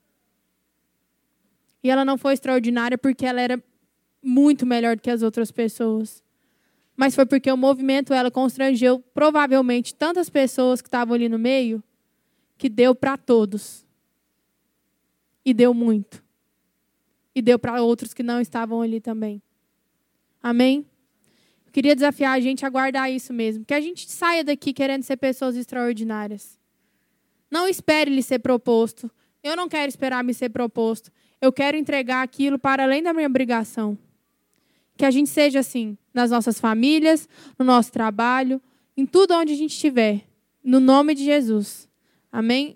E 1.83 1.89
ela 1.91 2.03
não 2.03 2.17
foi 2.17 2.33
extraordinária 2.33 2.97
porque 2.97 3.25
ela 3.25 3.39
era 3.39 3.63
muito 4.21 4.65
melhor 4.65 4.95
do 4.95 5.03
que 5.03 5.11
as 5.11 5.21
outras 5.21 5.51
pessoas. 5.51 6.24
Mas 6.95 7.13
foi 7.13 7.25
porque 7.25 7.51
o 7.51 7.57
movimento 7.57 8.13
ela 8.13 8.31
constrangeu 8.31 8.99
provavelmente 9.13 9.93
tantas 9.93 10.29
pessoas 10.29 10.81
que 10.81 10.87
estavam 10.87 11.13
ali 11.13 11.27
no 11.27 11.37
meio 11.37 11.83
que 12.57 12.69
deu 12.69 12.95
para 12.95 13.17
todos. 13.17 13.85
E 15.43 15.53
deu 15.53 15.73
muito. 15.73 16.23
E 17.33 17.41
deu 17.41 17.59
para 17.59 17.81
outros 17.81 18.13
que 18.13 18.23
não 18.23 18.39
estavam 18.39 18.81
ali 18.81 19.01
também. 19.01 19.41
Amém? 20.41 20.85
Eu 21.65 21.71
queria 21.71 21.93
desafiar 21.93 22.37
a 22.37 22.39
gente 22.39 22.65
a 22.65 22.69
guardar 22.69 23.11
isso 23.11 23.33
mesmo. 23.33 23.65
Que 23.65 23.73
a 23.73 23.81
gente 23.81 24.09
saia 24.09 24.43
daqui 24.43 24.71
querendo 24.71 25.03
ser 25.03 25.17
pessoas 25.17 25.55
extraordinárias. 25.55 26.57
Não 27.51 27.67
espere 27.67 28.09
lhe 28.09 28.23
ser 28.23 28.39
proposto. 28.39 29.11
Eu 29.43 29.55
não 29.55 29.67
quero 29.67 29.89
esperar 29.89 30.23
me 30.23 30.33
ser 30.33 30.49
proposto. 30.49 31.11
Eu 31.41 31.51
quero 31.51 31.77
entregar 31.77 32.23
aquilo 32.23 32.57
para 32.57 32.83
além 32.83 33.03
da 33.03 33.13
minha 33.13 33.27
obrigação. 33.27 33.97
Que 34.97 35.05
a 35.05 35.11
gente 35.11 35.29
seja 35.29 35.59
assim, 35.59 35.97
nas 36.13 36.31
nossas 36.31 36.59
famílias, 36.59 37.27
no 37.59 37.65
nosso 37.65 37.91
trabalho, 37.91 38.61
em 38.95 39.05
tudo 39.05 39.33
onde 39.33 39.53
a 39.53 39.55
gente 39.55 39.71
estiver. 39.71 40.23
No 40.63 40.79
nome 40.79 41.13
de 41.13 41.23
Jesus. 41.23 41.87
Amém? 42.31 42.73